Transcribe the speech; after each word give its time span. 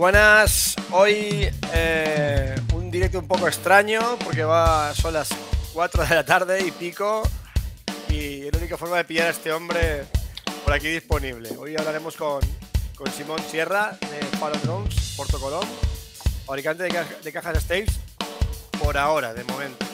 Buenas. 0.00 0.76
Hoy 0.92 1.46
eh, 1.74 2.56
un 2.72 2.90
directo 2.90 3.18
un 3.18 3.28
poco 3.28 3.46
extraño 3.46 4.00
porque 4.24 4.42
va, 4.42 4.94
son 4.94 5.12
las 5.12 5.28
4 5.74 6.06
de 6.06 6.14
la 6.14 6.24
tarde 6.24 6.66
y 6.66 6.70
pico 6.70 7.22
y 8.08 8.46
es 8.46 8.50
la 8.50 8.60
única 8.60 8.78
forma 8.78 8.96
de 8.96 9.04
pillar 9.04 9.26
a 9.26 9.30
este 9.30 9.52
hombre 9.52 10.06
por 10.64 10.72
aquí 10.72 10.88
disponible. 10.88 11.50
Hoy 11.58 11.76
hablaremos 11.76 12.16
con, 12.16 12.40
con 12.96 13.12
Simón 13.12 13.40
Sierra 13.40 13.98
de 14.00 14.38
Palo 14.38 14.56
Drones, 14.62 15.12
Porto 15.18 15.38
Colón, 15.38 15.68
fabricante 16.46 16.84
de, 16.84 17.04
de 17.22 17.32
cajas 17.32 17.62
Staves 17.62 18.00
por 18.82 18.96
ahora, 18.96 19.34
de 19.34 19.44
momento. 19.44 19.84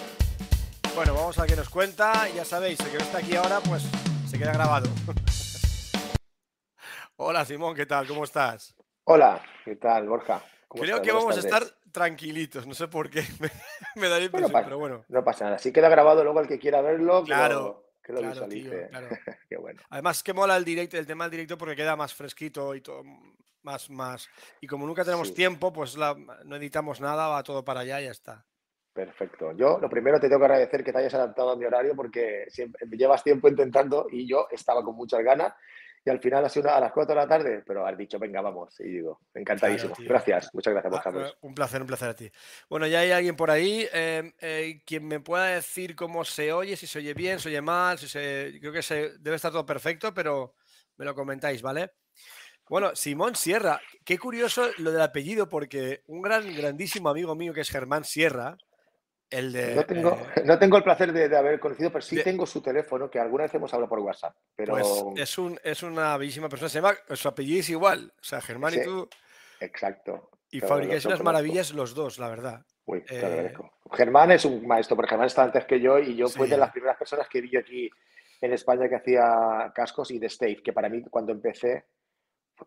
Bueno, 0.95 1.15
vamos 1.15 1.37
a 1.41 1.49
qué 1.49 1.57
nos 1.57 1.69
cuenta. 1.69 2.29
Ya 2.29 2.45
sabéis, 2.45 2.79
el 2.79 2.93
que 2.93 2.99
no 2.99 3.03
está 3.03 3.19
aquí 3.19 3.35
ahora, 3.35 3.59
pues 3.59 3.83
se 4.31 4.39
queda 4.39 4.53
grabado. 4.53 4.89
Hola 7.17 7.45
Simón, 7.45 7.75
¿qué 7.75 7.87
tal? 7.87 8.07
¿Cómo 8.07 8.23
estás? 8.23 8.76
Hola, 9.09 9.41
¿qué 9.65 9.77
tal, 9.77 10.09
Borja? 10.09 10.43
¿Cómo 10.67 10.83
Creo 10.83 11.01
que 11.01 11.13
vamos 11.13 11.37
a 11.37 11.39
estar 11.39 11.63
tranquilitos, 11.93 12.67
no 12.67 12.75
sé 12.75 12.89
por 12.89 13.09
qué. 13.09 13.23
Me, 13.41 13.49
me 13.95 14.09
da 14.09 14.19
la 14.19 14.25
impresión, 14.25 14.61
pero 14.65 14.79
bueno. 14.79 15.05
No 15.09 15.23
pasa 15.23 15.45
nada. 15.45 15.59
Si 15.59 15.73
queda 15.73 15.89
grabado, 15.89 16.25
luego 16.25 16.41
el 16.41 16.49
que 16.49 16.59
quiera 16.59 16.81
verlo, 16.81 17.21
que 17.23 17.27
Claro, 17.31 17.55
lo, 17.61 17.93
que 18.03 18.13
lo 18.13 18.19
claro, 18.19 18.49
tío, 18.49 18.73
claro. 18.91 19.09
Qué 19.49 19.57
bueno. 19.59 19.81
Además, 19.91 20.25
que 20.25 20.33
mola 20.33 20.57
el 20.57 20.65
directo, 20.65 20.99
el 20.99 21.07
tema 21.07 21.23
del 21.25 21.31
directo 21.31 21.57
porque 21.57 21.77
queda 21.77 21.95
más 21.95 22.15
fresquito 22.15 22.75
y 22.75 22.81
todo 22.81 23.05
más, 23.63 23.89
más. 23.91 24.29
Y 24.61 24.67
como 24.67 24.85
nunca 24.89 25.05
tenemos 25.05 25.29
Sí. 25.29 25.35
tiempo, 25.35 25.73
pues 25.73 25.97
la- 25.97 26.17
no 26.45 26.57
editamos 26.57 27.01
nada, 27.01 27.29
va 27.29 27.45
todo 27.45 27.65
para 27.65 27.81
allá 27.81 28.01
y 28.01 28.07
ya 28.07 28.11
está. 28.11 28.45
Perfecto. 28.93 29.53
Yo 29.53 29.79
lo 29.79 29.89
primero 29.89 30.19
te 30.19 30.27
tengo 30.29 30.41
que 30.41 30.47
agradecer 30.47 30.83
que 30.83 30.93
te 30.93 30.99
hayas 30.99 31.15
adaptado 31.15 31.51
a 31.51 31.57
mi 31.57 31.65
horario 31.65 31.95
porque 31.95 32.47
siempre, 32.49 32.89
llevas 32.91 33.23
tiempo 33.23 33.47
intentando 33.47 34.09
y 34.11 34.27
yo 34.27 34.49
estaba 34.51 34.83
con 34.83 34.97
muchas 34.97 35.23
ganas 35.23 35.53
y 36.07 36.11
al 36.11 36.21
final 36.21 36.45
ha 36.45 36.49
sido 36.49 36.67
una- 36.69 36.77
a 36.77 36.81
las 36.81 36.93
4 36.93 37.15
de 37.17 37.21
la 37.21 37.27
tarde, 37.29 37.65
pero 37.67 37.85
has 37.85 37.99
dicho, 37.99 38.17
venga, 38.19 38.41
vamos. 38.41 38.79
Y 38.79 38.85
digo, 38.85 39.21
encantadísimo. 39.35 39.95
gracias, 39.99 40.49
muchas 40.55 40.73
gracias, 40.73 40.93
Ah, 40.93 40.97
Borja. 41.03 41.11
eh, 41.11 41.13
pues. 41.13 41.35
un 41.41 41.55
placer, 41.55 41.81
un 41.81 41.87
placer 41.89 42.09
a 42.09 42.15
ti. 42.15 42.31
Bueno, 42.71 42.87
ya 42.87 43.01
hay 43.01 43.11
alguien 43.11 43.35
por 43.37 43.51
ahí. 43.51 43.87
eh, 43.93 44.33
eh, 44.41 44.81
quien 44.87 45.07
me 45.07 45.19
pueda 45.21 45.47
decir 45.47 45.97
cómo 45.97 46.25
se 46.25 46.53
oye, 46.53 46.77
si 46.77 46.87
se 46.87 47.01
oye 47.01 47.13
bien, 47.13 47.41
se 47.41 47.49
oye 47.49 47.61
mal, 47.61 47.99
si 47.99 48.09
se. 48.09 48.57
Creo 48.61 48.73
que 48.73 48.83
se 48.83 49.19
debe 49.19 49.35
estar 49.37 49.51
todo 49.51 49.67
perfecto, 49.67 50.15
pero 50.15 50.55
me 50.97 51.05
lo 51.05 51.15
comentáis, 51.15 51.61
¿vale? 51.61 51.91
Bueno, 52.69 52.95
Simón 52.97 53.37
Sierra, 53.37 53.81
qué 54.05 54.19
curioso 54.19 54.69
lo 54.79 54.91
del 54.93 55.01
apellido, 55.03 55.49
porque 55.49 56.03
un 56.07 56.21
gran, 56.23 56.55
grandísimo 56.57 57.09
amigo 57.09 57.35
mío 57.37 57.53
que 57.53 57.61
es 57.61 57.71
Germán 57.71 58.05
Sierra, 58.05 58.57
el 59.31 59.53
de. 59.53 59.75
No 59.75 59.85
tengo, 59.85 60.19
eh, 60.37 60.43
no 60.45 60.59
tengo 60.59 60.77
el 60.77 60.83
placer 60.85 61.13
de, 61.13 61.29
de 61.29 61.37
haber 61.37 61.59
conocido, 61.61 61.91
pero 61.91 62.03
sí 62.03 62.17
de- 62.17 62.25
tengo 62.25 62.47
su 62.47 62.61
teléfono, 62.63 63.11
que 63.11 63.19
alguna 63.19 63.45
vez 63.45 63.55
hemos 63.55 63.73
hablado 63.75 63.89
por 63.89 63.99
WhatsApp. 64.01 64.35
Pero 64.55 64.73
Pues 64.75 64.87
es, 65.17 65.39
un, 65.39 65.59
es 65.63 65.83
una 65.83 66.17
bellísima 66.17 66.49
persona. 66.49 66.69
Se 66.69 66.81
llama, 66.81 66.95
su 67.15 67.29
apellido 67.29 67.61
es 67.61 67.71
igual. 67.71 68.13
O 68.21 68.25
sea, 68.25 68.41
Germán 68.41 68.75
y 68.75 68.83
tú. 68.83 69.09
exacto. 69.61 70.31
Y 70.51 70.61
fabricáis 70.61 71.05
unas 71.05 71.23
maravillas 71.23 71.73
los 71.73 71.95
dos, 71.95 72.19
la 72.19 72.29
verdad. 72.29 72.65
Uy, 72.87 73.03
te 73.03 73.17
Eh, 73.19 73.27
agradezco. 73.27 73.73
Germán 73.93 74.31
es 74.31 74.45
un 74.45 74.67
maestro, 74.67 74.95
porque 74.97 75.11
Germán 75.11 75.27
está 75.27 75.43
antes 75.43 75.65
que 75.65 75.81
yo 75.81 75.99
y 75.99 76.15
yo 76.17 76.29
fui 76.29 76.47
Sí. 76.47 76.51
de 76.53 76.57
las 76.59 76.71
primeras 76.71 76.97
personas 76.97 77.29
que 77.29 77.41
vi 77.41 77.57
aquí 77.57 77.91
en 78.41 78.53
España 78.53 78.89
que 78.89 78.95
hacía 78.97 79.73
cascos 79.75 80.11
y 80.13 80.19
de 80.21 80.29
Stave, 80.29 80.63
que 80.63 80.73
para 80.73 80.89
mí 80.89 81.03
cuando 81.11 81.33
empecé 81.33 81.87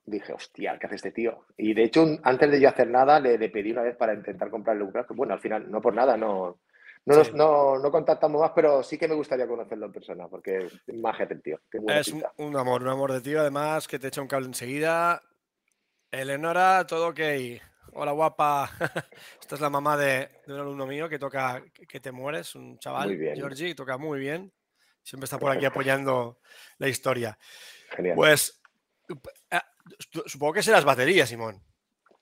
dije, 0.06 0.34
hostia, 0.34 0.78
¿qué 0.80 0.86
hace 0.88 0.96
este 0.96 1.12
tío? 1.12 1.46
Y 1.58 1.74
de 1.74 1.84
hecho, 1.84 2.06
antes 2.24 2.50
de 2.52 2.60
yo 2.60 2.70
hacer 2.70 2.88
nada, 2.90 3.20
le, 3.20 3.38
le 3.38 3.50
pedí 3.50 3.72
una 3.72 3.82
vez 3.84 3.96
para 3.96 4.14
intentar 4.14 4.50
comprarle 4.50 4.84
un 4.84 4.92
casco. 4.92 5.14
Bueno, 5.16 5.34
al 5.34 5.40
final, 5.40 5.70
no 5.70 5.82
por 5.82 5.94
nada, 5.94 6.16
no, 6.18 6.60
no, 7.06 7.24
Sí. 7.24 7.32
no, 7.34 7.80
no 7.80 7.92
contactamos 7.92 8.42
más, 8.42 8.52
pero 8.56 8.84
sí 8.84 8.98
que 8.98 9.08
me 9.08 9.16
gustaría 9.16 9.48
conocerlo 9.48 9.88
en 9.88 9.92
persona, 9.94 10.28
porque 10.28 10.58
es 10.58 10.96
magia 10.96 11.28
el 11.30 11.42
tío. 11.42 11.60
Qué 11.72 11.80
buena 11.80 12.00
Es 12.00 12.12
un, 12.38 12.56
amor, 12.56 12.82
un 12.84 12.90
amor 12.90 13.12
de 13.14 13.22
tío, 13.22 13.40
además, 13.42 13.88
que 13.88 14.00
te 14.00 14.08
echa 14.08 14.22
un 14.22 14.28
cable 14.28 14.48
enseguida. 14.48 15.22
Eleonora, 16.12 16.86
todo 16.88 17.10
ok. 17.10 17.20
Hola, 17.94 18.12
guapa. 18.12 18.70
Esta 19.42 19.56
es 19.56 19.62
la 19.62 19.70
mamá 19.70 19.98
de, 19.98 20.30
de 20.46 20.54
un 20.54 20.60
alumno 20.60 20.86
mío 20.86 21.10
que 21.10 21.20
toca 21.20 21.64
que- 21.88 22.00
te 22.00 22.12
mueres, 22.12 22.56
un 22.56 22.78
chaval, 22.80 23.08
Muy 23.08 23.18
bien. 23.18 23.36
Georgie, 23.36 23.76
toca 23.76 23.98
muy 23.98 24.20
bien. 24.20 24.52
Siempre 25.04 25.26
está 25.26 25.40
por 25.40 25.52
aquí 25.52 25.66
apoyando 25.66 26.40
la 26.78 26.88
historia. 26.88 27.38
Genial. 27.96 28.16
Pues 28.16 28.62
eh, 29.50 29.60
supongo 30.26 30.54
que 30.54 30.64
serás 30.64 30.86
batería, 30.86 31.26
Simón. 31.26 31.62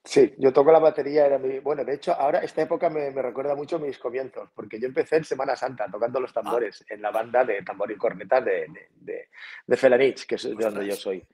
Sí, 0.04 0.34
yo 0.38 0.54
toco 0.54 0.72
la 0.72 0.80
batería, 0.80 1.26
era 1.26 1.38
mi... 1.38 1.60
Bueno, 1.60 1.84
de 1.84 1.96
hecho, 1.96 2.14
ahora 2.14 2.40
esta 2.40 2.62
época 2.62 2.90
me, 2.90 3.12
me 3.12 3.22
recuerda 3.22 3.56
mucho 3.56 3.78
mis 3.78 3.98
comienzos, 3.98 4.50
porque 4.56 4.80
yo 4.80 4.88
empecé 4.88 5.18
en 5.18 5.26
Semana 5.26 5.56
Santa 5.58 5.88
tocando 5.92 6.20
Ah. 6.20 6.22
los 6.22 6.32
tambores 6.34 6.86
en 6.90 7.02
la 7.02 7.12
banda 7.12 7.44
de 7.44 7.62
tambor 7.64 7.92
y 7.92 7.98
cornetas 7.98 8.46
de, 8.46 8.68
de, 8.70 8.88
de, 8.96 9.30
de 9.66 9.78
Felanich, 9.78 10.26
que 10.26 10.36
es 10.36 10.44
de 10.44 10.56
donde 10.56 10.88
yo 10.88 10.96
soy. 10.96 11.26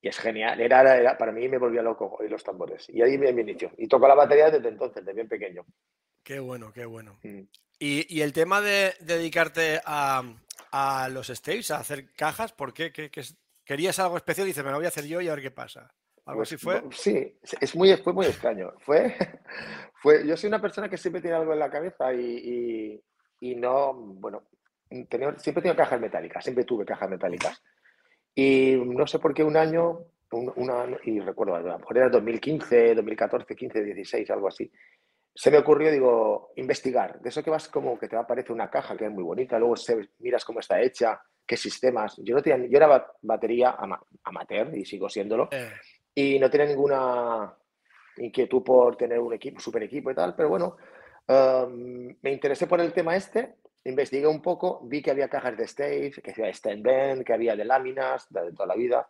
Y 0.00 0.08
es 0.08 0.18
genial, 0.18 0.58
era, 0.60 0.96
era- 0.96 1.18
para 1.18 1.32
mí 1.32 1.48
me 1.48 1.58
volvía 1.58 1.82
loco 1.82 2.16
oír 2.18 2.30
los 2.30 2.42
tambores. 2.42 2.88
Y 2.88 3.02
ahí 3.02 3.18
me, 3.18 3.30
me 3.32 3.42
inicio. 3.42 3.72
Y 3.76 3.86
toco 3.88 4.08
la 4.08 4.14
batería 4.14 4.50
desde 4.50 4.68
entonces, 4.68 5.04
desde 5.04 5.12
bien 5.14 5.28
pequeño. 5.28 5.66
Qué 6.22 6.38
bueno, 6.40 6.72
qué 6.72 6.86
bueno. 6.86 7.18
Mm. 7.24 7.40
Y, 7.78 8.16
y 8.16 8.22
el 8.22 8.32
tema 8.32 8.60
de 8.62 8.94
dedicarte 9.00 9.80
a, 9.84 10.22
a 10.72 11.08
los 11.10 11.26
staves, 11.28 11.70
a 11.72 11.78
hacer 11.80 12.10
cajas, 12.14 12.52
¿por 12.52 12.72
qué? 12.72 12.90
¿Qué- 12.90 13.10
qué 13.10 13.20
es- 13.20 13.36
¿Querías 13.68 13.98
algo 13.98 14.16
especial? 14.16 14.46
Dices, 14.46 14.64
me 14.64 14.70
lo 14.70 14.78
voy 14.78 14.86
a 14.86 14.88
hacer 14.88 15.04
yo 15.06 15.20
y 15.20 15.28
a 15.28 15.34
ver 15.34 15.42
qué 15.42 15.50
pasa. 15.50 15.92
¿Algo 16.24 16.38
Pues, 16.40 16.48
así 16.48 16.56
fue? 16.56 16.82
Sí, 16.90 17.38
es 17.60 17.76
muy, 17.76 17.94
fue 17.98 18.14
muy 18.14 18.24
extraño. 18.24 18.72
Fue, 18.78 19.14
fue, 20.02 20.26
yo 20.26 20.38
soy 20.38 20.48
una 20.48 20.58
persona 20.60 20.88
que 20.88 20.96
siempre 20.96 21.20
tiene 21.20 21.36
algo 21.36 21.52
en 21.52 21.58
la 21.58 21.68
cabeza 21.70 22.14
y, 22.14 22.18
y, 23.40 23.50
y 23.50 23.56
no, 23.56 23.92
bueno, 23.92 24.44
tenía- 25.10 25.38
siempre 25.38 25.60
tengo 25.62 25.76
cajas 25.76 26.00
metálicas, 26.00 26.42
siempre 26.42 26.64
tuve 26.64 26.86
cajas 26.86 27.10
metálicas. 27.10 27.62
Y 28.34 28.74
no 28.86 29.06
sé 29.06 29.18
por 29.18 29.34
qué 29.34 29.44
un 29.44 29.58
año, 29.58 29.98
un, 30.30 30.50
una- 30.56 30.86
y 31.04 31.20
recuerdo, 31.20 31.56
a 31.56 31.60
lo 31.60 31.78
mejor 31.78 31.98
era 31.98 32.08
2015, 32.08 32.94
2014, 32.94 33.54
15, 33.54 33.84
16, 33.84 34.30
algo 34.30 34.48
así, 34.48 34.72
se 35.40 35.52
me 35.52 35.58
ocurrió, 35.58 35.92
digo, 35.92 36.50
investigar. 36.56 37.20
De 37.20 37.28
eso 37.28 37.44
que 37.44 37.50
vas 37.50 37.68
como 37.68 37.96
que 37.96 38.08
te 38.08 38.16
aparece 38.16 38.52
una 38.52 38.68
caja 38.68 38.96
que 38.96 39.04
es 39.04 39.10
muy 39.12 39.22
bonita, 39.22 39.56
luego 39.56 39.76
se- 39.76 40.08
miras 40.18 40.44
cómo 40.44 40.58
está 40.58 40.80
hecha, 40.80 41.20
qué 41.46 41.56
sistemas. 41.56 42.16
Yo, 42.24 42.34
no 42.34 42.42
tenía, 42.42 42.66
yo 42.68 42.76
era 42.76 42.88
ba- 42.88 43.12
batería 43.22 43.76
ama- 43.78 44.02
amateur 44.24 44.76
y 44.76 44.84
sigo 44.84 45.08
siéndolo 45.08 45.48
Eh, 45.52 45.70
y 46.14 46.38
no 46.40 46.50
tenía 46.50 46.66
ninguna 46.66 47.54
inquietud 48.16 48.64
por 48.64 48.96
tener 48.96 49.20
un 49.20 49.32
equipo, 49.32 49.60
super 49.60 49.82
equipo 49.84 50.10
y 50.10 50.14
tal, 50.16 50.34
pero 50.34 50.48
bueno, 50.48 50.76
um, 51.28 52.16
me 52.20 52.32
interesé 52.32 52.66
por 52.66 52.80
el 52.80 52.92
tema 52.92 53.14
este, 53.14 53.54
investigué 53.84 54.26
un 54.26 54.42
poco, 54.42 54.80
vi 54.82 55.00
que 55.00 55.12
había 55.12 55.28
cajas 55.28 55.56
de 55.56 55.68
Stave, 55.68 56.10
que 56.10 56.32
había 56.32 56.48
stand 56.48 56.82
bend, 56.82 57.24
que 57.24 57.32
había 57.32 57.54
de 57.54 57.64
láminas, 57.64 58.26
de, 58.30 58.42
de 58.46 58.52
toda 58.52 58.66
la 58.66 58.74
vida. 58.74 59.08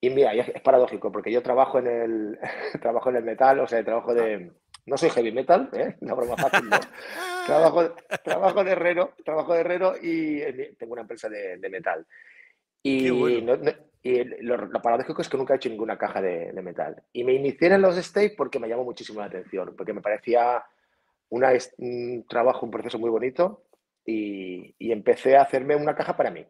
Y 0.00 0.10
mira, 0.10 0.32
es 0.34 0.60
paradójico, 0.62 1.10
porque 1.10 1.32
yo 1.32 1.42
trabajo 1.42 1.78
en 1.78 1.86
el, 1.86 2.38
trabajo 2.80 3.10
en 3.10 3.16
el 3.16 3.24
metal, 3.24 3.60
o 3.60 3.66
sea, 3.66 3.84
trabajo 3.84 4.14
de... 4.14 4.50
No 4.86 4.96
soy 4.96 5.10
heavy 5.10 5.32
metal, 5.32 5.68
¿eh? 5.72 5.96
Una 6.00 6.14
broma 6.14 6.36
fácil, 6.36 6.68
no. 6.68 6.78
Trabajo, 7.46 7.94
trabajo 8.24 8.64
de 8.64 8.70
herrero, 8.72 9.14
trabajo 9.24 9.54
de 9.54 9.60
herrero 9.60 9.94
y 10.00 10.40
tengo 10.76 10.92
una 10.94 11.02
empresa 11.02 11.28
de, 11.28 11.58
de 11.58 11.68
metal. 11.70 12.04
Y, 12.82 13.10
bueno. 13.10 13.56
no- 13.56 13.62
no- 13.64 13.72
y 14.02 14.22
lo, 14.42 14.56
lo 14.56 14.80
paradójico 14.82 15.20
es 15.22 15.28
que 15.28 15.36
nunca 15.36 15.54
he 15.54 15.56
hecho 15.56 15.68
ninguna 15.68 15.98
caja 15.98 16.20
de, 16.22 16.52
de 16.52 16.62
metal. 16.62 17.02
Y 17.12 17.24
me 17.24 17.32
inicié 17.32 17.68
en 17.68 17.82
los 17.82 17.96
Stave 17.96 18.34
porque 18.36 18.60
me 18.60 18.68
llamó 18.68 18.84
muchísimo 18.84 19.18
la 19.20 19.26
atención, 19.26 19.74
porque 19.76 19.92
me 19.92 20.00
parecía 20.00 20.64
una, 21.30 21.50
un 21.78 22.24
trabajo, 22.28 22.64
un 22.66 22.70
proceso 22.70 23.00
muy 23.00 23.10
bonito 23.10 23.64
y, 24.04 24.74
y 24.78 24.92
empecé 24.92 25.36
a 25.36 25.42
hacerme 25.42 25.74
una 25.74 25.96
caja 25.96 26.16
para 26.16 26.30
mí. 26.30 26.46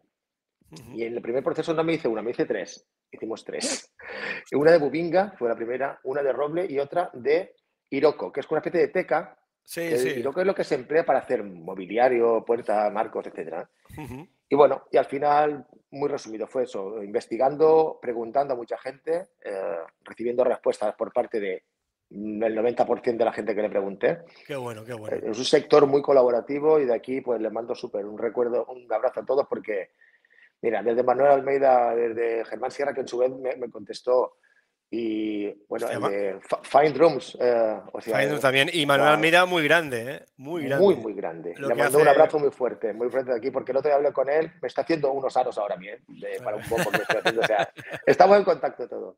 Y 0.93 1.03
en 1.03 1.13
el 1.15 1.21
primer 1.21 1.43
proceso 1.43 1.73
no 1.73 1.83
me 1.83 1.93
hice 1.93 2.07
una, 2.07 2.21
me 2.21 2.31
hice 2.31 2.45
tres. 2.45 2.85
Hicimos 3.11 3.43
tres. 3.45 3.91
Una 4.51 4.71
de 4.73 4.77
Bubinga 4.79 5.33
fue 5.39 5.47
la 5.49 5.55
primera, 5.55 5.99
una 6.03 6.21
de 6.21 6.33
Roble 6.33 6.65
y 6.69 6.77
otra 6.77 7.09
de 7.13 7.55
Iroko, 7.89 8.31
que 8.31 8.41
es 8.41 8.49
una 8.51 8.59
especie 8.59 8.81
de 8.81 8.87
teca. 8.89 9.37
Sí, 9.63 9.81
que 9.89 9.97
sí. 9.97 10.09
Iroko 10.19 10.41
es 10.41 10.47
lo 10.47 10.55
que 10.55 10.63
se 10.63 10.75
emplea 10.75 11.05
para 11.05 11.19
hacer 11.19 11.43
mobiliario, 11.43 12.43
puertas, 12.45 12.91
marcos, 12.91 13.27
etcétera. 13.27 13.69
ujú. 13.97 14.27
Y 14.49 14.55
bueno, 14.55 14.83
y 14.91 14.95
al 14.95 15.03
final, 15.05 15.67
muy 15.91 16.07
resumido, 16.07 16.47
fue 16.47 16.63
eso, 16.63 17.03
investigando, 17.03 17.99
preguntando 18.01 18.53
a 18.53 18.57
mucha 18.57 18.77
gente, 18.77 19.27
eh, 19.43 19.77
recibiendo 20.05 20.45
respuestas 20.45 20.95
por 20.95 21.11
parte 21.11 21.41
de 21.41 21.63
mm, 22.11 22.43
el 22.43 22.55
90% 22.57 23.17
de 23.17 23.25
la 23.25 23.33
gente 23.33 23.53
que 23.53 23.61
le 23.61 23.69
pregunté. 23.69 24.19
Qué 24.45 24.55
bueno, 24.55 24.85
qué 24.85 24.93
bueno. 24.93 25.17
Eh, 25.17 25.31
Es 25.31 25.37
un 25.37 25.43
sector 25.43 25.85
muy 25.85 26.01
colaborativo 26.01 26.79
y 26.79 26.85
de 26.85 26.93
aquí 26.95 27.19
pues 27.19 27.41
les 27.41 27.51
mando 27.51 27.75
súper 27.75 28.05
un 28.05 28.17
recuerdo, 28.17 28.65
un 28.67 28.89
abrazo 28.89 29.19
a 29.19 29.25
todos 29.25 29.45
porque, 29.49 29.89
mira, 30.61 30.81
desde 30.81 31.03
Manuel 31.03 31.31
Almeida, 31.31 31.93
desde 31.93 32.45
Germán 32.45 32.71
Sierra, 32.71 32.93
que 32.93 33.01
en 33.01 33.07
su 33.09 33.17
vez 33.17 33.29
me, 33.31 33.57
me 33.57 33.69
contestó, 33.69 34.37
y 34.89 35.51
bueno, 35.67 35.89
el 35.89 35.99
de 36.01 36.39
Find 36.63 36.97
Rooms, 36.97 37.37
eh, 37.41 37.79
o 37.91 37.99
sea, 37.99 38.13
Faino 38.15 38.35
eh, 38.37 38.39
también. 38.39 38.69
Y 38.71 38.85
Manuel. 38.85 39.09
Almira 39.09 39.45
muy 39.45 39.63
grande, 39.63 40.11
¿eh? 40.15 40.25
Muy 40.37 40.63
grande. 40.63 40.83
muy, 40.85 40.95
muy 40.95 41.13
grande. 41.13 41.53
Lo 41.57 41.67
Le 41.67 41.75
mando 41.75 41.97
un 41.97 42.07
hace- 42.07 42.11
abrazo 42.17 42.39
muy 42.39 42.51
fuerte, 42.51 42.93
muy 42.93 43.09
fuerte 43.09 43.31
de 43.31 43.37
aquí, 43.37 43.51
porque 43.51 43.71
el 43.73 43.77
otro 43.79 43.89
día 43.89 43.97
hablé 43.97 44.13
con 44.13 44.29
él, 44.29 44.51
me 44.61 44.67
está 44.67 44.81
haciendo 44.83 45.11
unos 45.11 45.35
aros 45.35 45.57
ahora 45.57 45.75
bien, 45.75 45.99
de- 46.07 46.39
para 46.43 46.55
un 46.57 46.63
poco 46.63 46.89
que 46.91 46.97
estoy 47.01 47.17
haciendo, 47.17 47.41
o 47.41 47.45
sea, 47.47 47.69
estamos 48.05 48.37
en 48.37 48.43
contacto 48.45 48.87
todos. 48.87 49.15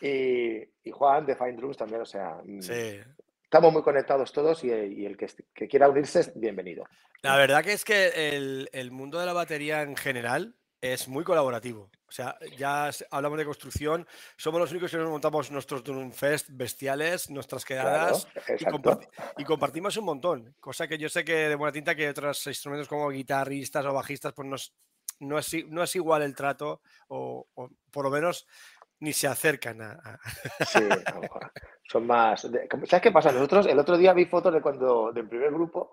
Y, 0.00 0.58
y 0.84 0.90
Juan 0.92 1.26
de 1.26 1.34
Find 1.36 1.60
Rooms 1.60 1.76
también, 1.76 2.00
o 2.02 2.06
sea, 2.06 2.36
mm, 2.44 2.60
Sí. 2.62 3.00
estamos 3.42 3.72
muy 3.72 3.82
conectados 3.82 4.32
todos 4.32 4.62
y, 4.64 4.68
y 4.70 5.06
el 5.06 5.16
que, 5.16 5.26
que 5.52 5.68
quiera 5.68 5.88
unirse 5.88 6.20
es 6.20 6.38
bienvenido. 6.38 6.84
La 7.22 7.36
verdad 7.36 7.62
que 7.64 7.72
es 7.72 7.84
que 7.84 8.36
el, 8.36 8.70
el 8.72 8.92
mundo 8.92 9.18
de 9.20 9.26
la 9.26 9.32
batería 9.34 9.82
en 9.82 9.94
general 9.96 10.54
es 10.80 11.06
muy 11.08 11.22
colaborativo. 11.24 11.90
O 12.10 12.12
sea, 12.12 12.36
ya 12.58 12.90
hablamos 13.12 13.38
de 13.38 13.44
construcción, 13.44 14.04
somos 14.36 14.60
los 14.60 14.72
únicos 14.72 14.90
que 14.90 14.96
nos 14.96 15.08
montamos 15.08 15.48
nuestros 15.52 15.84
Fest 16.12 16.48
bestiales, 16.50 17.30
nuestras 17.30 17.64
quedadas 17.64 18.26
y, 19.38 19.44
compartimos 19.44 19.96
un 19.96 20.04
montón. 20.04 20.56
Cosa 20.58 20.88
que 20.88 20.98
yo 20.98 21.08
sé 21.08 21.24
que 21.24 21.48
de 21.48 21.54
buena 21.54 21.70
tinta 21.70 21.94
que 21.94 22.08
otros 22.08 22.44
instrumentos 22.48 22.88
como 22.88 23.10
guitarristas 23.10 23.86
o 23.86 23.94
bajistas, 23.94 24.32
pues 24.32 24.72
no, 25.20 25.38
es, 25.38 25.54
no 25.68 25.84
es 25.84 25.94
igual 25.94 26.22
el 26.22 26.34
trato, 26.34 26.80
o, 27.06 27.46
por 27.92 28.04
lo 28.04 28.10
menos 28.10 28.48
ni 28.98 29.12
se 29.12 29.28
acercan 29.28 29.80
a. 29.80 30.18
Sí, 30.66 30.80
son 31.84 32.08
más. 32.08 32.40
¿Sabes 32.40 33.02
qué 33.02 33.12
pasa? 33.12 33.30
Nosotros 33.30 33.66
el 33.66 33.78
otro 33.78 33.96
día 33.96 34.12
vi 34.12 34.24
fotos 34.24 34.52
de 34.52 34.60
cuando 34.60 35.12
del 35.12 35.28
primer 35.28 35.52
grupo 35.52 35.92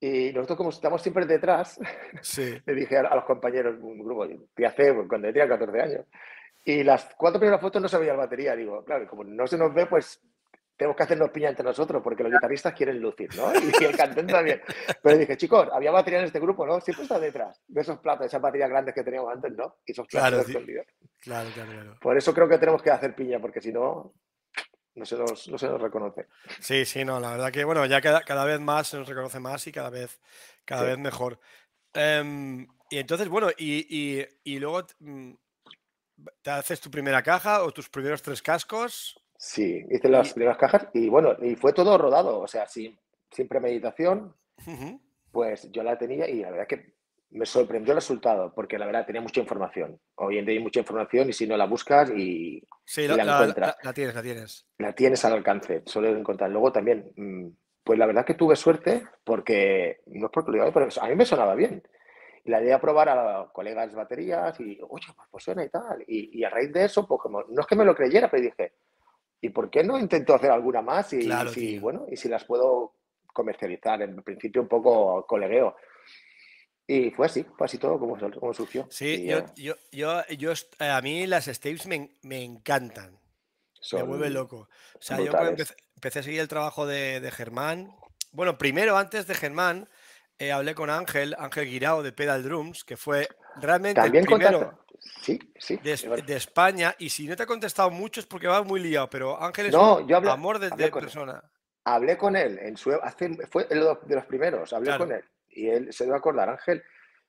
y 0.00 0.32
nosotros, 0.32 0.56
como 0.56 0.70
estamos 0.70 1.02
siempre 1.02 1.26
detrás, 1.26 1.78
le 2.66 2.74
dije 2.74 2.96
a, 2.96 3.14
los 3.14 3.24
compañeros, 3.24 3.76
un 3.80 4.02
grupo 4.02 4.26
que 4.56 4.66
hace 4.66 4.94
cuando 5.06 5.28
tenía 5.28 5.46
14 5.46 5.80
años, 5.80 6.06
y 6.64 6.82
las 6.82 7.14
cuatro 7.16 7.38
primeras 7.38 7.60
fotos 7.60 7.80
no 7.80 7.88
se 7.88 7.98
veía 7.98 8.12
la 8.12 8.20
batería. 8.20 8.54
Digo, 8.56 8.84
claro, 8.84 9.06
como 9.08 9.24
no 9.24 9.46
se 9.46 9.58
nos 9.58 9.72
ve, 9.72 9.86
pues 9.86 10.22
tenemos 10.76 10.96
que 10.96 11.02
hacernos 11.02 11.30
piña 11.30 11.50
entre 11.50 11.64
nosotros, 11.64 12.02
porque 12.02 12.22
los 12.22 12.32
guitarristas 12.32 12.72
quieren 12.72 12.98
lucir, 12.98 13.28
¿no? 13.36 13.52
Y 13.80 13.84
el 13.84 13.96
cantante 13.96 14.32
también. 14.32 14.62
Pero 15.02 15.18
dije, 15.18 15.36
chicos, 15.36 15.68
había 15.72 15.90
batería 15.90 16.20
en 16.20 16.26
este 16.26 16.40
grupo, 16.40 16.66
¿no? 16.66 16.80
Siempre 16.80 17.02
está 17.02 17.18
detrás 17.18 17.62
de 17.68 17.80
esos 17.82 17.98
platos, 17.98 18.26
esas 18.26 18.40
baterías 18.40 18.70
grandes 18.70 18.94
que 18.94 19.04
teníamos 19.04 19.30
antes, 19.32 19.52
¿no? 19.52 19.76
Y 19.84 19.92
esos 19.92 20.06
platos 20.06 20.46
claro, 20.46 20.64
Claro, 21.20 21.50
claro, 21.54 21.70
claro. 21.72 21.96
Por 22.00 22.16
eso 22.16 22.32
creo 22.32 22.48
que 22.48 22.56
tenemos 22.56 22.82
que 22.82 22.90
hacer 22.90 23.14
piña, 23.14 23.38
porque 23.38 23.60
si 23.60 23.72
no, 23.72 24.14
no 24.94 25.06
se 25.06 25.16
nos, 25.16 25.48
no 25.48 25.58
se 25.58 25.78
reconoce. 25.78 26.26
Sí, 26.60 26.84
sí, 26.84 27.04
no, 27.04 27.20
la 27.20 27.32
verdad 27.32 27.52
que, 27.52 27.64
bueno, 27.64 27.86
ya 27.86 28.00
cada, 28.00 28.22
cada 28.22 28.44
vez 28.44 28.60
más 28.60 28.88
se 28.88 28.98
nos 28.98 29.08
reconoce 29.08 29.40
más 29.40 29.66
y 29.66 29.72
cada 29.72 29.90
vez, 29.90 30.20
cada 30.64 30.82
vez 30.82 30.98
mejor. 30.98 31.38
Em, 31.94 32.66
y 32.90 32.98
entonces, 32.98 33.28
bueno, 33.28 33.48
y, 33.56 34.26
y, 34.44 34.58
luego 34.58 34.86
mm, 34.98 35.32
te 36.42 36.50
haces 36.50 36.80
tu 36.80 36.90
primera 36.90 37.22
caja 37.22 37.62
o 37.62 37.72
tus 37.72 37.88
primeros 37.88 38.22
tres 38.22 38.42
cascos. 38.42 39.18
Sí, 39.36 39.86
hice 39.90 40.08
las 40.08 40.34
primeras 40.34 40.58
cajas 40.58 40.88
y 40.92 41.08
bueno, 41.08 41.34
y 41.40 41.56
fue 41.56 41.72
todo 41.72 41.96
rodado, 41.96 42.40
o 42.40 42.46
sea, 42.46 42.66
sin, 42.66 42.98
sin 43.30 43.48
premeditación, 43.48 44.36
pues 45.32 45.70
yo 45.72 45.82
la 45.82 45.96
tenía 45.96 46.28
y 46.28 46.40
la 46.40 46.50
verdad 46.50 46.66
que 46.66 46.99
me 47.30 47.46
sorprendió 47.46 47.92
el 47.92 47.98
resultado, 47.98 48.52
porque 48.54 48.78
la 48.78 48.86
verdad 48.86 49.06
tenía 49.06 49.20
mucha 49.20 49.40
información. 49.40 49.98
Hoy 50.16 50.38
en 50.38 50.46
día 50.46 50.56
hay 50.56 50.62
mucha 50.62 50.80
información 50.80 51.28
y 51.28 51.32
si 51.32 51.46
no 51.46 51.56
la 51.56 51.66
buscas 51.66 52.10
y, 52.10 52.62
la, 52.96 53.22
encuentras. 53.22 53.76
La, 53.82 53.92
tienes, 53.92 54.14
la 54.14 54.22
tienes. 54.22 54.66
La 54.78 54.92
tienes 54.92 55.24
al 55.24 55.34
alcance, 55.34 55.82
solo 55.86 56.08
encontrar. 56.08 56.50
Luego 56.50 56.72
también, 56.72 57.12
mm, 57.16 57.46
pues 57.84 57.98
la 57.98 58.06
verdad 58.06 58.24
que 58.24 58.34
tuve 58.34 58.56
suerte 58.56 59.04
porque, 59.22 60.00
no 60.06 60.26
es 60.26 60.32
porque 60.32 60.50
lo 60.50 60.58
diga, 60.58 60.72
pero 60.72 60.88
a 61.00 61.08
mí 61.08 61.14
me 61.14 61.24
sonaba 61.24 61.54
bien. 61.54 61.82
Y 62.44 62.50
la 62.50 62.62
idea 62.62 62.76
de 62.76 62.80
probar 62.80 63.08
a 63.10 63.48
colegas 63.52 63.94
baterías 63.94 64.58
y, 64.58 64.80
oye, 64.88 65.06
pues, 65.14 65.28
pues 65.30 65.44
suena 65.44 65.64
y 65.64 65.68
tal. 65.68 66.02
Y, 66.06 66.42
a 66.42 66.50
raíz 66.50 66.72
de 66.72 66.84
eso, 66.84 67.06
pues 67.06 67.20
como, 67.20 67.44
no 67.44 67.60
es 67.60 67.66
que 67.66 67.76
me 67.76 67.84
lo 67.84 67.94
creyera, 67.94 68.28
pero 68.28 68.42
dije, 68.42 68.72
¿y 69.40 69.50
por 69.50 69.70
qué 69.70 69.84
no 69.84 69.98
intento 69.98 70.34
hacer 70.34 70.50
alguna 70.50 70.82
más? 70.82 71.12
Y, 71.12 71.30
si, 71.52 71.78
bueno, 71.78 72.06
y 72.10 72.16
si 72.16 72.28
las 72.28 72.44
puedo 72.44 72.94
comercializar. 73.32 74.02
En 74.02 74.20
principio 74.22 74.62
un 74.62 74.68
poco 74.68 75.24
colegueo. 75.26 75.76
Y 76.92 77.12
fue 77.12 77.26
así, 77.26 77.46
fue 77.56 77.66
así 77.66 77.78
todo 77.78 78.00
como, 78.00 78.18
como 78.18 78.52
surgió. 78.52 78.84
Sí, 78.90 79.24
yo, 79.24 79.44
yo, 79.54 79.76
yo, 79.92 80.26
yo, 80.36 80.50
eh, 80.80 80.88
a 80.88 81.00
mí 81.00 81.24
las 81.24 81.44
Staves 81.44 81.86
me, 81.86 82.16
me 82.22 82.42
encantan. 82.42 83.16
me 83.92 84.02
vuelve 84.02 84.28
loco. 84.28 84.68
O 84.94 84.98
sea, 84.98 85.20
yo 85.20 85.30
empecé, 85.30 85.76
empecé, 85.94 86.18
a 86.18 86.22
seguir 86.24 86.40
el 86.40 86.48
trabajo 86.48 86.88
de, 86.88 87.20
de 87.20 87.30
Germán. 87.30 87.94
Bueno, 88.32 88.58
primero, 88.58 88.98
antes 88.98 89.28
de 89.28 89.36
Germán, 89.36 89.88
eh, 90.40 90.50
hablé 90.50 90.74
con 90.74 90.90
Ángel, 90.90 91.36
Ángel 91.38 91.70
Guirao 91.70 92.02
de 92.02 92.10
Pedal 92.10 92.42
Drums, 92.42 92.82
que 92.82 92.96
fue 92.96 93.28
realmente 93.60 94.00
el 94.00 94.10
primero 94.10 94.84
sí, 95.22 95.38
sí, 95.60 95.76
de, 95.76 96.34
España. 96.34 96.96
Y 96.98 97.10
si 97.10 97.28
no 97.28 97.36
te 97.36 97.44
ha 97.44 97.46
contestado 97.46 97.92
mucho 97.92 98.18
es 98.18 98.26
porque 98.26 98.48
va 98.48 98.64
muy 98.64 98.80
liado, 98.80 99.08
pero 99.08 99.40
Ángel 99.40 99.66
es 99.66 99.74
un 99.74 100.08
yo 100.08 100.16
amor 100.16 100.58
de, 100.58 100.90
persona. 100.90 101.40
Hablé 101.84 102.18
con 102.18 102.34
él, 102.34 102.58
en 102.58 102.76
su, 102.76 102.90
hace, 103.00 103.46
fue 103.46 103.66
de 103.66 103.76
los 103.76 104.26
primeros, 104.26 104.72
hablé 104.72 104.98
con 104.98 105.12
él 105.12 105.22
y 105.60 105.68
él 105.68 105.92
se 105.92 106.04
debe 106.04 106.16
acordar, 106.16 106.48
Ángel, 106.48 106.82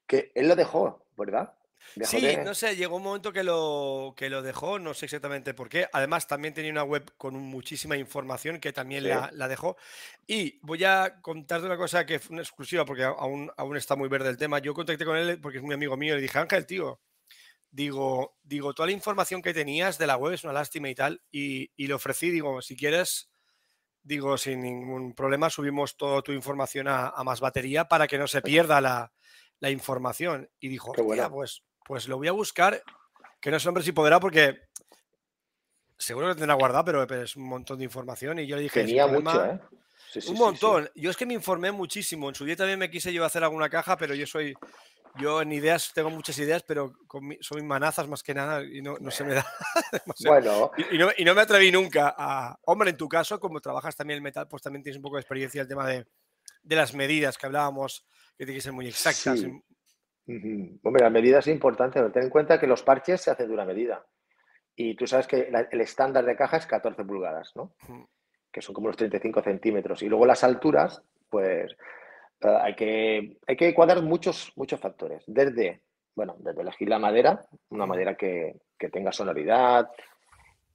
que 0.08 0.32
él 0.36 0.48
lo 0.48 0.56
dejó, 0.56 1.06
¿verdad? 1.18 1.54
sí, 2.04 2.38
no 2.44 2.54
sé, 2.54 2.76
llegó 2.76 2.98
un 2.98 3.04
momento 3.04 3.34
que 3.34 3.44
lo, 3.44 4.14
que 4.16 4.30
lo 4.30 4.42
dejó, 4.42 4.80
no 4.80 4.94
sé 4.94 5.06
exactamente 5.06 5.54
por 5.54 5.68
qué. 5.68 5.88
Además, 5.92 6.28
también 6.28 6.54
tenía 6.54 6.72
una 6.72 6.84
web 6.84 7.12
con 7.18 7.36
muchísima 7.36 7.98
información 7.98 8.60
que 8.60 8.72
también 8.72 9.08
la, 9.08 9.48
dejó. 9.48 9.78
Y 10.28 10.60
voy 10.62 10.84
a 10.84 11.22
contarte 11.22 11.66
una 11.66 11.78
cosa 11.78 12.06
que 12.06 12.20
fue 12.20 12.34
una 12.34 12.44
exclusiva, 12.44 12.86
porque 12.86 13.04
aún, 13.04 13.52
aún 13.58 13.78
está 13.78 13.96
muy 13.96 14.10
verde 14.10 14.30
el 14.30 14.38
tema. 14.38 14.60
Yo 14.60 14.74
contacté 14.74 15.06
con 15.06 15.18
él 15.18 15.40
porque 15.42 15.58
es 15.58 15.64
muy 15.64 15.74
amigo 15.74 15.98
mío 15.98 16.14
y 16.14 16.18
le 16.18 16.22
dije, 16.22 16.40
Ángel, 16.40 16.66
tío, 16.66 17.02
digo, 17.72 18.38
digo, 18.44 18.74
toda 18.74 18.88
la 18.88 18.94
información 18.94 19.42
que 19.42 19.54
tenías 19.54 19.98
de 19.98 20.08
la 20.08 20.18
web 20.18 20.34
es 20.34 20.44
una 20.44 20.54
lástima 20.54 20.90
y 20.90 20.96
tal. 20.96 21.22
Y, 21.32 21.72
y 21.76 21.88
le 21.88 21.94
ofrecí, 21.94 22.30
digo, 22.30 22.62
si 22.62 22.76
quieres 22.76 23.31
digo, 24.04 24.38
sin 24.38 24.62
ningún 24.62 25.14
problema, 25.14 25.50
subimos 25.50 25.98
toda 25.98 26.22
tu 26.22 26.32
información 26.32 26.88
a, 26.88 27.14
más 27.24 27.40
batería 27.40 27.88
para 27.88 28.08
que 28.08 28.18
no 28.18 28.28
se 28.28 28.42
pierda 28.42 28.82
la, 28.82 29.12
información. 29.70 30.50
Y 30.60 30.70
dijo, 30.70 30.92
pues, 31.30 31.64
pues 31.86 32.08
lo 32.08 32.18
voy 32.18 32.28
a 32.28 32.32
buscar, 32.32 32.84
que 33.40 33.52
no 33.52 33.58
es 33.58 33.66
hombre 33.66 33.84
si 33.84 33.92
podrá, 33.92 34.20
porque 34.20 34.62
seguro 35.98 36.30
que 36.30 36.36
tendrá 36.36 36.56
guardado, 36.56 36.86
pero, 36.86 37.24
es 37.24 37.36
un 37.36 37.48
montón 37.48 37.78
de 37.78 37.86
información. 37.86 38.40
Y 38.40 38.48
yo 38.48 38.56
le 38.56 38.64
dije, 38.64 38.82
tenía 38.82 39.08
mucho, 39.08 39.46
¿eh? 39.46 39.60
un 40.28 40.38
montón. 40.38 40.90
Yo 40.96 41.10
es 41.12 41.18
que 41.18 41.26
me 41.26 41.34
informé 41.34 41.72
muchísimo. 41.72 42.30
En 42.30 42.36
su 42.36 42.46
día 42.46 42.56
también 42.56 42.80
me 42.80 42.90
quise 42.90 43.14
yo 43.14 43.24
hacer 43.24 43.44
alguna 43.44 43.70
caja, 43.70 43.98
pero 43.98 44.16
yo 44.16 44.26
soy 44.26 44.54
yo 45.20 45.42
en 45.42 45.52
ideas 45.52 45.92
tengo 45.94 46.10
muchas 46.10 46.38
ideas, 46.40 46.64
pero 46.64 46.94
son 47.42 47.66
manazas 47.68 48.08
más 48.08 48.24
que 48.24 48.34
nada 48.34 48.64
y 48.64 48.82
no, 48.82 48.98
se 49.10 49.24
me 49.24 49.36
da. 49.36 49.46
bueno. 50.26 50.72
Y, 50.92 51.24
no, 51.24 51.36
me 51.36 51.42
atreví 51.42 51.72
nunca 51.72 52.16
a. 52.18 52.58
Hombre, 52.66 52.92
en 52.92 52.98
tu 52.98 53.10
caso, 53.10 53.40
como 53.40 53.60
trabajas 53.60 53.96
también 53.96 54.18
el 54.18 54.24
metal, 54.24 54.48
pues 54.48 54.62
también 54.62 54.84
tienes 54.84 54.98
un 54.98 55.04
poco 55.04 55.18
de 55.18 55.22
experiencia 55.22 55.62
el 55.62 55.68
tema 55.68 55.88
de, 55.88 56.06
las 56.64 56.94
medidas 56.94 57.38
que 57.38 57.46
hablábamos, 57.46 58.06
que 58.38 58.46
tienen 58.46 58.56
que 58.56 58.62
ser 58.62 58.74
muy 58.74 58.88
exactas. 58.88 59.44
Hombre, 60.84 61.04
las 61.04 61.12
medidas 61.12 61.48
es 61.48 61.54
importante, 61.54 62.00
pero 62.00 62.12
ten 62.12 62.24
en 62.24 62.30
cuenta 62.30 62.60
que 62.60 62.68
los 62.68 62.84
parches 62.84 63.22
se 63.22 63.32
hacen 63.32 63.48
de 63.48 63.54
una 63.54 63.66
medida. 63.66 64.06
Y 64.76 64.96
tú 64.96 65.06
sabes 65.06 65.28
que 65.28 65.52
el 65.72 65.82
estándar 65.82 66.26
de 66.26 66.36
caja 66.36 66.58
es 66.58 66.66
14 66.66 67.04
pulgadas, 67.04 67.52
¿no? 67.56 67.76
Que 68.52 68.62
son 68.62 68.74
como 68.74 68.88
los 68.88 68.98
35 68.98 69.44
centímetros. 69.44 70.02
Y 70.02 70.08
luego 70.08 70.26
las 70.26 70.44
alturas, 70.44 71.04
pues 71.30 71.72
eh, 71.72 71.76
hay, 72.42 72.76
que, 72.76 73.38
hay 73.48 73.56
que 73.56 73.74
cuadrar 73.74 74.02
muchos, 74.02 74.52
muchos 74.56 74.80
factores. 74.80 75.24
Desde, 75.28 75.82
bueno, 76.16 76.36
desde 76.40 76.62
elegir 76.62 76.90
la 76.90 77.00
madera, 77.00 77.46
una 77.70 77.86
madera 77.86 78.16
que, 78.16 78.60
tenga 78.92 79.12
sonoridad. 79.12 79.90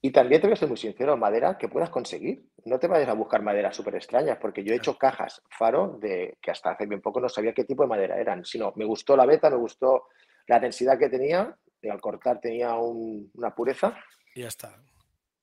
Y 0.01 0.13
también 0.13 0.41
te 0.41 0.47
voy 0.47 0.55
a 0.55 0.57
ser 0.57 0.69
muy 0.69 0.77
sincero, 0.77 1.17
madera 1.17 1.59
que 1.59 1.69
puedas 1.69 1.91
conseguir. 1.91 2.45
No 2.65 2.79
te 2.79 2.87
vayas 2.87 3.09
a 3.09 3.15
buscar 3.15 3.43
maderas 3.43 3.75
súper 3.75 3.97
extrañas, 3.97 4.39
porque 4.41 4.63
yo 4.63 4.73
he 4.73 4.77
hecho 4.77 4.97
cajas 4.97 5.43
faro 5.51 5.99
de 6.01 6.39
que 6.41 6.53
hasta 6.53 6.71
hace 6.71 6.87
bien 6.87 7.01
poco 7.01 7.21
no 7.21 7.29
sabía 7.29 7.53
qué 7.53 7.65
tipo 7.65 7.83
de 7.83 7.89
madera 7.89 8.21
eran, 8.21 8.45
sino 8.45 8.73
me 8.77 8.85
gustó 8.85 9.17
la 9.17 9.27
beta, 9.27 9.51
me 9.51 9.57
gustó 9.57 10.05
la 10.47 10.61
densidad 10.61 10.99
que 10.99 11.09
tenía, 11.09 11.57
y 11.83 11.89
al 11.89 12.01
cortar 12.01 12.41
tenía 12.41 12.77
una 12.77 13.55
pureza. 13.55 13.97
Y 14.35 14.43
ya 14.43 14.49
está. 14.49 14.77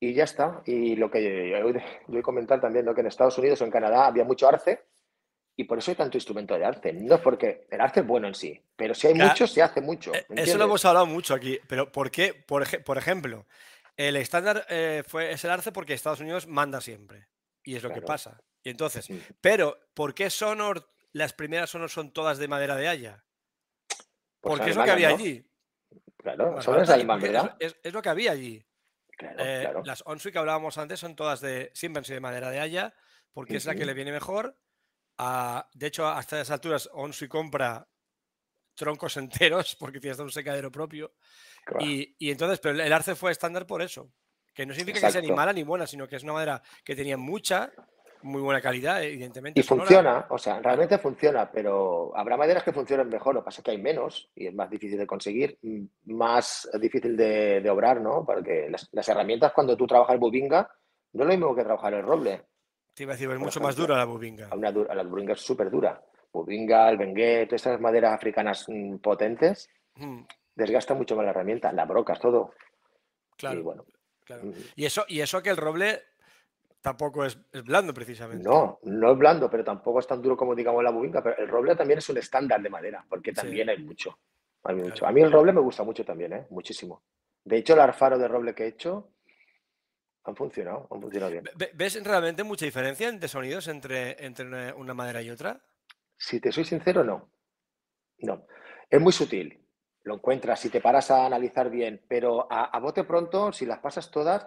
Y 0.00 0.14
ya 0.14 0.24
está. 0.24 0.62
Y 0.64 0.96
lo 0.96 1.10
que 1.10 1.50
yo 1.50 1.80
voy 2.06 2.18
a 2.18 2.22
comentar 2.22 2.60
también, 2.60 2.86
¿no? 2.86 2.94
que 2.94 3.02
en 3.02 3.08
Estados 3.08 3.36
Unidos 3.36 3.60
o 3.60 3.64
en 3.64 3.70
Canadá 3.70 4.06
había 4.06 4.24
mucho 4.24 4.48
arce, 4.48 4.84
y 5.56 5.64
por 5.64 5.78
eso 5.78 5.90
hay 5.90 5.96
tanto 5.96 6.16
instrumento 6.16 6.58
de 6.58 6.64
arte. 6.64 6.92
No 6.92 7.14
es 7.14 7.20
porque 7.20 7.66
el 7.70 7.80
arte 7.80 8.00
es 8.00 8.06
bueno 8.06 8.26
en 8.26 8.34
sí, 8.34 8.60
pero 8.76 8.94
si 8.94 9.06
hay 9.06 9.14
mucho, 9.14 9.46
se 9.46 9.62
hace 9.62 9.80
mucho. 9.80 10.12
Eh, 10.14 10.26
eso 10.36 10.58
lo 10.58 10.64
hemos 10.64 10.84
hablado 10.84 11.06
mucho 11.06 11.34
aquí. 11.34 11.60
Pero 11.68 11.92
¿por 11.92 12.10
qué? 12.10 12.34
Por, 12.34 12.82
por 12.82 12.98
ejemplo, 12.98 13.46
el 13.96 14.16
estándar 14.16 14.66
eh, 14.68 15.04
fue, 15.06 15.30
es 15.30 15.44
el 15.44 15.50
arte 15.50 15.70
porque 15.70 15.94
Estados 15.94 16.20
Unidos 16.20 16.46
manda 16.46 16.80
siempre. 16.80 17.28
Y 17.62 17.76
es 17.76 17.82
lo 17.82 17.92
que 17.92 18.02
pasa. 18.02 18.42
Y 18.62 18.70
entonces, 18.70 19.08
pero 19.40 19.78
¿por 19.94 20.14
qué 20.14 20.28
Sonor, 20.28 20.90
las 21.12 21.32
primeras 21.32 21.70
Sonor 21.70 21.90
son 21.90 22.12
todas 22.12 22.38
de 22.38 22.48
madera 22.48 22.76
de 22.76 22.88
haya? 22.88 23.24
Pues 24.40 24.58
porque 24.58 24.70
es 24.70 24.76
lo 24.76 24.84
que 24.84 24.90
había 24.90 25.08
allí. 25.08 25.46
Claro, 26.16 26.60
Sonor 26.60 26.82
es 26.82 26.90
alemán, 26.90 27.20
¿verdad? 27.20 27.56
Es, 27.58 27.76
lo 27.92 28.02
que 28.02 28.08
había 28.08 28.32
allí. 28.32 28.66
Eh, 29.38 29.72
las 29.84 30.02
Onsui 30.06 30.32
que 30.32 30.38
hablábamos 30.38 30.76
antes 30.76 30.98
son 30.98 31.14
todas 31.14 31.40
de, 31.40 31.70
siempre 31.74 32.00
han 32.00 32.04
sido 32.04 32.16
de 32.16 32.20
madera 32.20 32.50
de 32.50 32.58
haya, 32.58 32.94
porque 33.32 33.56
es 33.56 33.64
la 33.64 33.74
que 33.74 33.86
le 33.86 33.94
viene 33.94 34.12
mejor 34.12 34.58
de 35.16 35.86
hecho, 35.86 36.06
hasta 36.06 36.36
esas 36.36 36.52
alturas, 36.52 36.88
Onsi 36.92 37.28
compra 37.28 37.86
troncos 38.74 39.16
enteros 39.16 39.76
porque 39.76 40.00
tienes 40.00 40.18
un 40.18 40.30
secadero 40.30 40.70
propio. 40.70 41.12
Y, 41.80 42.30
entonces, 42.30 42.60
pero 42.60 42.80
el 42.80 42.92
arce 42.92 43.14
fue 43.14 43.32
estándar 43.32 43.66
por 43.66 43.82
eso. 43.82 44.10
Que 44.52 44.66
no 44.66 44.74
significa 44.74 45.06
que 45.06 45.12
sea 45.12 45.20
ni 45.20 45.32
mala 45.32 45.52
ni 45.52 45.64
buena, 45.64 45.86
sino 45.86 46.06
que 46.06 46.16
es 46.16 46.22
una 46.22 46.34
madera 46.34 46.62
que 46.84 46.94
tenía 46.94 47.16
mucha, 47.16 47.72
muy 48.22 48.40
buena 48.40 48.60
calidad, 48.60 49.02
evidentemente. 49.02 49.58
Y 49.58 49.64
funciona, 49.64 50.26
o 50.30 50.38
sea, 50.38 50.60
realmente 50.60 50.98
funciona, 50.98 51.50
pero 51.50 52.16
habrá 52.16 52.36
maderas 52.36 52.62
que 52.62 52.72
funcionen 52.72 53.08
mejor, 53.08 53.34
lo 53.34 53.40
que 53.40 53.46
pasa 53.46 53.60
es 53.60 53.64
que 53.64 53.70
hay 53.72 53.78
menos 53.78 54.30
y 54.34 54.46
es 54.46 54.54
más 54.54 54.70
difícil 54.70 54.98
de 54.98 55.06
conseguir, 55.06 55.58
más 56.04 56.68
difícil 56.80 57.16
de, 57.16 57.68
obrar, 57.68 58.00
¿no? 58.00 58.24
Porque 58.24 58.68
las, 58.70 59.08
herramientas 59.08 59.52
cuando 59.52 59.76
tú 59.76 59.86
trabajas 59.86 60.20
bubinga 60.20 60.70
no 61.14 61.22
es 61.22 61.26
lo 61.26 61.32
mismo 61.32 61.54
que 61.54 61.64
trabajar 61.64 61.94
el 61.94 62.02
roble. 62.02 62.44
Te 62.94 63.02
iba 63.02 63.12
a 63.12 63.16
decir, 63.16 63.30
es 63.30 63.38
mucho 63.38 63.60
más 63.60 63.74
dura 63.74 63.96
la 63.96 64.04
bubinga. 64.04 64.48
Una 64.54 64.70
la 64.70 65.02
bubinga 65.02 65.32
es 65.32 65.40
súper 65.40 65.68
dura. 65.70 66.00
Bubinga, 66.32 66.88
el 66.90 66.96
bengué, 66.96 67.46
todas 67.46 67.60
estas 67.60 67.80
maderas 67.80 68.12
africanas 68.12 68.66
mm, 68.68 68.96
potentes, 68.96 69.68
mm. 69.96 70.20
desgasta 70.54 70.94
mucho 70.94 71.16
más 71.16 71.24
la 71.24 71.30
herramienta, 71.30 71.72
la 71.72 71.84
brocas, 71.84 72.20
todo. 72.20 72.52
Claro. 73.36 73.58
Y 73.58 73.62
bueno. 73.62 73.84
claro. 74.24 74.44
Y 74.76 74.84
eso, 74.84 75.04
y 75.08 75.20
eso 75.20 75.42
que 75.42 75.50
el 75.50 75.56
roble 75.56 76.02
tampoco 76.80 77.24
es, 77.24 77.38
blando 77.64 77.92
precisamente. 77.92 78.44
No, 78.44 78.78
no 78.82 79.12
es 79.12 79.18
blando, 79.18 79.50
pero 79.50 79.64
tampoco 79.64 79.98
es 79.98 80.06
tan 80.06 80.22
duro 80.22 80.36
como 80.36 80.54
digamos 80.54 80.84
la 80.84 80.90
bubinca, 80.90 81.22
pero 81.22 81.36
el 81.38 81.48
roble 81.48 81.74
también 81.74 81.98
es 81.98 82.08
un 82.08 82.18
estándar 82.18 82.62
de 82.62 82.70
madera, 82.70 83.04
porque 83.08 83.32
también 83.32 83.70
hay 83.70 83.78
mucho. 83.78 84.18
Hay 84.64 84.76
mucho. 84.76 85.06
A 85.06 85.10
mí 85.10 85.20
el 85.20 85.32
roble 85.32 85.52
me 85.52 85.60
gusta 85.60 85.82
mucho 85.82 86.04
también, 86.04 86.32
¿eh? 86.32 86.46
muchísimo. 86.50 87.02
De 87.44 87.56
hecho, 87.56 87.74
el 87.74 87.80
arfaro 87.80 88.18
de 88.18 88.28
roble 88.28 88.54
que 88.54 88.64
he 88.64 88.68
hecho 88.68 89.13
han 90.24 90.36
funcionado, 90.36 90.88
han 90.90 91.00
funcionado 91.00 91.32
bien. 91.32 91.44
¿Ves 91.74 92.02
realmente 92.02 92.44
mucha 92.44 92.64
diferencia 92.64 93.10
de 93.12 93.28
sonidos 93.28 93.68
entre, 93.68 94.24
entre 94.24 94.72
una 94.72 94.94
madera 94.94 95.22
y 95.22 95.30
otra? 95.30 95.60
Si 96.16 96.40
te 96.40 96.50
soy 96.50 96.64
sincero, 96.64 97.04
no. 97.04 97.30
No. 98.18 98.46
Es 98.88 99.00
muy 99.00 99.12
sutil. 99.12 99.60
Lo 100.02 100.14
encuentras 100.14 100.60
si 100.60 100.70
te 100.70 100.80
paras 100.80 101.10
a 101.10 101.26
analizar 101.26 101.70
bien, 101.70 102.04
pero 102.08 102.46
a 102.50 102.78
bote 102.78 103.04
pronto, 103.04 103.52
si 103.52 103.64
las 103.64 103.78
pasas 103.78 104.10
todas, 104.10 104.46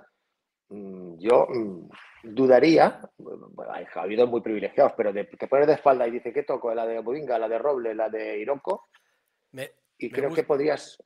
Mm, 0.70 1.18
yo 1.20 1.48
mm, 1.48 1.90
dudaría, 2.24 3.00
bueno, 3.18 3.72
hay 3.72 3.86
habido 3.96 4.28
muy 4.28 4.42
privilegiados, 4.42 4.94
pero 4.98 5.14
te 5.14 5.48
pones 5.48 5.68
de 5.68 5.74
espalda 5.74 6.08
y 6.08 6.12
dice 6.12 6.34
que 6.34 6.44
toco 6.44 6.74
la 6.74 6.86
de 6.86 7.00
Bovinga, 7.00 7.40
la 7.40 7.48
de 7.48 7.58
Roble, 7.58 7.96
la 7.96 8.10
de 8.10 8.40
Iroco, 8.40 8.90
y 9.98 10.12
creo 10.12 10.34
que 10.34 10.44
podrías. 10.44 11.02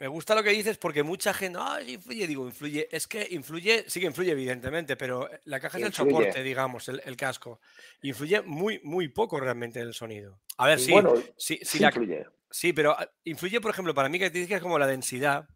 Me 0.00 0.08
gusta 0.08 0.34
lo 0.34 0.42
que 0.42 0.48
dices 0.48 0.78
porque 0.78 1.02
mucha 1.02 1.34
gente, 1.34 1.58
ah, 1.60 1.78
influye, 1.86 2.26
digo, 2.26 2.46
influye. 2.46 2.88
Es 2.90 3.06
que 3.06 3.28
influye, 3.32 3.84
sí 3.86 4.00
que 4.00 4.06
influye, 4.06 4.32
evidentemente, 4.32 4.96
pero 4.96 5.28
la 5.44 5.60
caja 5.60 5.76
es 5.76 5.84
el 5.84 5.92
soporte, 5.92 6.42
digamos, 6.42 6.88
el, 6.88 7.16
casco. 7.18 7.60
Influye 8.00 8.40
muy, 8.40 8.80
muy 8.82 9.08
poco 9.08 9.38
realmente 9.38 9.78
en 9.78 9.88
el 9.88 9.94
sonido. 9.94 10.40
A 10.56 10.66
ver, 10.66 10.80
sí, 10.80 10.90
bueno, 10.90 11.14
sí, 11.36 11.60
sí, 11.62 11.84
influye. 11.84 12.26
Sí, 12.50 12.72
pero 12.72 12.92
ah, 12.98 13.10
influye, 13.24 13.60
por 13.60 13.72
ejemplo, 13.72 13.92
para 13.92 14.08
mí 14.08 14.18
que 14.18 14.30
te 14.30 14.38
dices 14.38 14.62
como 14.62 14.78
la 14.78 14.86
densidad, 14.86 15.46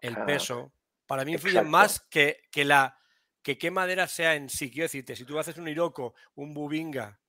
el 0.00 0.16
ah. 0.16 0.26
peso, 0.26 0.72
para 1.06 1.24
mí 1.24 1.34
influye 1.34 1.62
más 1.62 2.00
que, 2.00 2.42
que, 2.50 2.64
la, 2.64 2.98
que 3.40 3.56
qué 3.56 3.70
madera 3.70 4.08
sea 4.08 4.34
en 4.34 4.48
sí. 4.48 4.68
Quiero 4.68 4.86
decirte, 4.86 5.14
si 5.14 5.24
tú 5.24 5.38
haces 5.38 5.58
un 5.58 5.68
Iroco, 5.68 6.12
un 6.34 6.54
Bubinga 6.54 7.20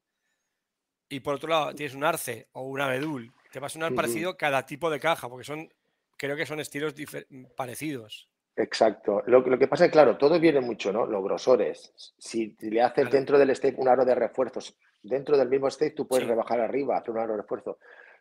y 1.08 1.20
por 1.20 1.36
otro 1.36 1.50
lado 1.50 1.76
tienes 1.76 1.94
un 1.94 2.04
Arce 2.04 2.50
o 2.54 2.64
un 2.64 2.82
Abedul, 2.82 3.32
te 3.52 3.60
va 3.60 3.68
a 3.68 3.70
sonar 3.70 3.94
parecido 3.94 4.36
cada 4.38 4.66
tipo 4.66 4.90
de 4.90 5.00
caja, 5.00 5.30
porque 5.30 5.46
son, 5.46 5.72
creo 6.18 6.36
que 6.36 6.46
son 6.46 6.60
estilos 6.60 6.94
parecidos. 7.56 8.30
Exacto. 8.56 9.22
Lo, 9.28 9.44
que 9.44 9.68
pasa 9.68 9.86
es 9.86 9.90
que, 9.90 9.94
claro, 9.94 10.18
todo 10.18 10.40
viene 10.40 10.60
mucho, 10.62 10.92
¿no? 10.92 11.06
Los 11.06 11.24
grosores. 11.24 11.94
Si 12.18 12.56
le 12.60 12.82
haces 12.82 13.10
dentro 13.12 13.38
del 13.38 13.56
step 13.56 13.78
un 13.78 13.88
aro 13.88 14.04
de 14.04 14.16
refuerzos, 14.16 14.76
dentro 15.04 15.38
del 15.38 15.48
mismo 15.48 15.70
step 15.70 15.96
tú 15.96 16.08
puedes 16.08 16.28
rebajar 16.28 16.60
arriba, 16.60 16.98
hacer 16.98 17.12
un 17.12 17.20
aro 17.20 17.34
de 17.34 17.42
refuerzo. 17.44 17.78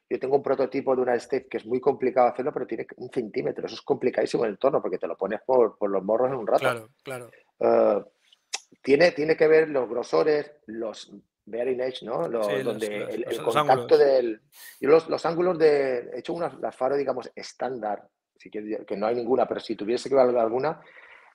Yo 0.08 0.20
tengo 0.20 0.36
un 0.36 0.42
prototipo 0.42 0.94
de 0.94 1.02
una 1.02 1.18
step 1.18 1.48
que 1.48 1.56
es 1.56 1.66
muy 1.66 1.80
complicado 1.80 2.28
hacerlo, 2.28 2.52
pero 2.52 2.66
tiene 2.66 2.86
un 2.98 3.10
centímetro. 3.10 3.66
Eso 3.66 3.74
es 3.76 3.82
complicadísimo 3.82 4.44
en 4.44 4.50
el 4.50 4.58
torno 4.58 4.80
porque 4.80 4.98
te 4.98 5.08
lo 5.08 5.16
pones 5.16 5.40
por, 5.44 5.76
los 5.80 6.04
morros 6.04 6.30
en 6.30 6.36
un 6.36 6.46
rato. 6.46 6.60
Claro, 6.60 6.88
claro. 7.02 7.30
Eh, 7.58 8.04
tiene, 8.82 9.12
tiene 9.12 9.36
que 9.36 9.48
ver 9.48 9.70
los 9.70 9.88
grosores, 9.88 10.52
los 10.66 11.10
bearing 11.46 11.80
edge, 11.80 12.02
¿no? 12.02 12.28
donde 12.28 13.04
el, 13.04 13.42
contacto 13.42 13.96
del. 13.96 14.40
Yo 14.80 14.90
los, 14.90 15.08
los, 15.08 15.24
ángulos 15.24 15.58
de. 15.58 16.10
He 16.12 16.18
hecho 16.18 16.34
unas 16.34 16.58
las 16.60 16.76
faro, 16.76 16.96
digamos, 16.96 17.30
estándar, 17.34 18.06
si 18.36 18.50
que, 18.50 18.84
que 18.86 18.96
no 18.96 19.06
hay 19.06 19.14
ninguna, 19.14 19.46
pero 19.46 19.60
si 19.60 19.76
tuviese 19.76 20.08
que 20.08 20.14
valga 20.14 20.42
alguna, 20.42 20.80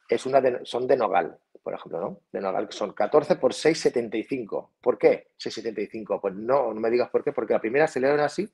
es 0.08 0.26
una 0.26 0.42
son 0.66 0.86
de 0.88 0.98
Nogal, 0.98 1.38
por 1.64 1.74
ejemplo, 1.74 2.00
¿no? 2.00 2.20
De 2.32 2.42
Nogal, 2.42 2.68
que 2.68 2.76
son 2.76 2.94
14 2.94 3.38
por 3.38 3.54
6,75. 3.54 4.70
¿Por 4.82 4.98
qué 4.98 5.30
6,75? 5.40 6.20
Pues 6.20 6.36
no, 6.36 6.74
no 6.74 6.80
me 6.80 6.90
digas 6.90 7.10
por 7.10 7.24
qué, 7.24 7.32
porque 7.32 7.54
la 7.54 7.62
primera 7.62 7.88
se 7.88 8.00
le 8.00 8.10
así 8.10 8.50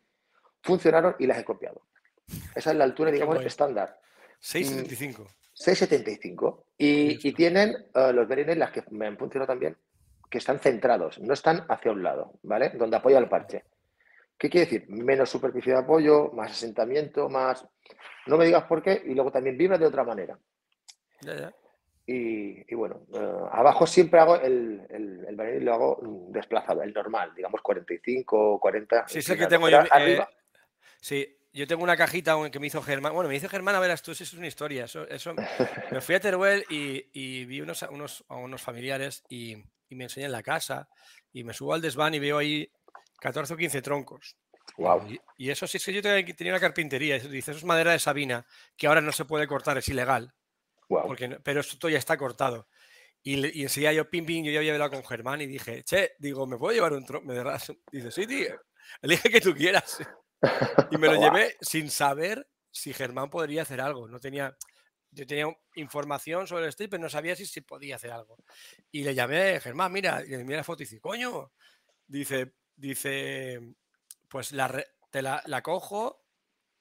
funcionaron 0.61 1.15
y 1.17 1.25
las 1.25 1.39
he 1.39 1.45
copiado. 1.45 1.81
Esa 2.55 2.71
es 2.71 2.77
la 2.77 2.83
altura, 2.83 3.11
digamos, 3.11 3.43
estándar. 3.43 3.99
6,75. 4.41 5.25
6,75. 5.55 6.63
Y, 6.77 7.27
y, 7.27 7.33
tienen 7.33 7.75
uh, 7.95 8.11
los 8.11 8.27
verines, 8.27 8.57
las 8.57 8.71
que 8.71 8.83
me 8.91 9.07
han 9.07 9.17
funcionado 9.17 9.47
también, 9.47 9.75
que 10.29 10.38
están 10.38 10.60
centrados, 10.60 11.19
no 11.19 11.34
están 11.34 11.65
hacia 11.69 11.91
un 11.91 12.03
lado, 12.03 12.34
¿vale? 12.43 12.69
Donde 12.72 12.98
apoya 12.98 13.17
el 13.17 13.29
parche. 13.29 13.63
¿Qué 14.38 14.50
quiere 14.50 14.65
decir? 14.65 14.89
Menos 14.89 15.29
superficie 15.29 15.74
de 15.74 15.79
apoyo, 15.79 16.31
más 16.34 16.51
asentamiento, 16.51 17.29
más... 17.29 17.65
No 18.27 18.38
me 18.38 18.46
digas 18.46 18.63
por 18.65 18.84
qué, 18.84 19.01
y 19.05 19.13
luego 19.13 19.31
también 19.31 19.57
vibra 19.57 19.77
de 19.77 19.86
otra 19.86 20.03
manera. 20.03 20.38
Ya, 21.22 21.36
ya. 21.36 21.53
Y, 22.10 22.74
bueno, 22.74 23.01
uh, 23.10 23.48
abajo 23.51 23.86
siempre 23.86 24.19
hago 24.22 24.38
el, 24.38 24.81
el, 24.89 25.25
el 25.27 25.65
lo 25.65 25.74
hago 25.74 26.00
desplazado, 26.29 26.81
el 26.81 26.93
normal, 26.93 27.34
digamos 27.36 27.62
45, 27.62 28.60
40. 28.62 29.07
Sí, 29.10 29.22
sé 29.22 29.38
que 29.38 29.48
tengo 29.48 29.67
yo. 29.67 29.79
Eh, 29.81 30.25
Sí, 31.01 31.38
yo 31.51 31.67
tengo 31.67 31.84
una 31.84 31.98
cajita 31.98 32.36
que 32.50 32.60
me 32.60 32.67
hizo 32.67 32.81
Germán. 32.81 33.13
Bueno, 33.13 33.29
me 33.29 33.36
hizo 33.36 33.50
Germán, 33.50 33.75
a 33.75 33.79
verás 33.79 34.01
tú, 34.01 34.12
eso 34.12 34.24
es 34.24 34.34
una 34.34 34.48
historia. 34.48 34.86
Eso, 34.86 35.07
eso... 35.10 35.36
me 35.91 36.01
fui 36.01 36.15
a 36.15 36.19
Teruel 36.19 36.63
y, 36.69 37.46
vi 37.46 37.62
unos, 37.62 37.81
unos, 37.84 38.24
a 38.29 38.36
unos 38.36 38.62
familiares 38.62 39.24
y, 39.29 39.57
me 39.96 40.06
enseñan 40.06 40.32
la 40.32 40.44
casa 40.44 40.89
y 41.32 41.44
me 41.44 41.53
subo 41.53 41.74
al 41.74 41.82
desván 41.82 42.13
y 42.13 42.20
veo 42.20 42.38
ahí 42.38 42.70
14 43.20 43.53
o 43.53 43.58
15 43.58 43.82
troncos. 43.82 44.38
Wow. 44.77 45.08
Y, 45.38 45.50
eso 45.50 45.65
sí 45.65 45.77
es 45.77 45.86
que 45.86 45.94
yo 45.94 46.01
tenía 46.01 46.53
una 46.53 46.60
carpintería. 46.60 47.20
Dice, 47.20 47.51
eso 47.51 47.60
es 47.60 47.63
madera 47.63 47.94
de 47.94 48.00
Sabina, 48.00 48.46
que 48.75 48.88
ahora 48.88 49.01
no 49.01 49.12
se 49.12 49.25
puede 49.25 49.48
cortar, 49.48 49.77
es 49.77 49.88
ilegal. 49.88 50.34
Wow. 50.89 51.08
Porque, 51.08 51.39
pero 51.44 51.62
esto 51.62 51.89
ya 51.89 51.98
está 51.98 52.17
cortado. 52.17 52.67
Y, 53.24 53.60
y 53.60 53.63
enseguida 53.63 53.94
yo, 53.94 54.10
pim, 54.10 54.25
pim, 54.25 54.46
yo 54.46 54.51
ya 54.51 54.60
había 54.60 54.74
hablado 54.74 54.91
con 54.91 55.03
Germán 55.03 55.41
y 55.41 55.48
dije, 55.48 55.84
che, 55.84 56.13
digo, 56.20 56.46
¿me 56.46 56.58
puedo 56.58 56.74
llevar 56.74 56.94
un 56.94 57.06
tronco? 57.06 57.34
Dice, 57.91 58.12
sí, 58.12 58.27
tío, 58.27 58.62
elige 59.01 59.29
que 59.29 59.41
tú 59.41 59.53
quieras. 59.53 60.00
Y 60.91 60.98
me 60.98 61.08
lo 61.08 61.15
llevé 61.15 61.58
sin 61.62 61.89
saber 61.89 62.48
si 62.70 62.94
Germán 62.94 63.29
podría 63.29 63.63
hacer 63.63 63.82
algo. 63.82 64.08
No 64.08 64.20
tenía, 64.20 64.56
yo 65.17 65.25
tenía 65.25 65.45
información 65.75 66.45
sobre 66.47 66.63
el 66.63 66.69
street, 66.69 66.89
pero 66.91 67.03
no 67.03 67.09
sabía 67.09 67.36
si, 67.36 67.45
si 67.45 67.62
podía 67.62 67.95
hacer 67.95 68.12
algo. 68.12 68.38
Y 68.91 69.03
le 69.03 69.15
llamé, 69.15 69.59
Germán, 69.59 69.91
mira, 69.91 70.24
y 70.24 70.29
le 70.29 70.41
envié 70.41 70.57
la 70.57 70.63
foto 70.63 70.83
y 70.83 70.86
dice, 70.86 71.01
coño, 71.01 71.51
dice, 72.05 72.53
dice, 72.75 73.59
pues 74.27 74.51
la, 74.51 74.83
te 75.09 75.21
la, 75.21 75.41
la 75.47 75.62
cojo 75.63 76.24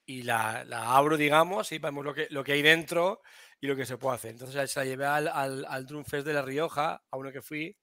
y 0.05 0.23
la, 0.23 0.65
la, 0.65 0.95
abro, 0.97 1.17
digamos, 1.17 1.73
y 1.73 1.79
vemos 1.79 2.05
lo 2.05 2.13
que, 2.15 2.29
lo 2.31 2.45
que 2.45 2.53
hay 2.53 2.63
dentro 2.63 3.23
y 3.59 3.67
lo 3.67 3.75
que 3.75 3.87
se 3.87 3.97
puede 3.97 4.17
hacer. 4.17 4.33
Entonces 4.33 4.71
se 4.71 4.81
la 4.81 4.85
llevé 4.85 5.07
al, 5.07 5.29
al, 5.29 5.65
al 5.65 5.87
Drum 5.87 6.05
Fest 6.05 6.27
de 6.27 6.35
La 6.35 6.43
Rioja, 6.43 7.03
a 7.11 7.17
uno 7.17 7.33
que 7.33 7.41
fui, 7.41 7.77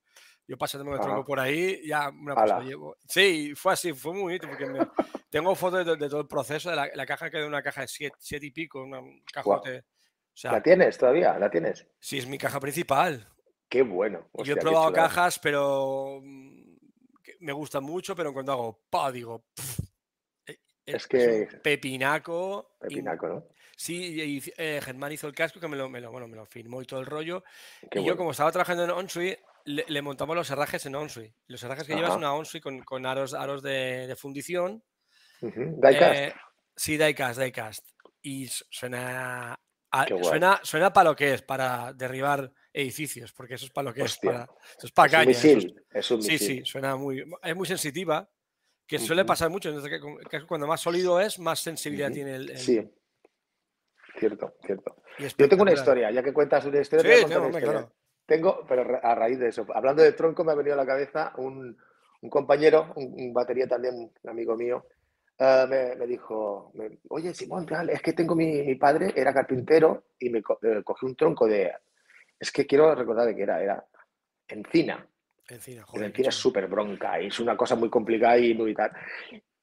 yo 0.47 0.57
pasándome 0.57 0.95
el 0.95 1.01
tronco 1.01 1.25
por 1.25 1.39
ahí, 1.39 1.85
ya 1.87 2.09
una 2.09 2.35
cosa 2.35 2.59
llevo. 2.59 2.97
Sí, 3.07 3.53
fue 3.55 3.73
así, 3.73 3.93
fue 3.93 4.13
muy 4.13 4.23
bonito, 4.23 4.47
porque 4.47 4.67
tengo 5.29 5.55
fotos 5.55 5.85
de, 5.85 6.09
todo 6.09 6.21
el 6.21 6.27
proceso, 6.27 6.69
de 6.69 6.75
la, 6.93 7.05
caja 7.05 7.29
que 7.29 7.37
de 7.37 7.47
una 7.47 7.63
caja 7.63 7.81
de 7.81 7.87
siete, 7.87 8.45
y 8.45 8.51
pico, 8.51 8.83
una 8.83 9.01
cajote. 9.31 9.85
¿La 10.43 10.61
tienes 10.61 10.97
todavía? 10.97 11.37
¿La 11.37 11.49
tienes? 11.49 11.87
Sí, 11.99 12.17
es 12.17 12.27
mi 12.27 12.37
caja 12.37 12.59
principal. 12.59 13.27
Qué 13.69 13.81
bueno. 13.81 14.29
yo 14.43 14.53
he 14.53 14.57
probado 14.57 14.91
cajas, 14.91 15.39
pero 15.39 16.19
mm, 16.21 16.77
me 17.39 17.53
gustan 17.53 17.83
mucho, 17.83 18.15
pero 18.15 18.33
cuando 18.33 18.51
hago 18.51 18.83
pa, 18.89 19.11
digo, 19.11 19.45
e, 20.45 20.51
e, 20.51 20.59
es, 20.85 21.07
que. 21.07 21.47
pepinaco. 21.61 22.75
Pepinaco, 22.79 23.27
¿no? 23.27 23.47
Sí, 23.75 24.21
y, 24.21 24.53
eh, 24.57 24.79
Germán 24.83 25.11
hizo 25.11 25.27
el 25.27 25.33
casco 25.33 25.59
que 25.59 25.67
me 25.67 25.75
lo, 25.75 25.89
me 25.89 25.99
lo, 25.99 26.11
bueno, 26.11 26.27
me 26.27 26.35
lo 26.35 26.45
firmó 26.45 26.81
y 26.81 26.85
todo 26.85 26.99
el 26.99 27.05
rollo. 27.05 27.43
y 27.91 28.03
yo, 28.03 28.15
como 28.15 28.31
estaba 28.31 28.51
trabajando 28.51 28.83
en 28.83 28.91
OnSuite, 28.91 29.41
le, 29.65 30.01
montamos 30.01 30.35
los 30.35 30.49
herrajes 30.51 30.85
en 30.85 30.95
OnSuite. 30.95 31.35
Los 31.47 31.63
herrajes 31.63 31.87
que 31.87 31.95
llevas 31.95 32.15
una 32.15 32.33
OnSuite 32.33 32.61
con, 32.61 32.79
con 32.83 33.05
aros, 33.05 33.33
aros 33.33 33.63
de, 33.63 34.15
fundición. 34.17 34.83
Diecast. 35.41 36.15
Eh, 36.15 36.33
sí, 36.75 36.97
diecast, 36.97 37.39
diecast. 37.39 37.85
Y 38.21 38.47
suena, 38.47 39.59
suena, 40.21 40.59
suena 40.63 40.91
para 40.91 41.11
lo 41.11 41.15
que 41.15 41.33
es, 41.33 41.41
para 41.41 41.93
derribar 41.93 42.51
edificios, 42.71 43.31
porque 43.31 43.55
eso 43.55 43.65
es 43.65 43.71
para 43.71 43.89
lo 43.89 43.93
que 43.93 44.01
es. 44.01 44.17
Para, 44.17 44.43
eso 44.77 44.87
es 44.87 44.91
para 44.91 45.11
caña. 45.11 45.31
Es 45.31 46.11
un 46.11 46.21
sí, 46.21 46.37
sí, 46.37 46.61
suena 46.65 46.95
muy. 46.95 47.23
Es 47.41 47.55
muy 47.55 47.67
sensitiva, 47.67 48.29
que 48.87 48.99
suele 48.99 49.25
pasar 49.25 49.49
mucho. 49.49 49.69
Entonces, 49.69 49.99
que, 50.29 50.45
cuando 50.45 50.67
más 50.67 50.81
sólido 50.81 51.19
es, 51.19 51.39
más 51.39 51.59
sensibilidad 51.59 52.11
tiene 52.11 52.35
el, 52.35 52.57
Sí. 52.57 52.89
Cierto, 54.19 54.55
cierto. 54.65 54.95
Yo 55.19 55.49
tengo 55.49 55.63
una 55.63 55.73
historia, 55.73 56.11
ya 56.11 56.23
que 56.23 56.33
cuentas 56.33 56.65
una 56.65 56.79
historia. 56.79 57.17
Sí, 57.17 57.25
claro. 57.25 57.91
Tengo, 58.25 58.65
pero 58.67 58.99
a 59.03 59.15
raíz 59.15 59.37
de 59.37 59.49
eso, 59.49 59.65
hablando 59.73 60.01
de 60.01 60.13
tronco, 60.13 60.43
me 60.43 60.53
ha 60.53 60.55
venido 60.55 60.75
a 60.75 60.77
la 60.77 60.85
cabeza 60.85 61.33
un, 61.37 61.77
compañero, 62.29 62.93
un, 62.95 63.33
batería 63.33 63.67
también, 63.67 63.95
un 63.95 64.29
amigo 64.29 64.55
mío, 64.55 64.85
eh, 65.37 65.95
me, 65.97 66.07
dijo, 66.07 66.71
oye, 67.09 67.33
Simón, 67.33 67.67
es 67.89 68.01
que 68.01 68.13
tengo 68.13 68.35
mi, 68.35 68.75
padre, 68.75 69.13
era 69.15 69.33
carpintero 69.33 70.05
y 70.19 70.29
me 70.29 70.39
eh, 70.39 70.83
cogí 70.83 71.05
un 71.05 71.15
tronco 71.15 71.47
de, 71.47 71.71
es 72.39 72.51
que 72.51 72.67
quiero 72.67 72.93
recordar 72.93 73.27
de 73.27 73.35
qué 73.35 73.43
era, 73.43 73.61
era 73.61 73.85
encina. 74.47 75.07
Encina, 75.49 75.83
joder. 75.83 76.07
Encina 76.07 76.29
es 76.29 76.35
súper 76.35 76.67
bronca 76.67 77.21
y 77.21 77.27
es 77.27 77.39
una 77.39 77.57
cosa 77.57 77.75
muy 77.75 77.89
complicada 77.89 78.37
y 78.37 78.53
muy 78.53 78.73
tal. 78.73 78.91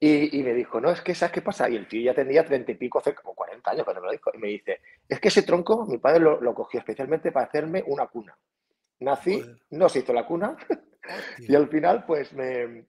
Y, 0.02 0.42
me 0.42 0.54
dijo, 0.54 0.80
no, 0.80 0.90
es 0.90 1.02
que 1.02 1.14
¿sabes 1.14 1.32
qué 1.34 1.42
pasa? 1.42 1.68
Y 1.68 1.76
el 1.76 1.86
tío 1.86 2.00
ya 2.00 2.14
tenía 2.14 2.44
treinta 2.44 2.72
y 2.72 2.74
pico, 2.74 2.98
hace 2.98 3.14
como 3.14 3.34
40 3.34 3.70
años 3.70 3.84
cuando 3.84 4.00
me 4.00 4.06
lo 4.06 4.12
dijo. 4.12 4.30
Y 4.32 4.38
me 4.38 4.48
dice, 4.48 4.80
es 5.06 5.20
que 5.20 5.28
ese 5.28 5.42
tronco 5.42 5.84
mi 5.86 5.98
padre 5.98 6.20
lo, 6.20 6.40
lo 6.40 6.54
cogió 6.54 6.80
especialmente 6.80 7.32
para 7.32 7.46
hacerme 7.46 7.84
una 7.86 8.06
cuna. 8.06 8.36
Nací, 9.00 9.42
no 9.70 9.88
se 9.88 10.00
hizo 10.00 10.12
la 10.12 10.26
cuna 10.26 10.56
y 11.38 11.54
al 11.54 11.68
final 11.68 12.04
pues 12.06 12.32
me 12.32 12.86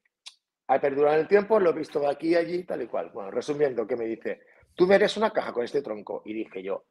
ha 0.75 0.79
perdurado 0.79 1.19
el 1.19 1.27
tiempo, 1.27 1.59
lo 1.59 1.71
he 1.71 1.73
visto 1.73 1.99
de 1.99 2.09
aquí 2.09 2.29
y 2.29 2.35
allí, 2.35 2.63
tal 2.63 2.81
y 2.81 2.87
cual. 2.87 3.09
Bueno, 3.13 3.31
resumiendo, 3.31 3.85
que 3.85 3.95
me 3.95 4.05
dice, 4.05 4.41
tú 4.75 4.87
me 4.87 4.95
eres 4.95 5.17
una 5.17 5.31
caja 5.31 5.51
con 5.51 5.63
este 5.63 5.81
tronco. 5.81 6.21
Y 6.25 6.33
dije 6.33 6.63
yo, 6.63 6.85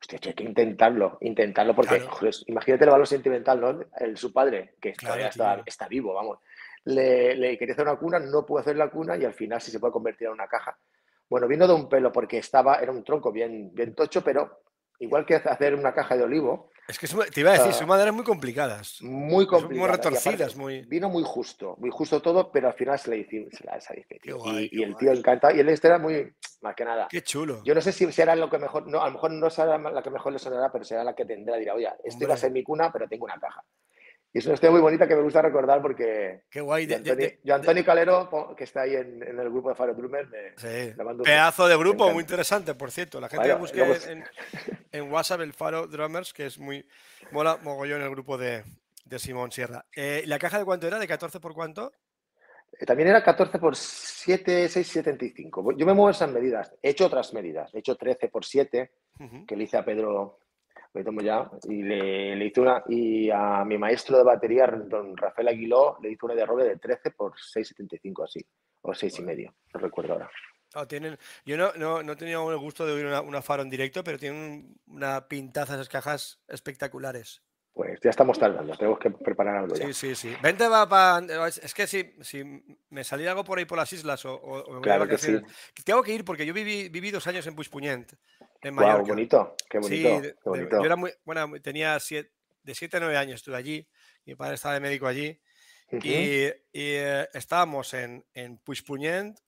hostia, 0.00 0.18
hay 0.24 0.34
que 0.34 0.44
intentarlo, 0.44 1.18
intentarlo, 1.20 1.74
porque 1.74 2.00
joder, 2.00 2.34
imagínate 2.46 2.84
el 2.84 2.90
valor 2.90 3.06
sentimental, 3.06 3.60
¿no? 3.60 3.80
El, 3.96 4.16
su 4.16 4.32
padre, 4.32 4.74
que 4.80 4.92
todavía 4.94 5.28
está, 5.28 5.62
está, 5.64 5.86
vivo, 5.86 6.14
vamos. 6.14 6.38
Le, 6.84 7.36
le, 7.36 7.56
quería 7.56 7.74
hacer 7.74 7.86
una 7.86 7.96
cuna, 7.96 8.18
no 8.18 8.44
pudo 8.44 8.58
hacer 8.58 8.76
la 8.76 8.90
cuna 8.90 9.16
y 9.16 9.24
al 9.24 9.34
final 9.34 9.60
sí 9.60 9.70
se 9.70 9.78
puede 9.78 9.92
convertir 9.92 10.26
en 10.26 10.32
una 10.32 10.48
caja. 10.48 10.76
Bueno, 11.28 11.46
vino 11.46 11.66
de 11.68 11.74
un 11.74 11.88
pelo 11.88 12.12
porque 12.12 12.38
estaba, 12.38 12.76
era 12.76 12.90
un 12.90 13.04
tronco 13.04 13.30
bien, 13.30 13.72
bien 13.72 13.94
tocho, 13.94 14.22
pero 14.24 14.62
igual 14.98 15.24
que 15.24 15.36
hacer 15.36 15.74
una 15.74 15.94
caja 15.94 16.16
de 16.16 16.24
olivo. 16.24 16.71
Es 16.92 16.98
que 16.98 17.06
te 17.30 17.40
iba 17.40 17.50
a 17.50 17.58
decir, 17.58 17.72
son 17.72 17.88
maderas 17.88 18.14
muy 18.14 18.24
complicadas. 18.24 19.00
Muy 19.00 19.46
complicadas. 19.46 19.78
Muy 19.78 19.88
retorcidas. 19.88 20.56
muy... 20.56 20.82
Vino 20.82 21.08
muy 21.08 21.22
justo, 21.24 21.74
muy 21.78 21.90
justo 21.90 22.20
todo, 22.20 22.52
pero 22.52 22.68
al 22.68 22.74
final 22.74 22.98
se 22.98 23.10
le 23.10 23.18
hizo 23.18 23.36
y, 23.36 24.82
el 24.82 24.96
tío 24.96 25.12
encanta. 25.12 25.52
Y 25.54 25.60
él 25.60 25.68
este 25.70 25.88
era 25.88 25.98
muy, 25.98 26.34
más 26.60 26.74
que 26.74 26.84
nada. 26.84 27.08
Qué 27.10 27.22
chulo. 27.22 27.62
Yo 27.64 27.74
no 27.74 27.80
sé 27.80 27.92
si 27.92 28.10
será 28.12 28.36
lo 28.36 28.50
que 28.50 28.58
mejor, 28.58 28.86
no, 28.86 29.00
a 29.00 29.06
lo 29.06 29.12
mejor 29.12 29.30
no 29.30 29.48
será 29.48 29.78
la 29.78 30.02
que 30.02 30.10
mejor 30.10 30.32
le 30.32 30.38
sonará, 30.38 30.70
pero 30.70 30.84
será 30.84 31.02
la 31.02 31.14
que 31.14 31.24
tendrá. 31.24 31.56
Dirá, 31.56 31.74
oye, 31.74 31.88
esto 32.04 32.28
va 32.28 32.34
a 32.34 32.36
ser 32.36 32.52
mi 32.52 32.62
cuna, 32.62 32.92
pero 32.92 33.08
tengo 33.08 33.24
una 33.24 33.38
caja. 33.38 33.64
Y 34.34 34.38
es 34.38 34.46
una 34.46 34.54
historia 34.54 34.70
muy 34.70 34.80
bonita 34.80 35.06
que 35.06 35.14
me 35.14 35.22
gusta 35.22 35.42
recordar 35.42 35.82
porque. 35.82 36.44
Qué 36.48 36.62
guay. 36.62 36.88
yo, 37.44 37.54
Antonio 37.54 37.84
Calero, 37.84 38.54
que 38.56 38.64
está 38.64 38.82
ahí 38.82 38.94
en, 38.94 39.22
el 39.22 39.50
grupo 39.50 39.68
de 39.68 39.74
Faro 39.74 39.94
Drummer, 39.94 40.26
me, 40.26 40.52
sí. 40.56 40.94
Pedazo 41.22 41.68
de 41.68 41.76
grupo, 41.76 42.10
muy 42.10 42.22
interesante, 42.22 42.74
por 42.74 42.90
cierto. 42.90 43.20
La 43.20 43.28
gente 43.28 43.52
busque 43.54 43.82
en, 44.92 45.12
WhatsApp 45.12 45.42
el 45.42 45.52
Faro 45.52 45.86
Drummers, 45.86 46.32
que 46.32 46.46
es 46.46 46.58
muy. 46.58 46.86
Mola 47.30 47.58
mogollón 47.62 48.00
el 48.00 48.10
grupo 48.10 48.38
de, 48.38 48.64
de 49.04 49.18
Simón 49.18 49.52
Sierra. 49.52 49.84
Eh, 49.94 50.22
¿La 50.26 50.38
caja 50.38 50.58
de 50.58 50.64
cuánto 50.64 50.86
era? 50.86 50.98
¿De 50.98 51.06
14 51.06 51.38
por 51.38 51.52
cuánto? 51.52 51.92
Eh, 52.78 52.86
también 52.86 53.10
era 53.10 53.22
14 53.22 53.58
por 53.58 53.76
7, 53.76 54.66
6, 54.66 54.86
75. 54.86 55.72
Yo 55.76 55.84
me 55.84 55.92
muevo 55.92 56.08
esas 56.08 56.30
medidas. 56.30 56.74
He 56.82 56.90
hecho 56.90 57.04
otras 57.06 57.34
medidas. 57.34 57.74
He 57.74 57.80
hecho 57.80 57.96
13 57.96 58.28
por 58.28 58.46
7, 58.46 58.90
que 59.46 59.56
le 59.56 59.64
hice 59.64 59.76
a 59.76 59.84
Pedro 59.84 60.38
me 60.94 61.04
tomo 61.04 61.20
ya, 61.20 61.50
y 61.68 61.82
le, 61.82 62.36
le, 62.36 62.46
hice 62.46 62.60
una, 62.60 62.82
y 62.88 63.30
a 63.30 63.64
mi 63.64 63.78
maestro 63.78 64.18
de 64.18 64.24
batería, 64.24 64.66
don 64.66 65.16
Rafael 65.16 65.48
Aguiló, 65.48 65.96
le 66.02 66.10
hice 66.10 66.26
una 66.26 66.34
de 66.34 66.46
roble 66.46 66.64
de 66.64 66.76
13 66.76 67.12
por 67.12 67.32
6,75 67.32 68.24
así, 68.24 68.40
o 68.82 68.92
6 68.92 69.18
y 69.18 69.22
medio, 69.22 69.54
no 69.72 69.80
recuerdo 69.80 70.14
ahora. 70.14 70.30
Ah, 70.74 70.86
tienen, 70.86 71.18
yo 71.44 71.56
no, 71.56 71.72
no, 71.74 72.02
no, 72.02 72.16
tenido 72.16 72.50
el 72.50 72.58
gusto 72.58 72.86
de 72.86 72.92
oír 72.92 73.06
una, 73.06 73.20
una, 73.20 73.42
faro 73.42 73.62
en 73.62 73.68
directo, 73.68 74.02
pero 74.02 74.18
tienen 74.18 74.74
una 74.86 75.28
pintaza 75.28 75.74
esas 75.74 75.88
cajas 75.88 76.40
espectaculares. 76.48 77.42
Pues 77.74 77.98
ya 78.02 78.10
estamos 78.10 78.38
tardando, 78.38 78.76
tenemos 78.76 78.98
que 78.98 79.10
preparar 79.10 79.56
algo 79.56 79.74
ya. 79.74 79.86
Sí, 79.86 79.94
sí, 79.94 80.14
sí. 80.14 80.36
Vente 80.42 80.68
va 80.68 80.86
para. 80.86 81.48
Es 81.48 81.72
que 81.72 81.86
si, 81.86 82.14
si 82.20 82.44
me 82.90 83.02
salía 83.02 83.30
algo 83.30 83.44
por 83.44 83.58
ahí 83.58 83.64
por 83.64 83.78
las 83.78 83.90
islas 83.94 84.26
o, 84.26 84.34
o 84.34 84.80
claro 84.82 85.08
que 85.08 85.16
sí. 85.16 85.40
Tengo 85.82 86.02
que 86.02 86.12
ir 86.12 86.24
porque 86.24 86.44
yo 86.44 86.52
viví, 86.52 86.90
viví 86.90 87.10
dos 87.10 87.26
años 87.26 87.46
en 87.46 87.54
Puigpunyent, 87.54 88.12
en 88.60 88.74
Mallorca. 88.74 88.98
Wow, 88.98 89.08
bonito, 89.08 89.56
qué 89.70 89.78
bonito. 89.78 90.22
Sí, 90.22 90.32
yo 90.70 90.84
era 90.84 90.96
muy, 90.96 91.12
bueno, 91.24 91.50
tenía 91.62 91.98
siete, 91.98 92.30
de 92.62 92.74
7 92.74 92.96
a 92.96 93.00
9 93.00 93.16
años, 93.16 93.36
estuve 93.36 93.56
allí. 93.56 93.88
Mi 94.24 94.34
padre 94.34 94.54
estaba 94.54 94.74
de 94.74 94.80
médico 94.80 95.06
allí. 95.06 95.40
Y, 95.90 96.46
y 96.46 96.50
eh, 96.72 97.28
estábamos 97.34 97.92
en, 97.92 98.24
en 98.32 98.58
Puigpunyent 98.58 99.38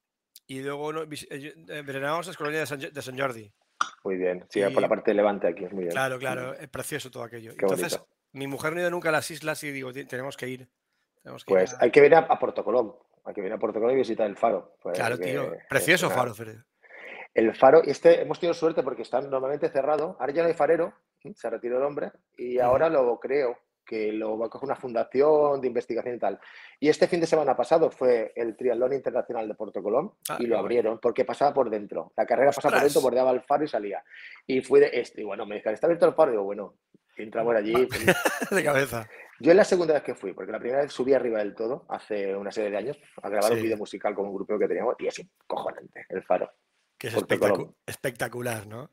y 0.47 0.61
luego 0.61 0.93
no, 0.93 1.02
eh, 1.02 1.54
venerábamos 1.87 2.26
las 2.26 2.37
colonias 2.37 2.62
de 2.62 2.66
San, 2.66 2.93
de 2.95 3.02
San 3.02 3.19
Jordi. 3.19 3.50
Muy 4.04 4.16
bien, 4.16 4.45
sí, 4.50 4.61
por 4.73 4.83
la 4.83 4.88
parte 4.88 5.11
de 5.11 5.14
Levante 5.14 5.49
aquí 5.49 5.64
es 5.64 5.73
muy 5.73 5.85
bien. 5.85 5.93
Claro, 5.93 6.19
claro, 6.19 6.54
es 6.54 6.69
precioso 6.69 7.11
todo 7.11 7.23
aquello. 7.23 7.52
Entonces, 7.52 7.99
mi 8.34 8.46
mujer 8.46 8.72
no 8.72 8.78
ha 8.78 8.82
ido 8.82 8.90
nunca 8.90 9.08
a 9.08 9.12
las 9.12 9.30
islas 9.30 9.62
y 9.64 9.70
digo, 9.70 9.92
tenemos 9.92 10.36
que 10.36 10.49
ir. 10.49 10.68
pues 11.47 11.75
hay 11.80 11.90
que 11.90 12.00
venir 12.00 12.18
a, 12.18 12.38
Puerto 12.38 12.64
Colón. 12.64 12.94
Hay 13.25 13.32
que 13.32 13.40
venir 13.40 13.54
a 13.54 13.58
Puerto 13.58 13.80
Colón 13.80 13.94
y 13.94 13.99
visitar 13.99 14.26
el 14.26 14.36
faro. 14.36 14.76
Pues, 14.82 14.99
claro, 14.99 15.18
tío. 15.18 15.52
Precioso 15.70 16.10
faro, 16.10 16.34
Fred. 16.34 16.58
El 17.32 17.54
faro, 17.56 17.82
este 17.82 18.23
hemos 18.23 18.38
tenido 18.38 18.54
suerte 18.54 18.82
porque 18.82 19.02
está 19.02 19.20
normalmente 19.20 19.70
cerrado. 19.70 20.16
Ahora 20.20 20.32
ya 20.32 20.42
no 20.42 20.49
hay 20.49 20.54
farero, 20.54 20.94
se 21.34 21.49
retiró 21.49 21.78
el 21.78 21.84
hombre 21.84 22.12
y 22.36 22.58
ahora 22.58 22.88
lo 22.88 23.18
creo 23.18 23.56
que 23.84 24.12
lo 24.12 24.38
va 24.38 24.47
a 24.47 24.49
coger 24.49 24.66
una 24.66 24.76
fundación 24.76 25.60
de 25.60 25.68
investigación 25.68 26.16
y 26.16 26.18
tal. 26.18 26.40
Y 26.80 26.88
este 26.88 27.08
fin 27.08 27.20
de 27.20 27.26
semana 27.26 27.56
pasado 27.56 27.90
fue 27.90 28.32
el 28.34 28.56
Triatlón 28.56 28.92
Internacional 28.92 29.47
de 29.49 29.54
Puerto 29.54 29.82
Colón 29.82 30.12
ah, 30.28 30.36
y 30.40 30.47
lo 30.47 30.58
abrieron 30.58 30.99
porque 31.00 31.25
pasaba 31.25 31.52
por 31.52 31.70
dentro. 31.70 32.12
La 32.16 32.26
carrera 32.26 32.52
pasaba 32.52 32.75
por 32.76 32.82
dentro, 32.82 33.00
bordeaba 33.00 33.30
el 33.30 33.42
faro 33.42 33.64
y 33.64 33.68
salía. 33.68 34.02
Y 34.47 34.60
fui 34.62 34.80
de 34.80 34.90
este. 34.92 35.20
Y 35.20 35.25
bueno, 35.25 35.47
me 35.47 35.56
dijeron, 35.56 35.75
¿está 35.75 35.86
abierto 35.86 36.06
el 36.06 36.14
faro? 36.14 36.30
Y 36.30 36.34
digo, 36.34 36.44
bueno, 36.44 36.75
entramos 37.16 37.54
allí. 37.54 37.73
de 38.50 38.64
cabeza. 38.64 39.08
Yo 39.40 39.50
es 39.50 39.56
la 39.56 39.64
segunda 39.64 39.94
vez 39.94 40.02
que 40.02 40.14
fui, 40.14 40.32
porque 40.32 40.52
la 40.52 40.60
primera 40.60 40.82
vez 40.82 40.92
subí 40.92 41.12
arriba 41.12 41.38
del 41.38 41.54
todo, 41.54 41.86
hace 41.88 42.36
una 42.36 42.52
serie 42.52 42.70
de 42.70 42.76
años, 42.76 42.99
a 43.20 43.28
grabar 43.28 43.52
un 43.52 43.62
vídeo 43.62 43.76
musical 43.76 44.14
con 44.14 44.26
un 44.26 44.34
grupo 44.34 44.58
que 44.58 44.68
teníamos, 44.68 44.94
y 45.00 45.08
así, 45.08 45.28
cojonante, 45.47 46.06
el 46.08 46.23
faro. 46.23 46.52
Que 46.97 47.08
es 47.08 47.14
espectacular, 47.86 48.66
¿no? 48.66 48.90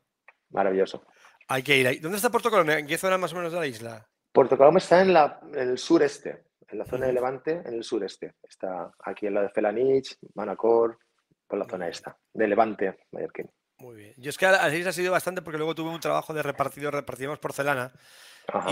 Maravilloso. 0.50 1.06
Hay 1.48 1.62
que 1.62 1.78
ir 1.78 1.86
ahí. 1.86 1.98
¿Dónde 1.98 2.16
está 2.16 2.30
Puerto 2.30 2.50
Colón? 2.50 2.70
¿En 2.70 2.86
qué 2.86 2.98
zona 2.98 3.18
más 3.18 3.32
o 3.32 3.36
menos 3.36 3.52
de 3.52 3.58
la 3.58 3.66
isla? 3.66 4.08
Puerto 4.32 4.56
Colón 4.56 4.78
está 4.78 5.02
en, 5.02 5.12
la, 5.12 5.40
en 5.52 5.68
el 5.70 5.78
sureste, 5.78 6.44
en 6.68 6.78
la 6.78 6.86
zona 6.86 7.06
de 7.06 7.12
Levante, 7.12 7.62
en 7.64 7.74
el 7.74 7.84
sureste. 7.84 8.34
Está 8.42 8.90
aquí 9.04 9.26
en 9.26 9.34
la 9.34 9.42
de 9.42 9.50
Felanich, 9.50 10.16
Manacor, 10.34 10.98
por 11.46 11.58
la 11.58 11.66
zona 11.66 11.88
esta, 11.88 12.18
de 12.32 12.48
Levante, 12.48 12.98
Mallorquín. 13.10 13.50
Muy 13.78 13.96
bien. 13.96 14.14
Yo 14.16 14.30
es 14.30 14.38
que 14.38 14.46
a 14.46 14.64
ha 14.64 14.92
sido 14.92 15.10
bastante 15.12 15.42
porque 15.42 15.58
luego 15.58 15.74
tuve 15.74 15.90
un 15.90 16.00
trabajo 16.00 16.32
de 16.32 16.42
repartido, 16.42 16.90
repartíamos 16.90 17.40
porcelana. 17.40 17.92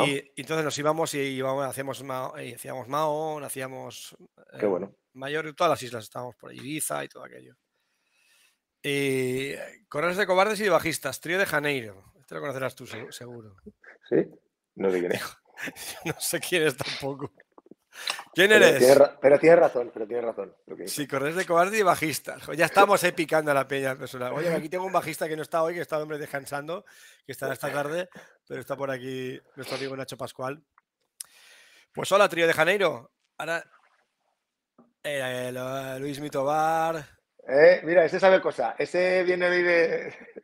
Y, 0.07 0.33
entonces 0.37 0.65
nos 0.65 0.79
íbamos 0.79 1.15
y 1.15 1.19
íbamos, 1.19 1.67
hacíamos, 1.67 2.05
y 2.41 2.55
hacíamos 2.55 2.89
Mao, 2.89 3.39
hacíamos 3.45 4.17
Qué 4.59 4.67
bueno. 4.67 4.87
Eh, 4.87 4.97
mayor, 5.15 5.53
todas 5.55 5.71
las 5.71 5.83
islas 5.83 6.05
estábamos 6.05 6.37
por 6.37 6.55
Ibiza 6.55 7.05
y 7.05 7.09
todo 7.09 7.25
aquello. 7.25 7.57
Y 8.83 9.55
Correos 9.89 10.17
de 10.17 10.27
Cobardes 10.27 10.61
y 10.61 10.65
de 10.65 10.71
Bajistas, 10.71 11.21
Trío 11.21 11.39
de 11.39 11.47
Janeiro. 11.47 12.13
Este 12.19 12.35
lo 12.35 12.41
conocerás 12.41 12.75
tú, 12.75 12.87
seguro. 12.87 13.57
¿Sí? 14.09 14.27
No 14.77 14.91
sé 14.91 15.01
quién 15.01 15.13
es. 15.13 15.23
no 16.05 16.15
sé 16.19 16.41
quién 16.41 16.63
es 16.63 16.77
tampoco. 16.77 17.33
¿Quién 18.33 18.53
eres? 18.53 18.99
Pero 19.21 19.39
tienes 19.39 19.59
razón, 19.59 19.91
pero 19.93 20.07
tienes 20.07 20.25
razón. 20.25 20.55
Sí, 20.87 21.07
corres 21.07 21.35
de 21.35 21.45
cobarde 21.45 21.79
y 21.79 21.83
bajista. 21.83 22.39
Ya 22.57 22.67
estamos 22.67 23.03
ahí 23.03 23.13
picando 23.13 23.51
a 23.51 23.55
la 23.55 23.67
peña 23.67 23.97
personal. 23.97 24.33
Oye, 24.33 24.53
aquí 24.53 24.69
tengo 24.69 24.87
un 24.87 24.93
bajista 24.93 25.29
que 25.29 25.37
no 25.37 25.43
está 25.43 25.63
hoy, 25.63 25.75
que 25.75 25.81
está 25.81 25.99
hombre 25.99 26.19
descansando, 26.19 26.85
que 27.27 27.33
estará 27.33 27.53
esta 27.53 27.73
tarde, 27.73 28.09
pero 28.47 28.61
está 28.61 28.77
por 28.77 28.91
aquí 28.91 29.39
nuestro 29.57 29.77
amigo 29.77 29.97
Nacho 29.97 30.17
Pascual. 30.17 30.63
Pues 31.93 32.11
hola, 32.13 32.29
trío 32.29 32.47
de 32.47 32.53
Janeiro. 32.53 33.11
Ahora, 33.39 33.65
eh, 35.03 35.53
Luis 35.99 36.21
Mitobar. 36.21 37.05
Eh, 37.49 37.81
mira, 37.85 38.05
ese 38.05 38.21
sabe 38.21 38.41
cosa. 38.41 38.77
Ese 38.79 39.25
viene 39.25 39.51
de, 39.51 39.63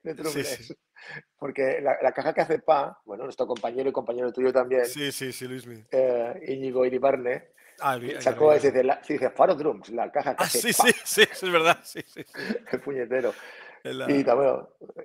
de, 0.02 0.14
de 0.14 0.76
porque 1.38 1.80
la, 1.80 2.12
caja 2.12 2.32
que 2.32 2.40
hace 2.40 2.58
Pa, 2.58 3.00
bueno, 3.04 3.24
nuestro 3.24 3.46
compañero 3.46 3.88
y 3.88 3.92
compañero 3.92 4.32
tuyo 4.32 4.52
también. 4.52 4.86
Sí, 4.86 5.12
sí, 5.12 5.32
sí, 5.32 5.46
Luis. 5.46 5.66
Eh, 5.90 6.40
Íñigo 6.48 6.84
Iribarne. 6.84 7.50
Ah, 7.80 7.98
sacó 8.20 8.52
ese, 8.54 8.72
dice, 8.72 8.98
dice 9.06 9.30
Faro 9.30 9.54
Drums, 9.54 9.90
la 9.90 10.10
caja 10.10 10.34
que 10.34 10.44
ah, 10.44 10.46
hace 10.46 10.60
sí, 10.60 10.72
sí, 10.72 10.92
sí, 11.04 11.22
es 11.30 11.52
verdad. 11.52 11.78
Sí, 11.82 12.00
sí, 12.06 12.24
El 12.72 12.80
puñetero. 12.80 13.34
Y 14.08 14.24
también, 14.24 14.56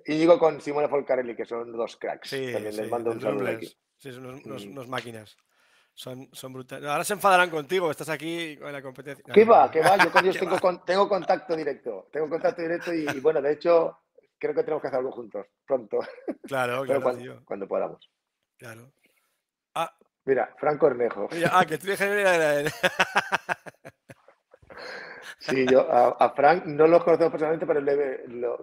Íñigo 0.05 0.39
con 0.39 0.59
Simone 0.59 0.87
Folcarelli, 0.87 1.35
que 1.35 1.45
son 1.45 1.71
dos 1.71 1.97
cracks. 1.97 2.29
Sí, 2.29 2.51
también 2.51 2.75
les 2.75 2.89
mando 2.89 3.11
un 3.11 3.21
saludo 3.21 3.47
aquí. 3.47 3.67
Sí, 3.97 4.11
son 4.11 4.25
unos, 4.25 4.65
unos, 4.65 4.87
máquinas. 4.87 5.37
Son, 5.93 6.27
son, 6.31 6.53
brutales. 6.53 6.89
Ahora 6.89 7.03
se 7.03 7.13
enfadarán 7.13 7.51
contigo, 7.51 7.91
estás 7.91 8.09
aquí 8.09 8.57
en 8.59 8.71
la 8.71 8.81
competencia. 8.81 9.23
¿Qué 9.31 9.45
va? 9.45 9.69
¿Qué 9.69 9.81
va? 9.81 9.97
Yo 10.03 10.11
con 10.11 10.25
ellos 10.25 10.39
tengo, 10.39 10.57
tengo 10.83 11.07
contacto 11.07 11.55
directo. 11.55 12.07
Tengo 12.11 12.29
contacto 12.29 12.61
directo 12.61 12.93
y, 12.93 13.05
y, 13.13 13.19
bueno, 13.19 13.41
de 13.41 13.53
hecho, 13.53 13.99
creo 14.41 14.55
que 14.55 14.63
tenemos 14.63 14.81
que 14.81 14.87
hacer 14.87 14.99
algo 14.99 15.11
juntos, 15.11 15.45
pronto. 15.65 15.99
Claro, 16.47 16.83
claro. 16.83 17.01
cuando, 17.01 17.45
cuando, 17.45 17.67
podamos. 17.67 18.09
Claro. 18.57 18.91
Ah. 19.75 19.95
Mira, 20.25 20.53
Frank 20.59 20.79
Cornejo. 20.79 21.29
ah, 21.51 21.65
que 21.65 21.77
tú 21.77 21.87
de 21.87 21.93
era 21.93 22.59
él. 22.59 22.69
Sí, 25.39 25.65
yo 25.65 25.91
a, 25.91 26.33
Frank 26.35 26.65
no 26.65 26.85
lo 26.85 27.03
conozco 27.03 27.31
personalmente, 27.31 27.65
pero 27.65 27.83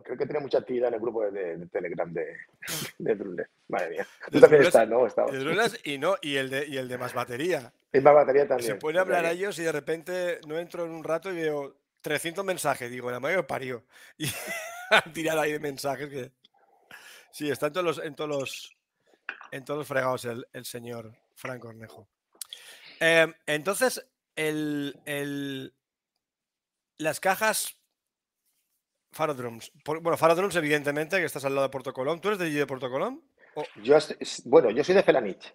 creo 0.01 0.17
que 0.17 0.27
tiene 0.27 0.39
mucha 0.39 0.59
actividad 0.59 0.89
en 0.89 0.95
el 0.95 1.01
grupo 1.01 1.29
de, 1.29 1.67
Telegram 1.73 2.13
de, 2.13 2.37
de 2.99 3.47
Madre 3.67 3.91
mía. 3.91 4.07
Tú 4.31 4.39
también 4.39 4.63
estás, 4.63 4.89
¿no? 4.89 5.05
De 5.05 5.79
y, 5.83 5.99
no, 5.99 6.15
y, 6.23 6.37
el 6.37 6.51
de, 6.51 6.69
y 6.69 6.77
el 6.77 6.87
de 6.87 6.97
más 6.97 7.15
batería. 7.15 7.73
Y 7.93 7.99
más 7.99 8.15
batería 8.15 8.47
también. 8.47 8.79
Se 8.81 8.97
a 8.97 9.01
hablar 9.01 9.25
a 9.25 9.33
ellos 9.33 9.59
y 9.59 9.65
de 9.65 9.73
repente 9.73 10.41
no 10.47 10.57
entro 10.57 10.85
en 10.85 10.93
un 10.93 11.03
rato 11.03 11.33
y 11.33 11.35
veo 11.35 11.75
300 12.03 12.45
mensajes. 12.45 12.89
Digo, 12.89 13.11
la 13.11 13.19
madre 13.19 13.43
parió. 13.43 13.83
Y 14.17 14.29
tirar 15.13 15.39
ahí 15.39 15.53
de 15.53 15.61
mensajes 15.61 16.09
que. 16.09 16.33
Sí, 17.31 17.51
está 17.51 17.67
en 17.67 17.73
todos 17.73 17.87
los, 17.87 17.99
en 18.05 18.15
todos 18.15 18.31
los, 18.31 18.77
en 19.53 19.65
todos 19.65 19.79
los 19.79 19.87
fregados 19.87 20.25
el, 20.25 20.47
el 20.53 20.65
señor 20.65 21.15
Frank 21.35 21.61
Cornejo. 21.61 22.09
Em, 23.01 23.33
entonces, 23.47 24.05
el, 24.35 24.99
el, 25.05 25.75
las 26.97 27.21
cajas 27.21 27.79
Faro 29.13 29.35
Drums. 29.35 29.73
Bueno, 29.85 30.17
Faro 30.17 30.35
Drums, 30.35 30.57
evidentemente, 30.57 31.19
que 31.19 31.25
estás 31.25 31.45
al 31.45 31.55
lado 31.55 31.67
de 31.67 31.71
Puerto 31.71 31.93
Colón. 31.93 32.21
¿Tú 32.21 32.29
eres 32.29 32.39
de 32.39 32.47
allí 32.47 32.55
de 32.55 32.67
Puerto 32.67 32.91
Colón? 32.91 33.23
Yo, 33.83 33.97
bueno, 34.45 34.71
yo 34.71 34.85
soy 34.85 34.95
de 34.95 35.03
Felanich 35.03 35.55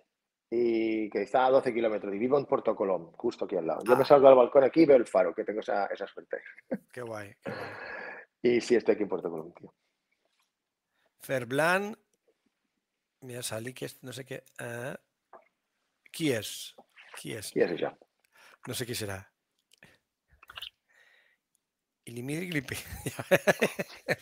y 0.49 1.09
que 1.09 1.21
está 1.21 1.45
a 1.45 1.49
12 1.49 1.73
kilómetros 1.73 2.13
y 2.13 2.17
vivo 2.17 2.37
en 2.37 2.45
Puerto 2.45 2.75
Colón, 2.75 3.11
justo 3.13 3.45
aquí 3.45 3.55
al 3.55 3.65
lado. 3.65 3.81
Yo 3.85 3.95
me 3.95 4.03
ah. 4.03 4.05
salgo 4.05 4.27
al 4.27 4.35
balcón 4.35 4.63
aquí 4.63 4.81
y 4.81 4.85
veo 4.85 4.97
el 4.97 5.07
faro, 5.07 5.33
que 5.33 5.43
tengo 5.43 5.61
esa, 5.61 5.85
esa 5.87 6.05
suerte. 6.07 6.37
Qué 6.91 7.01
guay, 7.01 7.33
qué 7.41 7.51
guay. 7.51 7.65
Y 8.43 8.61
sí, 8.61 8.75
estoy 8.75 8.93
aquí 8.93 9.03
en 9.03 9.09
Puerto 9.09 9.31
Colón, 9.31 9.53
tío. 9.53 9.73
Ferblan. 11.21 11.97
Mira, 13.21 13.41
salí 13.41 13.73
que 13.73 13.89
no 14.01 14.11
sé 14.11 14.25
qué. 14.25 14.43
¿Quién 16.11 16.39
es? 16.39 16.75
¿Quién 17.19 17.39
es? 17.39 17.51
¿Quién 17.51 17.73
es 17.73 17.79
ya? 17.79 17.97
No 18.67 18.73
sé 18.73 18.85
qué 18.85 18.93
será. 18.93 19.31
Gripe. 22.05 22.75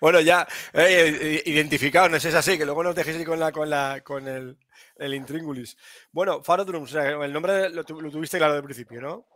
bueno, 0.00 0.20
ya 0.20 0.48
eh, 0.72 1.42
identificado, 1.44 2.08
no 2.08 2.16
es 2.16 2.24
así, 2.24 2.56
que 2.56 2.64
luego 2.64 2.82
nos 2.82 2.94
dejéis 2.94 3.24
con 3.26 3.38
la 3.38 3.52
con 3.52 3.68
la 3.68 4.00
con 4.02 4.26
el, 4.26 4.58
el 4.96 5.14
intríngulis. 5.14 5.76
Bueno, 6.12 6.42
Faro 6.42 6.64
Drums, 6.64 6.94
el 6.94 7.32
nombre 7.32 7.68
lo, 7.68 7.84
tuviste 7.84 8.38
claro 8.38 8.54
al 8.54 8.64
principio, 8.64 9.02
¿no? 9.02 9.26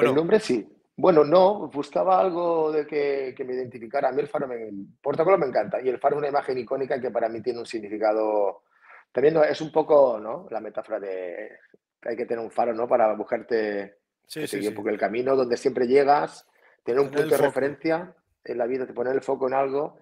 El 0.00 0.14
nombre 0.14 0.40
sí. 0.40 0.66
Bueno, 0.96 1.24
no, 1.24 1.68
buscaba 1.68 2.20
algo 2.20 2.70
de 2.70 2.86
que, 2.86 3.34
que 3.36 3.44
me 3.44 3.54
identificara. 3.54 4.08
A 4.08 4.12
mí 4.12 4.20
el 4.20 4.28
faro, 4.28 4.46
me, 4.46 4.68
el 4.68 4.86
protocolo 5.02 5.38
me 5.38 5.46
encanta 5.46 5.80
y 5.80 5.88
el 5.88 5.98
faro 5.98 6.16
es 6.16 6.18
una 6.20 6.28
imagen 6.28 6.58
icónica 6.58 7.00
que 7.00 7.10
para 7.10 7.28
mí 7.28 7.42
tiene 7.42 7.58
un 7.58 7.66
significado. 7.66 8.62
También 9.10 9.36
es 9.48 9.60
un 9.60 9.72
poco, 9.72 10.18
¿no? 10.20 10.46
La 10.50 10.60
metáfora 10.60 11.00
de 11.00 11.58
que 12.00 12.10
hay 12.10 12.16
que 12.16 12.26
tener 12.26 12.44
un 12.44 12.50
faro, 12.50 12.74
¿no? 12.74 12.86
Para 12.86 13.12
buscarte 13.14 13.98
sí, 14.26 14.46
sí, 14.46 14.70
porque 14.70 14.90
el 14.90 14.98
camino 14.98 15.34
donde 15.34 15.56
siempre 15.56 15.86
llegas 15.86 16.46
tener 16.84 17.00
un 17.00 17.10
punto 17.10 17.28
de 17.28 17.38
referencia 17.38 18.14
en 18.44 18.58
la 18.58 18.66
vida, 18.66 18.86
te 18.86 18.92
poner 18.92 19.14
el 19.14 19.22
foco 19.22 19.48
en 19.48 19.54
algo. 19.54 19.98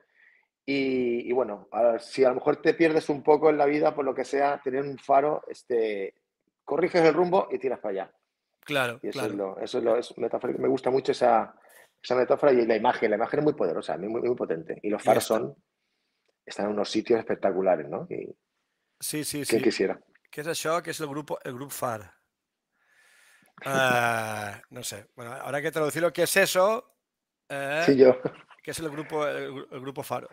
Y, 0.65 1.33
bueno, 1.33 1.69
si 1.99 2.25
a 2.25 2.29
lo 2.29 2.37
mejor 2.37 2.57
te 2.63 2.75
pierdes 2.75 3.09
un 3.09 3.23
poco 3.23 3.51
en 3.51 3.59
la 3.59 3.67
vida, 3.67 3.95
por 3.95 4.05
lo 4.05 4.15
que 4.15 4.25
sea, 4.25 4.61
tener 4.63 4.83
un 4.83 4.99
faro, 4.99 5.43
este, 5.49 6.15
corriges 6.65 7.03
el 7.03 7.15
rumbo 7.15 7.49
y 7.51 7.59
tiras 7.59 7.81
para 7.81 7.93
allá. 7.93 8.13
Claro. 8.65 9.01
Y 9.03 9.09
eso 9.09 9.19
claro. 9.19 9.33
es 9.33 9.39
lo, 9.39 9.59
eso 9.61 9.79
es 9.79 9.85
lo 9.85 9.97
es 9.97 10.19
metáfora. 10.19 10.55
Me 10.59 10.69
gusta 10.69 10.91
mucho 10.91 11.13
esa, 11.13 11.55
esa 12.03 12.15
metáfora 12.15 12.53
y 12.53 12.67
la 12.67 12.77
imagen. 12.77 13.11
La 13.11 13.17
imagen 13.17 13.41
es 13.41 13.45
muy 13.45 13.55
poderosa, 13.55 13.97
muy, 13.97 14.09
muy, 14.09 14.37
potente. 14.37 14.79
Y 14.83 14.91
los 14.91 15.03
faros 15.03 15.25
son, 15.25 15.57
están 16.45 16.67
en 16.67 16.73
unos 16.73 16.91
sitios 16.91 17.19
espectaculares, 17.19 17.89
¿no? 17.89 18.07
Y, 18.09 18.35
sí, 19.01 19.25
sí, 19.25 19.45
sí. 19.45 19.61
quisiera? 19.61 20.01
¿Qué 20.31 20.41
es 20.41 20.47
eso? 20.47 20.83
¿Qué 20.83 20.91
es 20.91 21.01
el 21.01 21.09
grupo, 21.09 21.39
el 21.45 21.55
grupo 21.55 21.71
FAR? 21.71 22.13
Ah, 23.65 24.61
no 24.71 24.83
sé. 24.83 25.07
Bueno, 25.15 25.33
ahora 25.33 25.59
hay 25.59 25.63
que 25.63 25.71
traducirlo. 25.71 26.13
¿Qué 26.13 26.23
es 26.23 26.37
eso? 26.37 26.97
Eh, 27.49 27.83
sí, 27.85 27.97
yo. 27.97 28.17
¿Qué 28.63 28.71
es 28.71 28.79
el 28.79 28.91
grupo, 28.91 29.27
el, 29.27 29.67
grupo 29.81 30.03
Faro? 30.03 30.29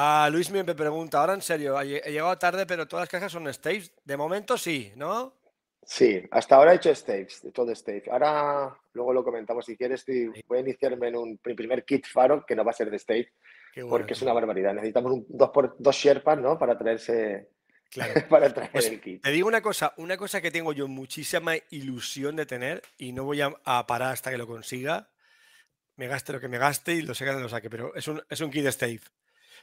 A 0.00 0.30
Luis 0.30 0.48
me 0.52 0.64
pregunta, 0.64 1.18
ahora 1.18 1.34
en 1.34 1.42
serio, 1.42 1.80
he 1.80 2.12
llegado 2.12 2.38
tarde, 2.38 2.66
pero 2.66 2.86
todas 2.86 3.02
las 3.02 3.08
cajas 3.08 3.32
son 3.32 3.52
staves. 3.52 3.92
De 4.04 4.16
momento 4.16 4.56
sí, 4.56 4.92
¿no? 4.94 5.34
Sí, 5.82 6.22
hasta 6.30 6.54
ahora 6.54 6.72
he 6.72 6.76
hecho 6.76 6.94
staves, 6.94 7.42
todo 7.52 7.74
stave. 7.74 8.04
Ahora, 8.08 8.78
luego 8.92 9.12
lo 9.12 9.24
comentamos 9.24 9.66
si 9.66 9.76
quieres, 9.76 10.04
voy 10.46 10.58
a 10.58 10.60
iniciarme 10.60 11.08
en 11.08 11.16
un 11.16 11.38
primer 11.38 11.84
kit 11.84 12.06
Faro 12.06 12.46
que 12.46 12.54
no 12.54 12.64
va 12.64 12.70
a 12.70 12.74
ser 12.74 12.92
de 12.92 12.98
stave, 13.00 13.32
porque 13.88 14.12
es 14.12 14.22
una 14.22 14.32
barbaridad. 14.32 14.72
Necesitamos 14.72 15.10
un, 15.10 15.26
dos, 15.28 15.50
por, 15.50 15.74
dos 15.80 15.96
Sherpas, 15.96 16.38
¿no? 16.38 16.56
Para 16.56 16.78
traerse 16.78 17.48
para 18.30 18.54
traer 18.54 18.70
pues 18.70 18.86
el 18.86 19.00
kit. 19.00 19.20
Te 19.20 19.32
digo 19.32 19.48
una 19.48 19.62
cosa, 19.62 19.94
una 19.96 20.16
cosa 20.16 20.40
que 20.40 20.52
tengo 20.52 20.72
yo 20.72 20.86
muchísima 20.86 21.54
ilusión 21.70 22.36
de 22.36 22.46
tener 22.46 22.82
y 22.98 23.10
no 23.10 23.24
voy 23.24 23.40
a, 23.40 23.50
parar 23.88 24.12
hasta 24.12 24.30
que 24.30 24.38
lo 24.38 24.46
consiga. 24.46 25.10
Me 25.96 26.06
gaste 26.06 26.32
lo 26.32 26.38
que 26.38 26.46
me 26.46 26.58
gaste 26.58 26.94
y 26.94 27.02
lo 27.02 27.14
sé 27.14 27.24
que 27.24 27.32
lo 27.32 27.48
saque, 27.48 27.68
pero 27.68 27.96
es 27.96 28.06
un, 28.06 28.22
es 28.30 28.40
un 28.40 28.52
kit 28.52 28.66
Stave. 28.66 29.00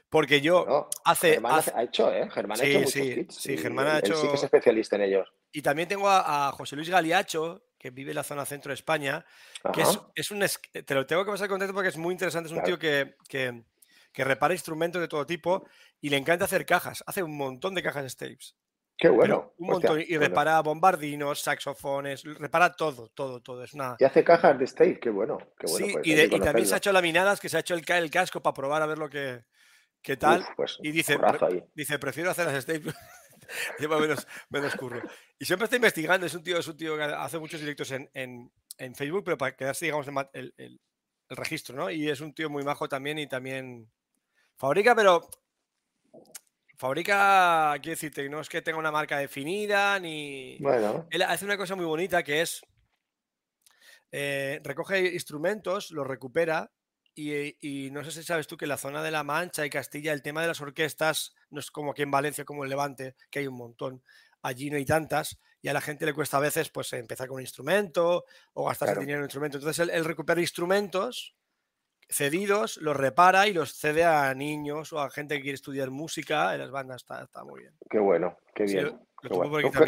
Porque 0.09 0.39
yo 0.41 0.89
hace, 1.03 1.33
Germán 1.33 1.61
ha 1.75 1.83
hecho, 1.83 2.13
¿eh? 2.13 2.29
Germán 2.29 2.61
ha 2.61 2.63
hecho 2.63 2.79
muchos 2.79 2.93
sí. 2.93 3.27
Sí, 3.29 3.57
Germán 3.57 3.87
ha 3.87 3.99
hecho. 3.99 4.15
sí 4.15 4.27
que 4.27 4.35
es 4.35 4.43
especialista 4.43 4.95
en 4.95 5.01
ellos. 5.03 5.33
Y 5.51 5.61
también 5.61 5.87
tengo 5.87 6.09
a, 6.09 6.51
José 6.51 6.75
Luis 6.75 6.89
Galiacho, 6.89 7.65
que 7.77 7.89
vive 7.89 8.11
en 8.11 8.15
la 8.15 8.23
zona 8.23 8.45
centro 8.45 8.69
de 8.69 8.75
España, 8.75 9.25
que 9.73 9.81
es, 9.81 9.99
es, 10.15 10.31
un. 10.31 10.45
Te 10.85 10.95
lo 10.95 11.05
tengo 11.05 11.25
que 11.25 11.31
pasar 11.31 11.49
contento 11.49 11.73
porque 11.73 11.89
es 11.89 11.97
muy 11.97 12.13
interesante. 12.13 12.49
Es 12.49 12.55
un 12.55 12.63
tío 12.63 12.77
que, 12.77 13.15
que, 13.27 13.63
que 14.11 14.23
repara 14.23 14.53
instrumentos 14.53 15.01
de 15.01 15.07
todo 15.07 15.25
tipo 15.25 15.65
y 16.01 16.09
le 16.09 16.17
encanta 16.17 16.45
hacer 16.45 16.65
cajas. 16.65 17.03
Hace 17.07 17.23
un 17.23 17.35
montón 17.35 17.75
de 17.75 17.83
cajas 17.83 18.11
Stapes. 18.11 18.55
Qué 18.97 19.09
bueno. 19.09 19.53
un 19.57 19.67
montón. 19.67 20.01
y 20.07 20.17
repara 20.17 20.61
bombardinos, 20.61 21.41
saxofones, 21.41 22.23
repara 22.23 22.73
todo, 22.73 23.09
todo, 23.09 23.41
todo. 23.41 23.63
Es 23.63 23.73
una... 23.73 23.97
Y 23.99 24.05
hace 24.05 24.23
cajas 24.23 24.57
de 24.57 24.65
Stape, 24.65 24.99
qué 24.99 25.09
bueno. 25.09 25.37
Qué 25.59 25.67
bueno 25.67 25.87
sí, 25.87 25.93
pues, 25.93 26.07
y, 26.07 26.39
también 26.39 26.65
se 26.65 26.75
ha 26.75 26.77
hecho 26.77 26.93
laminadas, 26.93 27.41
que 27.41 27.49
se 27.49 27.57
ha 27.57 27.59
hecho 27.59 27.73
el, 27.73 27.83
el 27.85 28.09
casco 28.09 28.41
para 28.41 28.53
probar 28.53 28.81
a 28.81 28.85
ver 28.85 28.97
lo 28.97 29.09
que 29.09 29.43
qué 30.05 30.17
tal. 30.17 30.45
pues, 30.55 30.77
y 30.81 30.91
dice, 30.91 31.17
dice, 31.73 31.99
prefiero 31.99 32.29
hacer 32.29 32.45
las 32.45 32.63
Stape. 32.63 32.83
Lleva 33.79 33.99
menos, 33.99 34.27
menos 34.49 34.75
curro. 34.75 35.01
Y 35.37 35.45
siempre 35.45 35.65
está 35.65 35.75
investigando. 35.75 36.25
Es 36.25 36.33
un 36.33 36.43
tío, 36.43 36.57
es 36.57 36.67
un 36.67 36.77
tío 36.77 36.95
que 36.95 37.03
hace 37.03 37.37
muchos 37.39 37.59
directos 37.59 37.91
en, 37.91 38.09
en, 38.13 38.51
en 38.77 38.95
Facebook, 38.95 39.23
pero 39.25 39.37
para 39.37 39.55
quedarse, 39.55 39.85
digamos, 39.85 40.07
el, 40.33 40.53
el, 40.57 40.81
el 41.29 41.37
registro, 41.37 41.75
¿no? 41.75 41.89
Y 41.89 42.09
es 42.09 42.21
un 42.21 42.33
tío 42.33 42.49
muy 42.49 42.63
majo 42.63 42.87
también 42.87 43.19
y 43.19 43.27
también 43.27 43.91
fabrica, 44.55 44.95
pero 44.95 45.27
fabrica, 46.77 47.73
quiero 47.81 47.95
decirte, 47.95 48.29
no 48.29 48.41
es 48.41 48.49
que 48.49 48.61
tenga 48.61 48.77
una 48.77 48.91
marca 48.91 49.17
definida, 49.17 49.99
ni... 49.99 50.57
Bueno. 50.59 51.07
Él 51.09 51.21
hace 51.23 51.45
una 51.45 51.57
cosa 51.57 51.75
muy 51.75 51.85
bonita 51.85 52.23
que 52.23 52.41
es, 52.41 52.61
eh, 54.11 54.61
recoge 54.63 55.13
instrumentos, 55.13 55.91
los 55.91 56.07
recupera 56.07 56.71
y, 57.15 57.89
no 57.91 58.03
sé 58.03 58.11
si 58.11 58.23
sabes 58.23 58.47
tú 58.47 58.57
que 58.57 58.65
en 58.65 58.69
la 58.69 58.77
zona 58.77 59.01
de 59.01 59.11
La 59.11 59.23
Mancha 59.23 59.65
y 59.65 59.69
Castilla 59.69 60.13
el 60.13 60.21
tema 60.21 60.41
de 60.41 60.47
las 60.47 60.61
orquestas 60.61 61.33
no 61.49 61.59
es 61.59 61.71
como 61.71 61.91
aquí 61.91 62.01
en 62.01 62.11
Valencia, 62.11 62.45
como 62.45 62.63
en 62.63 62.69
Levante, 62.69 63.15
que 63.29 63.39
hay 63.39 63.47
un 63.47 63.57
montón. 63.57 64.03
Allí 64.41 64.69
no 64.69 64.77
hay 64.77 64.85
tantas 64.85 65.39
y 65.61 65.69
a 65.69 65.73
la 65.73 65.81
gente 65.81 66.05
le 66.05 66.13
cuesta 66.13 66.37
a 66.37 66.41
veces 66.41 66.69
pues 66.69 66.93
empezar 66.93 67.27
con 67.27 67.35
un 67.35 67.41
instrumento 67.41 68.25
o 68.53 68.65
gastarse 68.65 68.99
dinero 68.99 69.17
en 69.17 69.21
un 69.21 69.25
instrumento. 69.25 69.57
Entonces 69.57 69.89
él 69.89 70.05
recupera 70.05 70.39
instrumentos 70.39 71.35
cedidos, 72.09 72.77
los 72.77 72.95
repara 72.95 73.47
y 73.47 73.53
los 73.53 73.73
cede 73.73 74.03
a 74.03 74.33
niños 74.33 74.93
o 74.93 74.99
a 74.99 75.09
gente 75.09 75.35
que 75.35 75.41
quiere 75.41 75.55
estudiar 75.55 75.91
música 75.91 76.53
en 76.53 76.61
las 76.61 76.71
bandas. 76.71 77.05
Está, 77.23 77.43
muy 77.43 77.61
bien. 77.61 77.73
Qué 77.89 77.99
bueno, 77.99 78.37
qué 78.53 78.65
bien. 78.65 78.99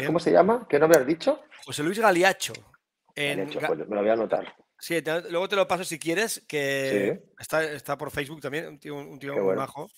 ¿Cómo, 0.06 0.18
se 0.18 0.32
llama? 0.32 0.66
¿Qué 0.68 0.78
nombre 0.78 0.98
has 0.98 1.06
dicho? 1.06 1.40
José 1.64 1.82
Luis 1.82 1.98
Galiacho. 1.98 2.54
Pues, 3.14 3.88
me 3.88 3.96
lo 3.96 4.00
voy 4.00 4.10
a 4.10 4.12
anotar. 4.14 4.54
Sí, 4.80 5.00
luego 5.30 5.48
te 5.48 5.56
lo 5.56 5.66
paso 5.66 5.84
si 5.84 5.98
quieres, 5.98 6.42
que 6.46 7.20
está, 7.38 7.64
está, 7.64 7.98
por 7.98 8.10
Facebook 8.10 8.40
también, 8.40 8.68
un 8.68 8.78
tío, 8.78 8.94
un 8.94 9.18
tío 9.18 9.34
muy 9.34 9.56
bajo. 9.56 9.90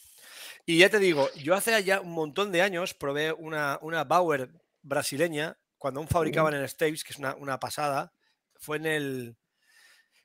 Y 0.65 0.79
ya 0.79 0.89
te 0.89 0.99
digo, 0.99 1.29
yo 1.35 1.55
hace 1.55 1.83
ya 1.85 2.01
un 2.01 2.13
montón 2.13 2.53
de 2.53 2.63
años 2.63 2.95
probé 2.95 3.33
una, 3.33 3.79
una 3.83 4.05
Bauer 4.05 4.51
brasileña, 4.83 5.59
cuando 5.77 6.01
aún 6.01 6.09
fabricaban 6.09 6.55
en 6.55 6.65
States, 6.65 7.05
que 7.05 7.13
es 7.13 7.19
una, 7.19 7.35
una 7.37 7.59
pasada. 7.59 8.13
Fue 8.59 8.77
en 8.77 8.87
el, 8.87 9.37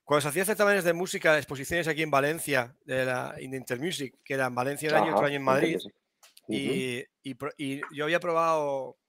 cuando 0.05 0.21
se 0.21 0.27
hacían 0.27 0.45
certámenes 0.45 0.83
de 0.83 0.93
música, 0.93 1.35
exposiciones 1.37 1.87
aquí 1.87 2.03
en 2.03 2.11
Valencia, 2.11 2.77
de 2.85 3.05
la 3.05 3.35
Intermusic, 3.39 4.15
que 4.23 4.35
era 4.35 4.45
en 4.45 4.55
Valencia 4.55 4.89
un 4.89 4.95
año 4.95 5.07
y 5.07 5.13
otro 5.13 5.25
año 5.25 5.37
en 5.37 5.43
Madrid, 5.43 5.77
y, 6.47 7.03
yo 7.91 8.03
había 8.03 8.19
probado, 8.19 8.99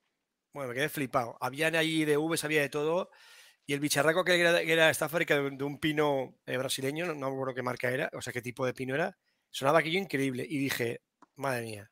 bueno, 0.54 0.70
me 0.70 0.74
quedé 0.74 0.88
flipado. 0.88 1.37
Habían 1.38 1.76
ahí 1.76 2.06
de 2.06 2.16
Vs, 2.16 2.44
había 2.44 2.62
de 2.62 2.70
todo, 2.70 3.11
y 3.66 3.74
el 3.74 3.81
bicharraco 3.81 4.24
que 4.24 4.40
era, 4.40 4.61
que 4.61 4.72
era 4.72 4.90
esta 4.90 5.09
fábrica 5.09 5.38
de, 5.38 5.64
un 5.64 5.79
pino 5.79 6.38
eh, 6.46 6.57
brasileño, 6.57 7.07
no, 7.07 7.14
me 7.14 7.26
acuerdo 7.26 7.55
qué 7.55 7.62
marca 7.62 7.90
era, 7.90 8.11
o 8.12 8.22
sea, 8.22 8.33
qué 8.33 8.42
tipo 8.42 8.64
de 8.64 8.74
pino 8.74 8.94
era, 8.94 9.16
sonaba 9.50 9.81
aquello 9.81 9.98
increíble, 9.98 10.46
y 10.48 10.59
dije, 10.59 11.02
madre 11.35 11.62
mía, 11.62 11.90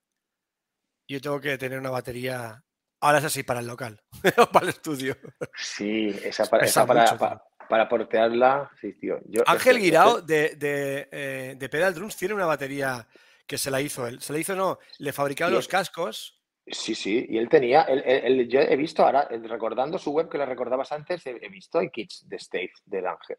yo 1.08 1.20
tengo 1.20 1.40
que 1.40 1.58
tener 1.58 1.78
una 1.78 1.90
batería 1.90 2.64
Ahora 3.04 3.18
es 3.18 3.24
así 3.26 3.42
para 3.42 3.60
el 3.60 3.66
local 3.66 4.00
o 4.38 4.46
para 4.46 4.64
el 4.64 4.70
estudio. 4.70 5.14
Sí, 5.58 6.08
esa 6.24 6.46
para, 6.50 6.64
esa 6.64 6.86
para, 6.86 7.42
para 7.68 7.86
portearla, 7.86 8.70
sí, 8.80 8.94
tío. 8.94 9.20
Ángel 9.44 9.78
Guirao 9.78 10.22
de, 10.22 10.56
de, 10.56 11.08
eh, 11.12 11.54
de, 11.54 11.68
Pedal 11.68 11.92
Drums 11.92 12.16
tiene 12.16 12.32
una 12.32 12.46
batería 12.46 13.06
que 13.46 13.58
se 13.58 13.70
la 13.70 13.82
hizo 13.82 14.06
él. 14.06 14.22
Se 14.22 14.32
la 14.32 14.38
hizo, 14.38 14.56
no, 14.56 14.78
le 14.98 15.12
fabricaron 15.12 15.52
los 15.52 15.68
cascos. 15.68 16.40
Sí, 16.66 16.94
sí, 16.94 17.26
y 17.28 17.36
él 17.36 17.48
tenía, 17.48 17.82
él, 17.82 18.48
yo 18.48 18.60
he 18.60 18.76
visto 18.76 19.04
ahora, 19.04 19.28
recordando 19.28 19.98
su 19.98 20.12
web 20.12 20.30
que 20.30 20.38
le 20.38 20.46
recordabas 20.46 20.92
antes, 20.92 21.26
he, 21.26 21.48
visto 21.50 21.78
el 21.78 21.90
kits 21.90 22.26
de 22.26 22.38
Stave 22.38 22.72
del 22.86 23.06
Ángel. 23.06 23.36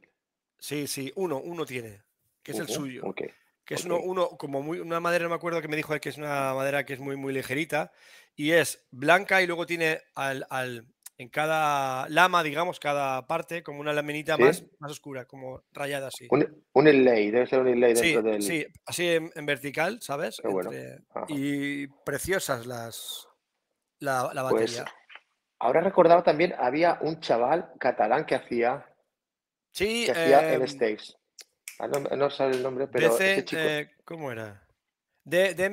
Sí, 0.60 0.86
sí, 0.86 1.12
uno, 1.16 1.40
uno 1.40 1.66
tiene, 1.66 2.04
que 2.44 2.52
es 2.52 2.60
el 2.60 2.68
suyo. 2.68 3.04
Okay, 3.08 3.32
que 3.66 3.74
es 3.74 3.86
uno, 3.86 4.00
uno, 4.00 4.30
como 4.30 4.62
muy, 4.62 4.80
una 4.80 5.00
madera, 5.00 5.24
no 5.24 5.30
me 5.30 5.36
acuerdo 5.36 5.60
que 5.60 5.68
me 5.68 5.76
dijo 5.76 6.00
que 6.00 6.10
es 6.10 6.18
una 6.18 6.54
madera 6.54 6.86
que 6.86 6.94
es 6.94 7.00
muy, 7.00 7.16
muy 7.16 7.34
ligerita, 7.34 7.92
y 8.36 8.52
es 8.52 8.86
blanca 8.92 9.42
y 9.42 9.48
luego 9.48 9.66
tiene 9.66 10.02
al, 10.14 10.46
al 10.52 10.86
en 11.18 11.30
cada 11.30 12.10
lama, 12.10 12.44
digamos, 12.44 12.80
cada 12.80 13.26
parte, 13.26 13.64
como 13.64 13.80
una 13.80 13.94
laminita 13.94 14.38
más, 14.38 14.66
más 14.80 14.92
oscura, 14.92 15.26
como 15.26 15.64
rayada 15.72 16.08
así. 16.08 16.28
Un, 16.30 16.64
un 16.74 16.88
inlay, 16.88 17.32
debe 17.32 17.48
ser 17.48 17.62
un 17.62 17.70
inlay 17.70 17.94
dentro 17.94 18.22
sí, 18.22 18.28
del. 18.28 18.42
Sí, 18.42 18.68
así 18.86 19.08
en, 19.10 19.46
vertical, 19.46 20.00
¿sabes? 20.02 20.42
y 21.30 21.88
preciosas 21.88 22.66
las 22.66 23.28
la, 24.00 24.32
la 24.34 24.50
pues, 24.50 24.78
batería. 24.78 24.86
ahora 25.60 25.82
recordaba 25.82 26.24
también, 26.24 26.54
había 26.58 26.98
un 27.02 27.20
chaval 27.22 27.72
catalán 27.80 28.26
que 28.26 28.36
hacía. 28.36 28.86
Sí, 29.72 30.06
que 30.06 30.12
hacía 30.12 30.54
en 30.54 30.62
em, 30.62 30.98
ah, 31.80 31.88
no, 31.88 32.00
no, 32.16 32.30
sabe 32.30 32.56
el 32.56 32.64
nombre, 32.64 32.88
pero. 32.88 33.08
ese 33.08 33.46
chico... 33.46 33.62
Eh, 33.62 33.92
¿Cómo 34.04 34.32
era? 34.32 34.68
De, 35.24 35.54
de 35.54 35.70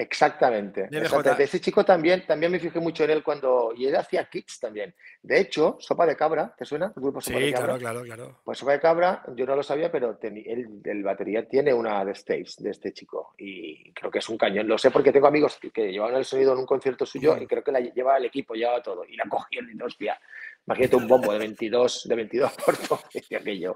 Exactamente. 0.00 0.88
De 0.88 1.44
ese 1.44 1.60
chico 1.60 1.84
también, 1.84 2.24
también 2.26 2.50
me 2.50 2.58
fijé 2.58 2.80
mucho 2.80 3.04
en 3.04 3.10
él 3.10 3.22
cuando. 3.22 3.74
Y 3.76 3.84
él 3.84 3.94
hacía 3.96 4.24
kits 4.30 4.58
también. 4.58 4.94
De 5.22 5.38
hecho, 5.38 5.76
Sopa 5.78 6.06
de 6.06 6.16
Cabra, 6.16 6.54
¿te 6.56 6.64
suena? 6.64 6.86
El 6.96 7.02
grupo 7.02 7.20
Sopa 7.20 7.38
sí, 7.38 7.44
de 7.44 7.52
Cabra. 7.52 7.76
claro, 7.76 8.00
claro, 8.00 8.02
claro. 8.02 8.40
Pues 8.42 8.56
Sopa 8.56 8.72
de 8.72 8.80
Cabra, 8.80 9.22
yo 9.36 9.44
no 9.44 9.56
lo 9.56 9.62
sabía, 9.62 9.92
pero 9.92 10.18
el 10.22 11.02
batería 11.02 11.46
tiene 11.46 11.74
una 11.74 12.02
de 12.02 12.12
stage 12.12 12.54
de 12.60 12.70
este 12.70 12.94
chico. 12.94 13.34
Y 13.36 13.92
creo 13.92 14.10
que 14.10 14.20
es 14.20 14.28
un 14.30 14.38
cañón. 14.38 14.66
Lo 14.66 14.78
sé 14.78 14.90
porque 14.90 15.12
tengo 15.12 15.26
amigos 15.26 15.58
que, 15.70 15.92
llevaban 15.92 16.16
el 16.16 16.24
sonido 16.24 16.54
en 16.54 16.60
un 16.60 16.66
concierto 16.66 17.04
suyo 17.04 17.36
y 17.36 17.46
creo 17.46 17.62
que 17.62 17.72
la 17.72 17.80
llevaba 17.80 18.16
el 18.16 18.24
equipo, 18.24 18.54
llevaba 18.54 18.82
todo. 18.82 19.04
Y 19.04 19.16
la 19.16 19.24
cogió 19.28 19.60
y 19.60 19.82
hostia. 19.82 20.18
Imagínate 20.66 20.96
un 20.96 21.08
bombo 21.08 21.30
de 21.30 21.40
22, 21.40 22.08
de 22.08 22.14
22 22.14 22.52
por 22.64 22.76
todo. 22.78 23.00
aquello. 23.38 23.74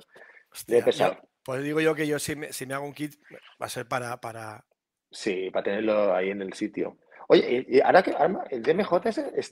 de 0.66 0.82
pesar. 0.82 1.22
pues 1.42 1.62
digo 1.62 1.82
yo 1.82 1.94
que 1.94 2.06
yo 2.06 2.18
si 2.18 2.34
me, 2.34 2.50
si 2.50 2.64
me 2.64 2.72
hago 2.72 2.86
un 2.86 2.94
kit 2.94 3.14
va 3.60 3.66
a 3.66 3.68
ser 3.68 3.86
para, 3.86 4.18
para, 4.22 4.64
Sí, 5.14 5.48
para 5.50 5.64
tenerlo 5.64 6.14
ahí 6.14 6.30
en 6.30 6.42
el 6.42 6.52
sitio. 6.52 6.98
Oye, 7.28 7.64
y 7.68 7.80
ahora 7.80 8.02
que 8.02 8.14
el 8.50 8.62
DMJ 8.62 8.90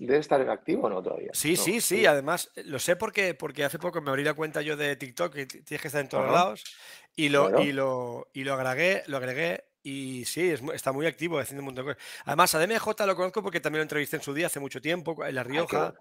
debe 0.01 0.19
estar 0.19 0.41
en 0.41 0.51
activo 0.51 0.91
no 0.91 1.03
todavía? 1.03 1.31
Sí, 1.33 1.57
sí, 1.57 1.81
sí, 1.81 2.05
Además, 2.05 2.51
lo 2.65 2.79
sé 2.79 2.97
porque, 2.97 3.35
porque 3.35 3.65
hace 3.65 3.79
poco 3.79 4.03
me 4.03 4.11
abrí 4.11 4.25
la 4.25 4.35
cuenta 4.35 4.61
yo 4.61 4.77
de 4.77 4.97
TikTok 4.97 5.37
y 5.37 5.47
tienes 5.47 5.81
que 5.81 5.89
estar 5.89 6.03
en 6.03 6.09
todos 6.09 6.31
lados. 6.31 6.65
Y 7.15 7.29
lo, 7.29 7.63
y 7.63 7.73
lo, 7.73 8.29
y 8.35 8.45
lo 8.45 8.55
agregué, 8.55 9.05
lo 9.07 9.17
agregué 9.17 9.65
y 9.83 10.25
sí, 10.27 10.55
está 10.75 10.93
muy 10.93 11.07
activo 11.07 11.39
haciendo 11.39 11.61
un 11.61 11.67
montón 11.67 11.87
de 11.87 11.95
cosas. 11.95 12.09
Además, 12.25 12.55
a 12.55 12.59
DMJ 12.61 13.07
lo 13.07 13.17
conozco 13.17 13.43
porque 13.43 13.61
también 13.61 13.81
lo 13.81 13.85
entrevisté 13.85 14.17
en 14.17 14.23
su 14.23 14.35
día 14.35 14.47
hace 14.47 14.61
mucho 14.61 14.81
tiempo, 14.81 15.25
en 15.25 15.35
La 15.35 15.41
ah, 15.41 15.45
Rioja. 15.45 15.95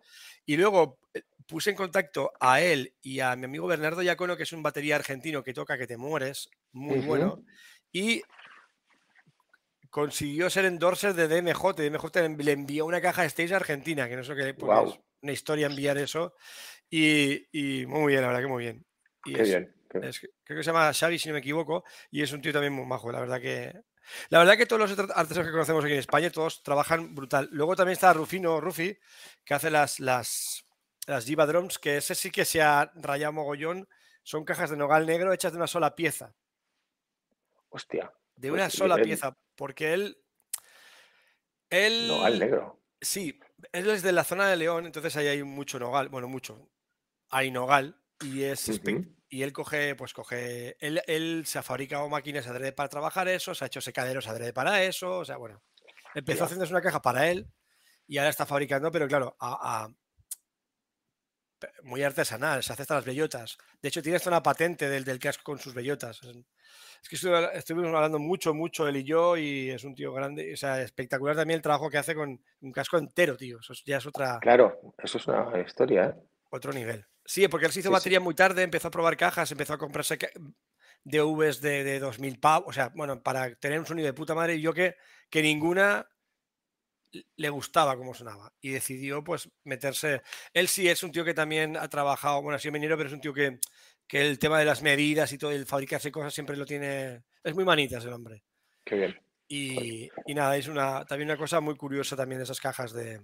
y 0.46 0.58
luego 0.58 1.00
eh, 1.14 1.24
puse 1.48 1.72
en 1.72 1.76
contacto 1.76 2.32
a 2.40 2.62
él 2.62 2.94
y 3.02 3.22
a 3.22 3.36
mi 3.36 3.46
amigo 3.46 3.68
Bernardo 3.68 4.02
Yacono, 4.02 4.36
que 4.36 4.44
es 4.44 4.54
un 4.54 4.62
batería 4.62 4.96
argentino 4.96 5.44
que 5.44 5.54
toca 5.54 5.78
que 5.78 5.88
te 5.88 5.98
mueres, 5.98 6.50
muy 6.74 7.00
bueno. 7.00 7.44
Y 7.92 8.22
consiguió 9.92 10.50
ser 10.50 10.66
endorser 10.66 11.14
de 11.14 11.28
DMJ. 11.28 11.74
DMJ 11.76 12.44
le 12.44 12.52
envió 12.54 12.86
una 12.86 13.02
caja 13.02 13.22
de 13.22 13.28
Stage 13.28 13.54
a 13.54 13.58
Argentina, 13.58 14.10
que 14.10 14.16
no 14.16 14.24
sé 14.24 14.34
qué, 14.36 14.54
pues, 14.56 15.00
una 15.22 15.32
historia 15.32 15.68
enviar 15.68 15.98
eso. 16.00 16.34
Y, 16.90 17.86
muy 17.88 18.14
bien, 18.14 18.22
la 18.22 18.28
verdad 18.28 18.42
que 18.42 18.48
muy 18.48 18.64
bien. 18.64 18.86
qué 19.24 19.44
bien. 19.44 19.76
creo 19.88 20.12
que 20.12 20.64
se 20.64 20.64
llama 20.64 20.92
Xavi, 20.94 21.20
si 21.20 21.30
no 21.30 21.34
me 21.34 21.40
equivoco, 21.40 21.84
y 22.10 22.24
es 22.24 22.32
un 22.32 22.42
tío 22.42 22.52
también 22.52 22.74
muy 22.74 22.86
majo, 22.86 23.12
la 23.12 23.20
verdad 23.20 23.40
que... 23.40 23.74
La 24.30 24.40
verdad 24.40 24.58
que 24.58 24.66
todos 24.66 24.90
los 24.90 25.00
artesanos 25.12 25.46
que 25.46 25.52
conocemos 25.52 25.86
aquí 25.86 25.94
en 25.94 26.00
España, 26.00 26.32
todos 26.32 26.64
trabajan 26.64 27.14
brutal. 27.14 27.48
Luego 27.52 27.76
también 27.76 27.94
está 27.94 28.12
Rufino, 28.12 28.60
Rufi, 28.60 28.98
que 29.46 29.54
hace 29.54 29.70
las, 29.70 30.00
las, 30.00 30.66
las 31.06 31.26
Diva 31.26 31.46
Drums, 31.46 31.78
que 31.78 31.98
ese 31.98 32.16
sí 32.16 32.32
que 32.32 32.44
se 32.44 32.62
ha 32.62 32.92
rayado 32.96 33.32
mogollón. 33.32 33.88
Son 34.24 34.44
cajas 34.44 34.70
de 34.70 34.76
nogal 34.76 35.06
negro 35.06 35.32
hechas 35.32 35.54
de 35.54 35.60
una 35.60 35.68
sola 35.68 35.96
pieza. 35.96 36.36
Hostia. 37.70 38.12
De 38.36 38.50
pues 38.50 38.60
una 38.60 38.70
sola 38.70 38.98
pieza 38.98 39.38
porque 39.56 39.94
él. 39.94 40.18
Él. 41.70 42.08
Nogal 42.08 42.40
negro. 42.40 42.82
Sí, 43.00 43.40
él 43.72 43.90
es 43.90 44.04
de 44.04 44.12
la 44.12 44.24
zona 44.24 44.48
de 44.48 44.58
León, 44.58 44.86
entonces 44.86 45.16
ahí 45.18 45.28
hay 45.28 45.44
mucho 45.44 45.80
nogal. 45.80 46.10
Bueno, 46.10 46.28
mucho. 46.28 46.70
Hay 47.30 47.52
nogal. 47.52 48.02
Y 48.22 48.44
es. 48.44 48.82
Y 49.30 49.44
él 49.44 49.54
coge, 49.54 49.96
pues 49.96 50.14
coge. 50.14 50.76
Él, 50.80 51.44
se 51.46 51.60
ha 51.60 51.64
fabricado 51.64 52.10
máquinas 52.10 52.48
adrede 52.48 52.74
para 52.74 52.90
trabajar 52.90 53.28
eso, 53.30 53.56
se 53.56 53.64
ha 53.64 53.68
hecho 53.68 53.80
secaderos 53.82 54.28
adrede 54.28 54.54
para 54.54 54.84
eso. 54.84 55.20
O 55.20 55.26
sea, 55.26 55.38
bueno. 55.38 55.64
Empezó 56.14 56.44
haciendo 56.44 56.68
una 56.68 56.82
caja 56.82 57.02
para 57.02 57.30
él 57.30 57.48
y 58.06 58.18
ahora 58.18 58.30
está 58.30 58.46
fabricando, 58.46 58.92
pero 58.92 59.08
claro, 59.08 59.38
a, 59.40 59.88
muy 61.84 62.04
artesanal, 62.04 62.64
se 62.64 62.74
hace 62.74 62.84
hasta 62.84 62.96
las 62.96 63.06
bellotas. 63.06 63.58
De 63.82 63.90
hecho, 63.90 64.02
tiene 64.02 64.18
hasta 64.18 64.30
una 64.30 64.44
patente 64.44 64.90
del, 64.90 65.04
del 65.04 65.20
casco 65.20 65.44
con 65.44 65.60
sus 65.60 65.74
bellotas. 65.74 66.22
Es 66.24 67.10
que 67.10 67.16
estuvimos 67.56 67.94
hablando 67.94 68.20
mucho, 68.20 68.54
mucho 68.54 68.88
él 68.88 68.98
y 68.98 69.04
yo, 69.04 69.36
y 69.38 69.70
es 69.70 69.84
un 69.84 69.96
tío 69.96 70.14
grande, 70.14 70.54
o 70.54 70.58
sea, 70.58 70.82
espectacular 70.82 71.36
también 71.36 71.58
el 71.58 71.62
trabajo 71.64 71.90
que 71.90 71.98
hace 71.98 72.14
con 72.14 72.40
un 72.62 72.72
casco 72.72 72.98
entero, 72.98 73.36
tío. 73.36 73.60
Eso 73.60 73.74
ya 73.86 73.98
es 73.98 74.06
otra. 74.06 74.40
Claro, 74.40 74.80
eso 75.02 75.18
es 75.18 75.28
una 75.28 75.60
historia, 75.60 76.06
¿eh? 76.06 76.16
Otro 76.50 76.74
nivel. 76.74 77.06
Sí, 77.26 77.48
porque 77.48 77.66
él 77.66 77.72
se 77.72 77.80
hizo 77.80 77.92
batería 77.92 78.20
muy 78.20 78.36
tarde, 78.36 78.64
empezó 78.64 78.90
a 78.90 78.92
probar 78.92 79.16
cajas, 79.16 79.52
empezó 79.52 79.74
a 79.74 79.78
comprarse 79.78 80.20
DVs 81.04 81.62
de, 81.62 81.84
de 81.84 82.00
2000 82.00 82.40
pavos, 82.40 82.68
o 82.68 82.74
sea, 82.74 82.92
bueno, 82.94 83.24
para 83.24 83.56
tener 83.56 83.80
un 83.80 83.86
sonido 83.86 84.06
de 84.06 84.14
puta 84.14 84.36
madre, 84.36 84.56
y 84.56 84.62
yo 84.62 84.74
que, 84.74 84.96
que 85.30 85.42
ninguna 85.42 86.11
le 87.36 87.50
gustaba 87.50 87.98
cómo 87.98 88.14
sonaba 88.14 88.54
y 88.62 88.70
decidió 88.70 89.24
pues 89.24 89.50
meterse. 89.64 90.22
Él 90.54 90.68
sí 90.68 90.88
es 90.88 91.04
un 91.04 91.12
tío 91.12 91.26
que 91.26 91.34
también 91.34 91.78
ha 91.78 91.88
trabajado, 91.90 92.42
bueno, 92.42 92.56
ha 92.56 92.60
sido 92.60 92.74
minero, 92.74 92.98
pero 92.98 93.10
es 93.10 93.14
un 93.14 93.22
tío 93.22 93.34
que 93.34 93.60
que 94.12 94.28
el 94.28 94.40
tema 94.40 94.60
de 94.60 94.66
las 94.66 94.82
medidas 94.82 95.32
y 95.32 95.38
todo 95.38 95.52
el 95.52 95.66
fabricarse 95.66 96.12
cosas 96.12 96.34
siempre 96.34 96.58
lo 96.58 96.66
tiene. 96.66 97.24
Es 97.42 97.56
muy 97.56 97.64
manitas 97.64 98.04
el 98.04 98.12
hombre. 98.12 98.44
Qué 98.84 98.96
bien. 98.98 99.22
Y, 99.48 100.10
nada, 100.36 100.58
es 100.58 100.68
una, 100.68 101.06
también 101.06 101.30
una 101.30 101.38
cosa 101.38 101.62
muy 101.62 101.78
curiosa 101.78 102.18
también 102.18 102.40
de 102.40 102.44
esas 102.44 102.60
cajas 102.60 102.92
de, 102.92 103.22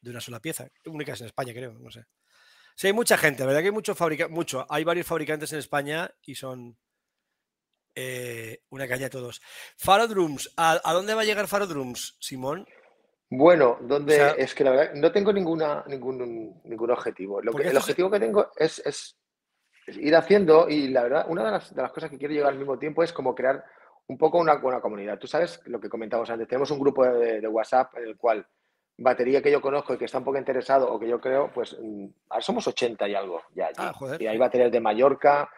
de 0.00 0.10
una 0.10 0.20
sola 0.20 0.38
pieza. 0.38 0.68
Únicas 0.86 1.20
en 1.22 1.26
España, 1.26 1.52
creo, 1.52 1.72
no 1.72 1.90
sé. 1.90 2.04
Sí, 2.76 2.86
hay 2.86 2.92
mucha 2.92 3.18
gente, 3.18 3.44
¿verdad? 3.44 3.58
Que 3.58 3.66
hay 3.66 3.72
mucho 3.72 3.96
fabrica 3.96 4.28
mucho. 4.28 4.64
Hay 4.68 4.84
varios 4.84 5.08
fabricantes 5.08 5.52
en 5.52 5.58
España 5.58 6.08
y 6.22 6.36
son 6.36 6.78
eh, 8.00 8.60
una 8.70 8.86
caña 8.86 9.10
todos. 9.10 9.42
Faro 9.76 10.06
Drums, 10.06 10.54
¿a, 10.56 10.80
dónde 10.92 11.14
va 11.14 11.22
a 11.22 11.24
llegar 11.24 11.48
Faro 11.48 11.66
Drums, 11.66 12.16
Simón? 12.20 12.64
Bueno, 13.28 13.76
donde 13.80 14.36
es 14.38 14.54
que 14.54 14.62
la 14.62 14.70
verdad 14.70 14.94
no 14.94 15.10
tengo 15.10 15.32
ninguna, 15.32 15.82
ningún, 15.88 16.60
ningún 16.62 16.90
objetivo. 16.92 17.42
Lo 17.42 17.52
que, 17.52 17.66
el 17.66 17.76
objetivo 17.76 18.08
que 18.08 18.20
tengo 18.20 18.52
es, 18.56 19.16
ir 19.88 20.14
haciendo 20.14 20.68
y 20.68 20.88
la 20.88 21.02
verdad, 21.02 21.26
una 21.28 21.44
de 21.44 21.50
las, 21.50 21.74
de 21.74 21.82
las, 21.82 21.90
cosas 21.90 22.08
que 22.08 22.18
quiero 22.18 22.34
llegar 22.34 22.52
al 22.52 22.58
mismo 22.58 22.78
tiempo 22.78 23.02
es 23.02 23.12
como 23.12 23.34
crear 23.34 23.64
un 24.06 24.16
poco 24.16 24.38
una 24.38 24.54
buena 24.54 24.80
comunidad. 24.80 25.18
Tú 25.18 25.26
sabes 25.26 25.60
lo 25.66 25.80
que 25.80 25.88
comentamos 25.88 26.30
antes, 26.30 26.46
tenemos 26.46 26.70
un 26.70 26.78
grupo 26.78 27.04
de, 27.04 27.46
WhatsApp 27.48 27.96
en 27.96 28.04
el 28.04 28.16
cual 28.16 28.46
batería 28.96 29.42
que 29.42 29.50
yo 29.50 29.60
conozco 29.60 29.92
y 29.92 29.98
que 29.98 30.04
está 30.04 30.18
un 30.18 30.24
poco 30.24 30.38
interesado 30.38 30.88
o 30.88 31.00
que 31.00 31.08
yo 31.08 31.20
creo, 31.20 31.50
pues 31.52 31.76
mm, 31.80 32.06
ahora 32.30 32.42
somos 32.42 32.68
80 32.68 33.08
y 33.08 33.14
algo 33.16 33.42
ya 33.54 33.70
ah, 33.76 33.92
y 34.20 34.26
hay 34.26 34.38
baterías 34.38 34.70
de 34.70 34.80
Mallorca, 34.80 35.50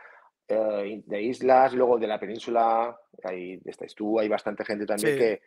eh, 0.51 1.03
de 1.07 1.23
islas, 1.23 1.73
luego 1.75 1.99
de 1.99 2.07
la 2.07 2.19
península, 2.19 2.99
ahí 3.25 3.61
estáis 3.65 3.95
tú, 3.95 4.19
hay 4.19 4.29
bastante 4.29 4.65
gente 4.65 4.87
también 4.87 5.19
que 5.19 5.43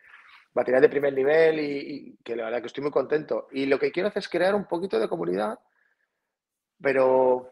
baterías 0.52 0.82
de 0.82 0.88
primer 0.88 1.12
nivel 1.12 1.60
y, 1.60 1.78
y, 1.78 2.16
que 2.22 2.36
la 2.36 2.44
verdad 2.44 2.60
que 2.60 2.68
estoy 2.68 2.82
muy 2.82 2.92
contento. 2.92 3.48
Y 3.52 3.66
lo 3.66 3.78
que 3.78 3.90
quiero 3.90 4.08
hacer 4.08 4.20
es 4.20 4.28
crear 4.28 4.54
un 4.54 4.66
poquito 4.66 4.98
de 4.98 5.08
comunidad, 5.08 5.58
pero 6.80 7.50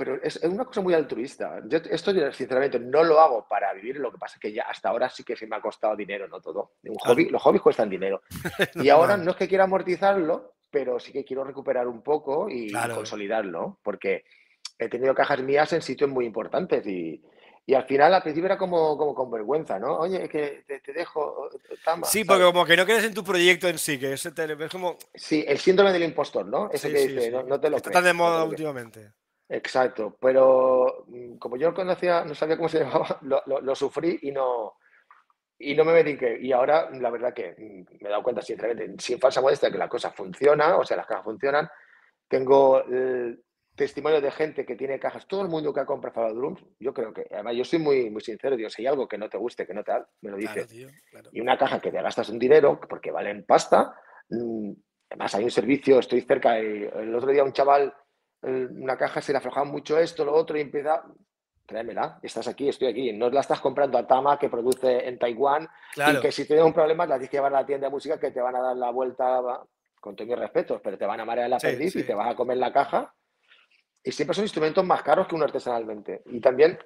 pero 0.00 0.18
es, 0.22 0.42
una 0.44 0.64
cosa 0.64 0.80
muy 0.80 0.94
altruista. 0.94 1.60
Yo 1.66 1.76
esto, 1.76 2.10
sinceramente, 2.32 2.80
no 2.80 3.04
lo 3.04 3.20
hago 3.20 3.46
para 3.46 3.70
vivir, 3.74 3.98
lo 3.98 4.10
que 4.10 4.16
pasa 4.16 4.36
es 4.36 4.40
que 4.40 4.50
ya 4.50 4.62
hasta 4.62 4.88
ahora 4.88 5.10
sí 5.10 5.24
que 5.24 5.36
se 5.36 5.46
me 5.46 5.56
ha 5.56 5.60
costado 5.60 5.94
dinero, 5.94 6.26
no 6.26 6.40
todo. 6.40 6.72
Un 6.84 6.96
hobby, 6.96 7.28
los 7.28 7.42
hobbies 7.42 7.60
cuestan 7.60 7.90
dinero. 7.90 8.22
y 8.76 8.88
ahora 8.88 9.18
no 9.18 9.32
es 9.32 9.36
que 9.36 9.46
quiera 9.46 9.64
amortizarlo, 9.64 10.54
pero 10.70 10.98
sí 10.98 11.12
que 11.12 11.22
quiero 11.22 11.44
recuperar 11.44 11.86
un 11.86 12.00
poco 12.00 12.48
y 12.48 12.72
consolidarlo, 12.72 13.78
porque 13.82 14.24
he 14.84 14.88
tenido 14.88 15.14
cajas 15.14 15.40
mías 15.40 15.72
en 15.72 15.82
sitios 15.82 16.10
muy 16.10 16.26
importantes 16.26 16.86
y, 16.86 17.22
y 17.66 17.74
al 17.74 17.84
final, 17.84 18.12
al 18.12 18.22
principio 18.22 18.46
era 18.46 18.58
como, 18.58 18.96
como 18.96 19.14
con 19.14 19.30
vergüenza, 19.30 19.78
¿no? 19.78 19.98
Oye, 19.98 20.28
que 20.28 20.64
te, 20.66 20.92
dejo. 20.92 21.50
Tama, 21.84 22.04
sí, 22.04 22.24
porque 22.24 22.44
como 22.44 22.64
que 22.64 22.76
no 22.76 22.84
crees 22.84 23.04
en 23.04 23.14
tu 23.14 23.22
proyecto 23.22 23.68
en 23.68 23.78
sí, 23.78 23.96
que 23.96 24.14
es, 24.14 24.28
como. 24.72 24.96
Sí, 25.14 25.44
el 25.46 25.58
síndrome 25.58 25.92
del 25.92 26.02
impostor, 26.02 26.46
¿no? 26.46 26.68
Ese 26.72 26.92
que 26.92 27.06
dice, 27.06 27.30
no, 27.30 27.60
te 27.60 27.70
lo 27.70 27.76
Está 27.76 28.02
de 28.02 28.12
moda 28.12 28.42
últimamente. 28.44 29.12
Exacto, 29.48 30.16
pero 30.20 31.04
mm, 31.08 31.36
como 31.36 31.56
yo 31.56 31.68
no 31.68 31.74
conocía, 31.74 32.24
no 32.24 32.34
sabía 32.34 32.56
cómo 32.56 32.68
se 32.68 32.80
llamaba, 32.84 33.18
lo, 33.22 33.74
sufrí 33.76 34.18
y 34.22 34.32
no, 34.32 34.74
y 35.58 35.74
no 35.74 35.84
me 35.84 35.92
mediqué. 35.92 36.38
Y 36.40 36.50
ahora, 36.50 36.90
la 36.90 37.10
verdad 37.10 37.34
que 37.34 37.54
mm, 37.56 38.02
me 38.02 38.08
he 38.08 38.10
dado 38.10 38.22
cuenta, 38.22 38.42
sinceramente, 38.42 39.00
sin 39.00 39.20
falsa 39.20 39.40
modestia, 39.40 39.70
que 39.70 39.78
la 39.78 39.88
cosa 39.88 40.10
funciona, 40.10 40.76
o 40.76 40.84
sea, 40.84 40.96
las 40.96 41.06
cajas 41.06 41.24
funcionan. 41.24 41.68
Tengo 42.26 42.82
el 42.84 43.44
testimonio 43.80 44.20
de 44.20 44.30
gente 44.30 44.64
que 44.64 44.76
tiene 44.76 44.98
cajas, 44.98 45.26
todo 45.26 45.42
el 45.42 45.48
mundo 45.48 45.72
que 45.72 45.80
ha 45.80 45.86
comprado 45.86 46.34
Drums, 46.34 46.62
yo 46.78 46.94
creo 46.94 47.12
que, 47.12 47.26
además, 47.32 47.56
yo 47.56 47.64
soy 47.64 47.78
muy, 47.78 48.10
muy 48.10 48.20
sincero, 48.20 48.56
digo, 48.56 48.70
si 48.70 48.82
hay 48.82 48.86
algo 48.86 49.08
que 49.08 49.18
no 49.18 49.28
te 49.28 49.38
guste, 49.38 49.66
que 49.66 49.74
no 49.74 49.82
te 49.82 49.92
me 50.20 50.30
lo 50.30 50.36
dices. 50.36 50.72
Y 51.32 51.40
una 51.40 51.56
caja 51.56 51.80
que 51.80 51.90
te 51.90 52.00
gastas 52.00 52.28
un 52.28 52.38
dinero, 52.38 52.80
porque 52.88 53.10
valen 53.10 53.44
pasta, 53.44 53.94
mm, 54.28 54.72
además 55.10 55.34
hay 55.34 55.44
un 55.44 55.50
servicio, 55.50 55.98
estoy 55.98 56.20
cerca, 56.20 56.58
el 56.58 57.14
otro 57.14 57.32
día 57.32 57.42
un 57.42 57.52
chaval 57.52 57.92
una 58.42 58.96
caja 58.96 59.20
se 59.20 59.32
le 59.32 59.38
aflojaba 59.38 59.66
mucho 59.66 59.98
esto, 59.98 60.24
lo 60.24 60.34
otro, 60.34 60.56
y 60.56 60.62
empieza, 60.62 61.02
tráemela, 61.66 62.18
estás 62.22 62.48
aquí, 62.48 62.68
estoy 62.68 62.88
aquí. 62.88 63.12
No 63.12 63.30
la 63.30 63.40
estás 63.40 63.60
comprando 63.60 63.98
a 63.98 64.06
Tama, 64.06 64.38
que 64.38 64.48
produce 64.48 65.06
en 65.06 65.18
Taiwán, 65.18 65.68
y 65.94 66.20
que 66.20 66.32
si 66.32 66.46
tienes 66.46 66.64
un 66.64 66.72
problema, 66.72 67.06
la 67.06 67.16
tienes 67.16 67.30
que 67.30 67.36
llevar 67.36 67.54
a 67.54 67.60
la 67.60 67.66
tienda 67.66 67.88
de 67.88 67.92
música 67.92 68.18
que 68.18 68.30
te 68.30 68.40
van 68.40 68.56
a 68.56 68.60
dar 68.60 68.76
la 68.76 68.90
vuelta, 68.90 69.40
con 70.00 70.16
todos 70.16 70.28
mis 70.28 70.38
respetos, 70.38 70.80
pero 70.82 70.96
te 70.96 71.04
van 71.04 71.20
a 71.20 71.24
marear 71.24 71.50
la 71.50 71.58
perdiz 71.58 71.94
y 71.96 72.04
te 72.04 72.14
vas 72.14 72.30
a 72.30 72.34
comer 72.34 72.56
la 72.56 72.72
caja. 72.72 73.14
Y 74.02 74.12
siempre 74.12 74.34
son 74.34 74.44
instrumentos 74.44 74.84
más 74.84 75.02
caros 75.02 75.26
que 75.26 75.34
uno 75.34 75.44
artesanalmente. 75.44 76.22
Y 76.26 76.40
también, 76.40 76.78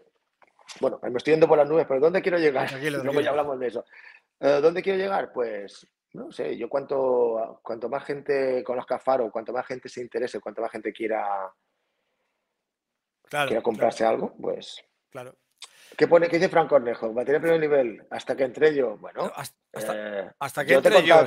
bueno, 0.80 0.98
me 1.02 1.16
estoy 1.16 1.34
yendo 1.34 1.46
por 1.46 1.58
las 1.58 1.68
nubes, 1.68 1.86
pero 1.86 2.00
¿dónde 2.00 2.22
quiero 2.22 2.38
llegar? 2.38 2.70
Luego 2.82 3.20
ya 3.20 3.30
hablamos 3.30 3.58
de 3.58 3.68
eso. 3.68 3.84
Eh, 4.40 4.60
¿Dónde 4.60 4.82
quiero 4.82 4.98
llegar? 4.98 5.32
Pues 5.32 5.86
no 6.12 6.30
sé, 6.30 6.56
yo 6.56 6.68
cuanto, 6.68 7.60
cuanto 7.62 7.88
más 7.88 8.04
gente 8.04 8.62
conozca 8.64 8.98
Faro, 8.98 9.30
cuanto 9.30 9.52
más 9.52 9.66
gente 9.66 9.88
se 9.88 10.00
interese, 10.00 10.40
cuanto 10.40 10.62
más 10.62 10.70
gente 10.70 10.92
quiera, 10.92 11.52
quiera 13.28 13.62
comprarse 13.62 14.04
algo, 14.04 14.34
pues... 14.40 14.82
Claro. 15.10 15.36
¿Qué 15.96 16.08
pone? 16.08 16.28
¿Qué 16.28 16.36
dice 16.36 16.48
Frank 16.48 16.68
Cornejo? 16.68 17.12
Batería 17.12 17.40
primer 17.40 17.60
nivel. 17.60 18.04
Hasta 18.10 18.36
que 18.36 18.44
entré 18.44 18.74
yo. 18.74 18.96
Bueno, 18.96 19.30
hasta, 19.34 20.24
eh, 20.62 20.66
que 20.66 20.74
entré 20.74 21.04
yo. 21.04 21.24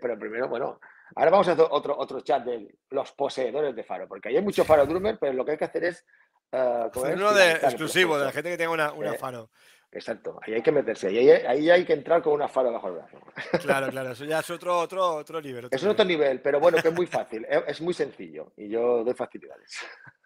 pero 0.00 0.18
primero, 0.18 0.48
bueno. 0.48 0.78
Ahora 1.16 1.30
vamos 1.30 1.48
a 1.48 1.52
hacer 1.52 1.66
otro, 1.70 1.96
otro 1.96 2.20
chat 2.20 2.44
de 2.44 2.74
los 2.90 3.12
poseedores 3.12 3.74
de 3.74 3.84
faro, 3.84 4.06
porque 4.08 4.28
hay 4.28 4.42
mucho 4.42 4.64
faro 4.64 4.86
drummer, 4.86 5.18
pero 5.18 5.32
lo 5.32 5.44
que 5.44 5.52
hay 5.52 5.58
que 5.58 5.64
hacer 5.64 5.84
es. 5.84 6.04
Uh, 6.50 6.88
uno 6.94 7.34
de, 7.34 7.52
exclusivo, 7.52 8.18
de 8.18 8.24
la 8.24 8.32
gente 8.32 8.50
que 8.50 8.56
tenga 8.56 8.72
una, 8.72 8.92
una 8.92 9.14
faro. 9.14 9.50
Exacto, 9.90 10.38
ahí 10.42 10.52
hay 10.52 10.62
que 10.62 10.70
meterse, 10.70 11.08
ahí, 11.08 11.30
ahí 11.30 11.70
hay 11.70 11.84
que 11.84 11.94
entrar 11.94 12.22
con 12.22 12.34
una 12.34 12.46
faro 12.46 12.70
bajo 12.72 12.88
el 12.88 12.94
brazo. 12.94 13.18
Claro, 13.62 13.88
claro, 13.90 14.12
eso 14.12 14.26
ya 14.26 14.40
es 14.40 14.50
otro, 14.50 14.78
otro, 14.78 15.14
otro 15.14 15.40
nivel. 15.40 15.68
es 15.70 15.84
otro 15.84 16.04
nivel, 16.04 16.42
pero 16.42 16.60
bueno, 16.60 16.76
que 16.82 16.88
es 16.88 16.94
muy 16.94 17.06
fácil, 17.06 17.46
es 17.48 17.80
muy 17.80 17.94
sencillo 17.94 18.52
y 18.56 18.68
yo 18.68 19.02
doy 19.02 19.14
facilidades. 19.14 19.78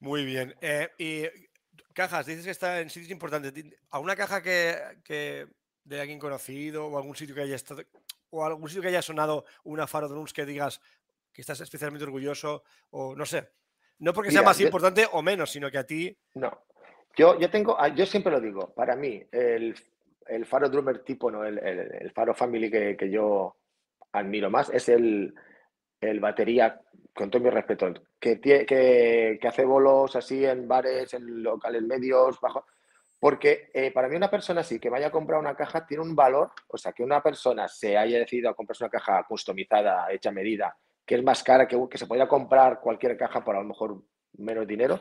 Muy 0.00 0.24
bien. 0.24 0.54
Eh, 0.62 0.88
y 0.96 1.24
cajas, 1.92 2.24
dices 2.24 2.46
que 2.46 2.50
está 2.50 2.80
en 2.80 2.88
sitios 2.88 3.10
importantes. 3.10 3.52
¿Alguna 3.90 4.16
caja 4.16 4.42
que, 4.42 4.78
que, 5.04 5.46
de 5.84 6.00
alguien 6.00 6.18
conocido 6.18 6.86
o 6.86 6.96
algún 6.96 7.14
sitio 7.14 7.34
que 7.34 7.42
haya 7.42 7.56
estado 7.56 7.82
o 8.30 8.44
algún 8.44 8.68
sitio 8.68 8.82
que 8.82 8.88
haya 8.88 9.02
sonado 9.02 9.44
una 9.64 9.86
Faro 9.86 10.08
Drums 10.08 10.32
que 10.32 10.46
digas 10.46 10.80
que 11.32 11.42
estás 11.42 11.60
especialmente 11.60 12.04
orgulloso 12.04 12.64
o 12.90 13.14
no 13.14 13.26
sé? 13.26 13.50
No 13.98 14.12
porque 14.12 14.30
sea 14.30 14.42
más 14.42 14.60
importante 14.60 15.06
o 15.12 15.22
menos, 15.22 15.50
sino 15.50 15.70
que 15.70 15.78
a 15.78 15.84
ti. 15.84 16.16
No, 16.34 16.50
yo, 17.16 17.38
yo 17.38 17.50
tengo, 17.50 17.76
ah, 17.78 17.88
yo 17.88 18.06
siempre 18.06 18.32
lo 18.32 18.40
digo, 18.40 18.72
para 18.74 18.96
mí, 18.96 19.22
el, 19.32 19.74
el 20.26 20.46
faro 20.46 20.68
drummer 20.68 21.00
tipo, 21.00 21.30
¿no? 21.30 21.44
el, 21.44 21.58
el, 21.58 22.10
faro 22.12 22.34
family 22.34 22.70
que, 22.70 22.96
que, 22.96 23.10
yo 23.10 23.56
admiro 24.12 24.48
más 24.48 24.70
es 24.70 24.88
el, 24.88 25.34
el 26.00 26.20
batería, 26.20 26.80
con 27.14 27.30
todo 27.30 27.42
mi 27.42 27.50
respeto, 27.50 27.92
que, 28.18 28.40
que, 28.40 28.64
que, 28.64 29.48
hace 29.48 29.64
bolos 29.64 30.14
así 30.16 30.44
en 30.44 30.68
bares, 30.68 31.12
en 31.14 31.42
locales 31.42 31.82
medios, 31.82 32.40
bajo. 32.40 32.64
Porque 33.20 33.70
eh, 33.74 33.92
para 33.92 34.08
mí 34.08 34.16
una 34.16 34.30
persona 34.30 34.62
así 34.62 34.80
que 34.80 34.88
vaya 34.88 35.08
a 35.08 35.10
comprar 35.10 35.38
una 35.38 35.54
caja 35.54 35.86
tiene 35.86 36.02
un 36.02 36.16
valor, 36.16 36.50
o 36.68 36.78
sea, 36.78 36.92
que 36.92 37.02
una 37.02 37.22
persona 37.22 37.68
se 37.68 37.96
haya 37.96 38.18
decidido 38.18 38.48
a 38.48 38.54
comprarse 38.54 38.82
una 38.82 38.90
caja 38.90 39.22
customizada, 39.28 40.10
hecha 40.10 40.30
a 40.30 40.32
medida, 40.32 40.74
que 41.04 41.16
es 41.16 41.22
más 41.22 41.44
cara, 41.44 41.68
que, 41.68 41.78
que 41.90 41.98
se 41.98 42.06
podría 42.06 42.26
comprar 42.26 42.80
cualquier 42.80 43.18
caja 43.18 43.44
por 43.44 43.54
a 43.56 43.60
lo 43.60 43.68
mejor 43.68 44.02
menos 44.38 44.66
dinero, 44.66 45.00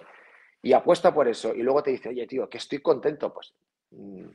y 0.61 0.73
apuesta 0.73 1.13
por 1.13 1.29
eso 1.29 1.55
y 1.55 1.63
luego 1.63 1.81
te 1.81 1.91
dice, 1.91 2.09
oye, 2.09 2.27
tío, 2.27 2.49
que 2.49 2.57
estoy 2.57 2.79
contento, 2.79 3.33
pues... 3.33 3.53
Mm, 3.91 4.27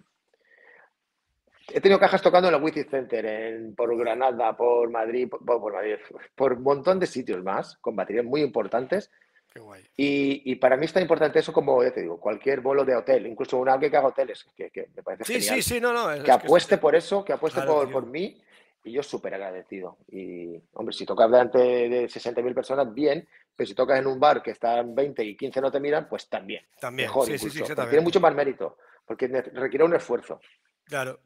he 1.72 1.80
tenido 1.80 1.98
cajas 1.98 2.22
tocando 2.22 2.48
en 2.48 2.54
el 2.54 2.62
Witty 2.62 2.84
Center, 2.84 3.24
en, 3.24 3.74
por 3.74 3.96
Granada, 3.96 4.56
por 4.56 4.90
Madrid, 4.90 5.28
por, 5.28 5.44
por, 5.44 5.72
Madrid, 5.72 5.96
por 6.34 6.54
un 6.54 6.62
montón 6.62 6.98
de 6.98 7.06
sitios 7.06 7.42
más, 7.42 7.76
con 7.78 7.96
baterías 7.96 8.24
muy 8.24 8.42
importantes. 8.42 9.10
Qué 9.54 9.60
guay. 9.60 9.84
Y, 9.96 10.50
y, 10.50 10.56
para 10.56 10.76
mí 10.76 10.84
es 10.84 10.92
tan 10.92 11.02
importante 11.02 11.38
eso 11.38 11.52
como, 11.52 11.80
ya 11.84 11.92
te 11.92 12.00
digo, 12.00 12.18
cualquier 12.18 12.60
bolo 12.60 12.84
de 12.84 12.96
hotel, 12.96 13.24
incluso 13.28 13.56
una 13.56 13.78
que 13.78 13.86
haga 13.86 14.08
hoteles, 14.08 14.44
que, 14.56 14.68
que 14.70 14.88
me 14.96 15.02
parece 15.04 15.24
sí, 15.24 15.34
genial. 15.34 15.54
Sí, 15.54 15.62
sí, 15.62 15.80
no, 15.80 15.92
no. 15.92 16.24
que 16.24 16.32
apueste 16.32 16.76
por 16.78 16.96
eso, 16.96 17.24
que 17.24 17.32
apueste 17.32 17.62
por, 17.62 17.88
por, 17.92 18.04
mí, 18.04 18.42
y 18.82 18.90
yo 18.90 19.02
súper 19.04 19.34
agradecido. 19.34 19.98
Y, 20.08 20.60
hombre, 20.72 20.92
si 20.92 21.06
tocas 21.06 21.30
delante 21.30 21.58
de 21.58 22.06
60.000 22.06 22.52
personas, 22.52 22.92
bien, 22.92 23.28
pero 23.54 23.68
si 23.68 23.74
tocas 23.74 24.00
en 24.00 24.08
un 24.08 24.18
bar 24.18 24.42
que 24.42 24.50
están 24.50 24.92
20 24.92 25.22
y 25.22 25.36
15 25.36 25.60
no 25.60 25.70
te 25.70 25.78
miran, 25.78 26.08
pues 26.08 26.28
también. 26.28 26.64
También, 26.80 27.06
mejor, 27.06 27.26
sí, 27.26 27.38
sí, 27.38 27.48
sí, 27.50 27.62
Tiene 27.62 28.00
mucho 28.00 28.18
más 28.18 28.34
mérito, 28.34 28.78
porque 29.06 29.28
requiere 29.28 29.84
un 29.84 29.94
esfuerzo. 29.94 30.40
Claro, 30.84 31.20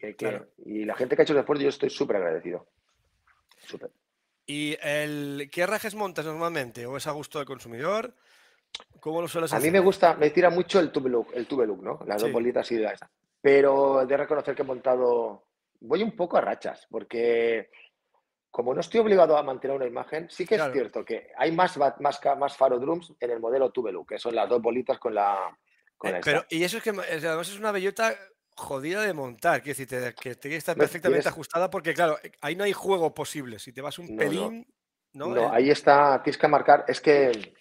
Y 0.67 0.85
la 0.85 0.95
gente 0.95 1.17
que 1.17 1.23
ha 1.23 1.25
hecho 1.25 1.33
el 1.33 1.41
esfuerzo, 1.41 1.63
yo 1.63 1.71
estoy 1.71 1.89
súper 1.89 2.17
agradecido. 2.17 2.67
Súper. 3.57 3.91
¿Y 4.51 4.79
el, 4.83 5.51
qué 5.53 5.67
rajes 5.67 5.95
montas 5.95 6.25
normalmente? 6.25 6.87
¿O 6.87 6.97
es 6.97 7.07
a 7.07 7.13
gusto 7.13 7.39
del 7.39 7.47
consumidor? 7.47 8.15
¿Cómo 8.99 9.21
lo 9.21 9.29
sueles 9.29 9.53
hacer? 9.53 9.63
A 9.63 9.67
mí 9.67 9.71
me 9.71 9.85
gusta, 9.85 10.15
me 10.15 10.31
tira 10.31 10.49
mucho 10.49 10.81
el 10.81 10.91
tube 10.91 11.11
look, 11.11 11.29
el 11.35 11.47
tube 11.47 11.67
look 11.67 11.83
¿no? 11.83 12.01
Las 12.07 12.23
dos 12.23 12.33
bolitas 12.33 12.73
y 12.73 12.77
de 12.77 12.87
esa. 12.87 13.11
Pero 13.43 14.07
de 14.07 14.17
reconocer 14.17 14.55
que 14.55 14.63
he 14.63 14.65
montado, 14.65 15.45
voy 15.81 16.03
un 16.03 16.17
poco 16.17 16.39
a 16.39 16.41
rachas, 16.41 16.87
porque 16.91 17.71
como 18.51 18.73
no 18.73 18.81
estoy 18.81 19.01
obligado 19.01 19.37
a 19.37 19.43
mantener 19.43 19.77
una 19.77 19.87
imagen, 19.87 20.31
sí 20.31 20.47
que 20.47 20.55
es 20.55 20.73
cierto 20.73 21.05
que 21.05 21.31
hay 21.37 21.53
más, 21.53 21.77
más, 21.77 22.19
más 22.39 22.57
faro 22.57 22.79
drums 22.79 23.13
en 23.21 23.31
el 23.31 23.41
modelo 23.41 23.71
Tubelu, 23.71 24.07
que 24.07 24.19
son 24.19 24.35
las 24.35 24.49
dos 24.49 24.63
bolitas 24.63 24.99
con 24.99 25.15
la. 25.15 25.57
Con 25.99 26.17
eh, 26.17 26.21
pero, 26.25 26.47
y 26.49 26.65
eso 26.65 26.79
es 26.79 26.83
que 26.83 26.91
además 26.91 27.51
es 27.51 27.59
una 27.59 27.71
bellota 27.71 28.17
jodida 28.59 29.03
de 29.03 29.15
montar, 29.15 29.63
que 29.63 29.71
decir, 29.71 29.87
que 29.87 30.35
tiene 30.35 30.55
que 30.55 30.57
estar 30.57 30.77
perfectamente 30.77 31.29
ajustada, 31.29 31.71
porque 31.71 31.95
claro, 31.95 32.19
ahí 32.41 32.57
no 32.57 32.65
hay 32.65 32.73
juego 32.73 33.15
posible. 33.15 33.59
Si 33.59 33.73
te 33.73 33.81
vas 33.81 33.99
un 33.99 34.17
pelín. 34.17 34.67
No, 35.15 35.29
no, 35.29 35.51
ahí 35.51 35.71
está, 35.71 36.23
tienes 36.23 36.39
que 36.39 36.49
marcar. 36.49 36.85
Es 36.87 37.01
que 37.01 37.55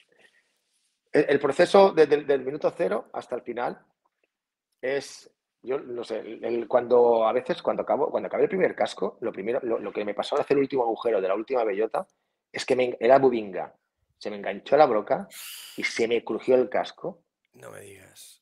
el, 1.11 1.39
proceso 1.39 1.91
desde 1.91 2.33
el 2.33 2.43
minuto 2.43 2.73
cero 2.75 3.09
hasta 3.13 3.35
el 3.35 3.41
final 3.41 3.79
es 4.81 5.31
yo 5.61 5.79
no 5.79 6.03
sé, 6.03 6.39
cuando 6.67 7.27
a 7.27 7.33
veces 7.33 7.61
cuando 7.61 7.83
acabo, 7.83 8.09
cuando 8.09 8.27
acabé 8.27 8.43
el 8.43 8.49
primer 8.49 8.75
casco, 8.75 9.17
lo 9.21 9.31
primero, 9.31 9.59
lo, 9.61 9.91
que 9.91 10.05
me 10.05 10.13
pasó 10.13 10.35
al 10.35 10.41
hacer 10.41 10.55
el 10.55 10.63
último 10.63 10.83
agujero 10.83 11.19
de 11.19 11.27
la 11.27 11.35
última 11.35 11.63
bellota 11.63 12.07
es 12.51 12.65
que 12.65 12.75
me, 12.75 12.97
era 12.99 13.19
bubinga. 13.19 13.75
Se 14.17 14.29
me 14.29 14.37
enganchó 14.37 14.77
la 14.77 14.85
broca 14.85 15.27
y 15.75 15.83
se 15.83 16.07
me 16.07 16.23
crujió 16.23 16.55
el 16.55 16.69
casco. 16.69 17.23
No 17.53 17.71
me 17.71 17.81
digas. 17.81 18.36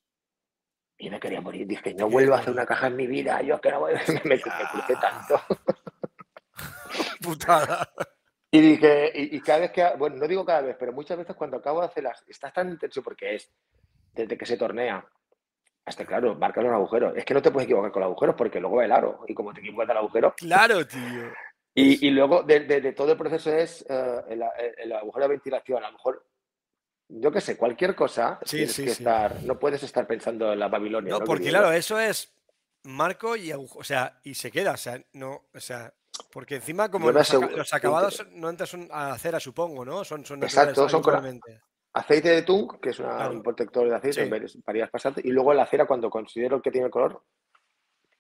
Y 0.97 1.10
me 1.10 1.19
quería 1.19 1.41
morir. 1.41 1.67
Dije, 1.67 1.93
no 1.93 2.10
vuelvo 2.10 2.36
a 2.36 2.39
hacer 2.39 2.53
una 2.53 2.65
caja 2.65 2.88
en 2.88 2.95
mi 2.95 3.08
vida. 3.08 3.41
Yo 3.41 3.60
que 3.60 3.71
no 3.71 3.79
voy, 3.81 3.93
me, 4.08 4.21
me, 4.23 4.41
crucé 4.41 4.95
tanto. 5.01 5.41
Putada. 7.21 7.89
Y 8.51 8.62
dije, 8.62 9.12
y, 9.13 9.41
cada 9.41 9.60
vez 9.60 9.71
que, 9.71 9.86
bueno, 9.97 10.15
no 10.15 10.27
digo 10.27 10.45
cada 10.45 10.62
vez, 10.62 10.77
pero 10.79 10.93
muchas 10.93 11.17
veces 11.17 11.36
cuando 11.36 11.58
acabo 11.58 11.81
de 11.81 11.88
hacerlas, 11.88 12.23
estás 12.27 12.53
tan 12.53 12.69
intenso 12.69 13.03
porque 13.03 13.36
es 13.36 13.51
desde 14.13 14.38
que 14.38 14.45
se 14.45 14.55
tornea 14.55 15.05
hasta 15.86 16.05
claro, 16.05 16.36
marcar 16.36 16.65
un 16.65 16.73
agujero. 16.73 17.15
Es 17.15 17.25
que 17.25 17.34
no 17.34 17.41
te 17.41 17.51
puedes 17.51 17.65
equivocar 17.65 17.91
con 17.91 18.01
los 18.01 18.08
agujeros 18.08 18.36
porque 18.36 18.60
luego 18.60 18.77
va 18.77 18.86
el 18.86 18.91
aro. 18.91 19.25
Y 19.27 19.34
como 19.34 19.53
te 19.53 19.60
equivocas 19.60 19.89
del 19.89 19.97
agujero. 19.97 20.34
Claro, 20.38 20.86
tío. 20.88 21.31
Y, 21.73 22.08
y 22.08 22.12
luego 22.12 22.43
de, 22.43 22.93
todo 22.93 23.12
el 23.12 23.17
proceso 23.17 23.51
es 23.51 23.86
uh, 23.89 24.23
el, 24.29 24.41
el, 24.77 24.93
agujero 24.93 25.25
de 25.25 25.34
ventilación. 25.34 25.84
A 25.84 25.88
lo 25.88 25.93
mejor, 25.93 26.25
yo 27.07 27.31
qué 27.31 27.41
sé, 27.41 27.57
cualquier 27.57 27.95
cosa. 27.95 28.39
Sí, 28.43 28.57
tienes 28.57 28.73
sí, 28.73 28.83
que 28.83 28.89
sí. 28.89 29.03
estar, 29.03 29.43
no 29.43 29.59
puedes 29.59 29.83
estar 29.83 30.07
pensando 30.07 30.53
en 30.53 30.59
la 30.59 30.67
Babilonia. 30.67 31.11
No, 31.11 31.19
porque 31.19 31.49
claro, 31.49 31.71
eso 31.71 31.99
es 31.99 32.33
marco 32.83 33.35
y 33.35 33.51
agujero. 33.51 33.79
O 33.79 33.83
sea, 33.83 34.19
y 34.23 34.33
se 34.33 34.51
queda. 34.51 34.73
O 34.73 34.77
sea, 34.77 35.01
no, 35.13 35.45
o 35.53 35.59
sea, 35.59 35.93
porque 36.31 36.55
encima, 36.55 36.89
como 36.89 37.11
los, 37.11 37.33
los, 37.33 37.73
acabados 37.73 38.25
no 38.31 38.49
entras 38.49 38.75
a 38.91 39.17
cera, 39.17 39.39
supongo, 39.39 39.85
¿no? 39.85 40.03
Son, 40.03 40.25
son 40.25 40.43
Exacto, 40.43 40.87
son 40.89 41.01
con, 41.01 41.41
aceite 41.93 42.29
de 42.29 42.41
tung, 42.41 42.79
que 42.79 42.89
es 42.89 42.99
una, 42.99 43.29
un 43.29 43.41
protector 43.41 43.87
de 43.87 43.95
aceite, 43.95 44.47
sí. 44.47 44.61
varias 44.65 44.89
pasantes, 44.89 45.23
y 45.23 45.29
luego 45.29 45.53
la 45.53 45.65
cera 45.65 45.85
cuando 45.85 46.09
considero 46.09 46.61
que 46.61 46.71
tiene 46.71 46.89
color. 46.89 47.23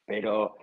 Pero 0.05 0.57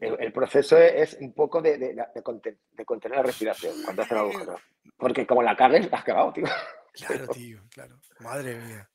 el, 0.00 0.16
el 0.20 0.32
proceso 0.32 0.76
es, 0.76 1.16
un 1.20 1.32
poco 1.32 1.62
de, 1.62 1.78
de, 1.78 1.94
de, 2.14 2.22
contener, 2.22 2.58
de, 2.72 2.84
contener 2.84 3.18
la 3.18 3.24
respiración 3.24 3.74
cuando 3.84 4.02
haces 4.02 4.12
el 4.12 4.18
agujero. 4.18 4.56
Porque 4.96 5.26
como 5.26 5.42
la 5.42 5.56
cagues, 5.56 5.90
la 5.90 5.98
has 5.98 6.04
cagado, 6.04 6.32
tío. 6.32 6.44
Claro, 6.92 7.28
tío, 7.28 7.60
claro. 7.70 8.00
Madre 8.20 8.56
mía. 8.56 8.88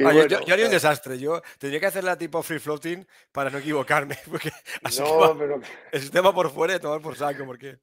Ah, 0.00 0.12
bueno, 0.12 0.26
yo, 0.26 0.40
yo, 0.40 0.54
haría 0.54 0.66
un 0.66 0.70
desastre. 0.70 1.18
Yo 1.18 1.42
tendría 1.58 1.80
que 1.80 1.86
hacerla 1.86 2.16
tipo 2.16 2.42
free 2.42 2.58
floating 2.58 3.06
para 3.32 3.50
no 3.50 3.58
equivocarme. 3.58 4.16
Porque 4.30 4.50
así 4.82 5.00
no, 5.00 5.36
pero... 5.36 5.60
el 5.92 6.00
sistema 6.00 6.34
por 6.34 6.50
fuera 6.50 6.76
y 6.76 6.80
tomar 6.80 7.00
por 7.00 7.16
saco. 7.16 7.44
Porque... 7.44 7.78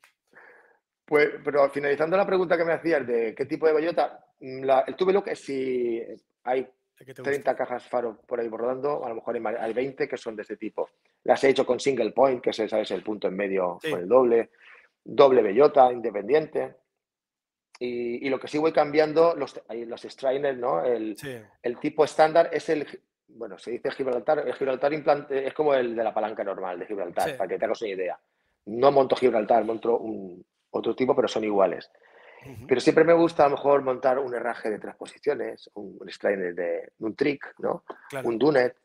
Pues, 1.06 1.30
pero 1.44 1.70
finalizando 1.70 2.18
la 2.18 2.26
pregunta 2.26 2.58
que 2.58 2.66
me 2.66 2.74
hacías 2.74 3.06
de 3.08 3.34
qué 3.36 3.46
tipo 3.46 3.66
de 3.68 3.74
bellota, 3.74 4.26
mm, 4.40 4.64
la, 4.64 4.82
el 4.82 4.96
tube 4.96 5.14
look 5.14 5.28
es 5.28 5.40
si 5.40 6.02
hay 6.44 6.68
30 6.98 7.56
cajas 7.56 7.88
faro 7.88 8.20
por 8.26 8.40
ahí 8.40 8.50
rodando, 8.50 9.06
a 9.06 9.10
lo 9.10 9.16
mejor 9.16 9.40
hay 9.60 9.74
20 9.74 10.08
que 10.08 10.18
son 10.18 10.36
de 10.36 10.42
este 10.42 10.58
tipo. 10.58 10.90
Las 11.24 11.44
he 11.44 11.50
hecho 11.50 11.66
con 11.66 11.80
single 11.80 12.12
point, 12.12 12.42
que 12.42 12.50
es 12.50 12.58
¿sabes? 12.58 12.92
el 12.92 13.04
punto 13.04 13.28
en 13.28 13.36
medio 13.36 13.80
sí. 13.82 13.92
con 13.92 14.02
el 14.02 14.08
doble, 14.08 14.50
doble 15.04 15.42
bellota, 15.42 15.92
independiente. 15.92 16.76
Y, 17.80 18.26
y, 18.26 18.30
lo 18.30 18.40
que 18.40 18.48
sí 18.48 18.58
voy 18.58 18.72
cambiando, 18.72 19.36
los, 19.36 19.62
los 19.70 20.02
strainers, 20.02 20.58
¿no? 20.58 20.84
El, 20.84 21.16
sí. 21.18 21.38
el 21.62 21.78
tipo 21.78 22.04
estándar 22.04 22.50
es 22.52 22.70
el, 22.70 22.88
bueno, 23.28 23.58
se 23.58 23.72
dice 23.72 23.92
Gibraltar, 23.92 24.40
el 24.40 24.54
Gibraltar 24.54 24.94
implante 24.94 25.46
es 25.46 25.54
como 25.54 25.74
el 25.74 25.96
de 25.96 26.04
la 26.04 26.14
palanca 26.14 26.44
normal 26.44 26.80
de 26.80 26.88
Gibraltar, 26.88 27.30
sí. 27.30 27.36
para 27.38 27.48
que 27.48 27.60
te 27.60 27.66
hagas 27.66 27.82
una 27.82 27.92
idea. 27.92 28.20
No 28.66 28.92
monto 28.92 29.16
Gibraltar, 29.16 29.64
monto 29.64 29.98
un, 29.98 30.44
otro 30.72 30.96
tipo, 30.96 31.16
pero 31.16 31.28
son 31.28 31.44
iguales. 31.44 31.92
Uh 32.46 32.50
-huh. 32.50 32.66
Pero 32.68 32.82
siempre 32.82 33.04
me 33.04 33.14
gusta 33.14 33.46
a 33.46 33.50
lo 33.50 33.56
mejor 33.56 33.82
montar 33.82 34.20
un 34.20 34.34
herraje 34.34 34.70
de 34.70 34.80
transposiciones, 34.80 35.70
un, 35.76 35.98
un 36.00 36.10
strainer 36.10 36.54
de, 36.56 36.92
un 37.00 37.16
trick, 37.16 37.54
¿no? 37.60 37.84
Claro. 38.10 38.28
Un 38.28 38.38
dunet. 38.38 38.76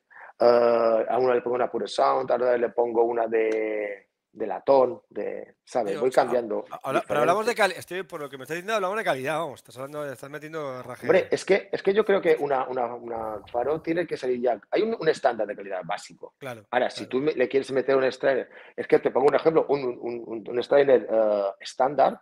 Uh, 0.40 1.04
a 1.08 1.18
uno 1.18 1.34
le 1.34 1.40
pongo 1.40 1.56
una 1.56 1.70
pure 1.70 1.86
sound, 1.86 2.30
a 2.30 2.34
otro 2.34 2.56
le 2.56 2.68
pongo 2.70 3.04
una 3.04 3.26
de, 3.28 4.08
de 4.32 4.46
latón, 4.46 5.02
de, 5.10 5.56
¿sabes? 5.64 6.00
Voy 6.00 6.10
cambiando. 6.10 6.64
Habla, 6.82 7.04
pero 7.06 7.20
hablamos 7.20 7.44
de 7.44 7.54
calidad, 7.54 7.78
estoy 7.78 8.02
por 8.02 8.20
lo 8.20 8.30
que 8.30 8.38
me 8.38 8.44
estás 8.44 8.54
diciendo, 8.54 8.74
hablamos 8.74 8.96
de 8.96 9.04
calidad, 9.04 9.38
vamos, 9.38 9.60
estás 9.60 9.76
hablando, 9.76 10.10
estás 10.10 10.30
metiendo 10.30 10.80
herraje. 10.80 11.06
Hombre, 11.06 11.28
es 11.30 11.44
que, 11.44 11.68
es 11.70 11.82
que 11.82 11.92
yo 11.92 12.04
creo 12.04 12.20
que 12.22 12.36
una, 12.38 12.66
una, 12.66 12.94
una 12.94 13.42
faro 13.46 13.82
tiene 13.82 14.06
que 14.06 14.16
salir 14.16 14.40
ya, 14.40 14.60
hay 14.70 14.82
un, 14.82 14.96
un 14.98 15.08
estándar 15.08 15.46
de 15.46 15.54
calidad 15.54 15.82
básico. 15.84 16.34
Claro. 16.38 16.66
Ahora, 16.70 16.88
claro. 16.88 16.96
si 16.96 17.06
tú 17.06 17.20
le 17.20 17.48
quieres 17.48 17.70
meter 17.72 17.94
un 17.94 18.10
strainer, 18.10 18.48
es 18.74 18.86
que 18.86 18.98
te 18.98 19.10
pongo 19.10 19.26
un 19.26 19.34
ejemplo, 19.34 19.66
un, 19.68 19.84
un, 20.00 20.44
un 20.48 20.62
strainer 20.62 21.06
uh, 21.10 21.52
estándar, 21.60 22.20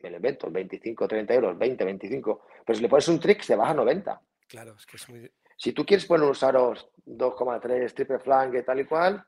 me 0.00 0.10
lo 0.10 0.16
invento, 0.16 0.50
25, 0.50 1.06
30 1.06 1.34
euros, 1.34 1.58
20, 1.58 1.84
25, 1.84 2.42
pero 2.66 2.76
si 2.76 2.82
le 2.82 2.88
pones 2.88 3.08
un 3.08 3.20
trick 3.20 3.42
se 3.42 3.54
baja 3.54 3.70
a 3.70 3.74
90. 3.74 4.20
Claro, 4.48 4.74
es 4.76 4.84
que 4.84 4.96
es 4.96 5.08
muy... 5.08 5.30
Si 5.56 5.72
tú 5.72 5.84
quieres 5.84 6.06
poner 6.06 6.24
unos 6.24 6.42
aros 6.42 6.88
2,3 7.06 7.92
triple 7.92 8.18
flank 8.18 8.64
tal 8.64 8.80
y 8.80 8.86
cual, 8.86 9.24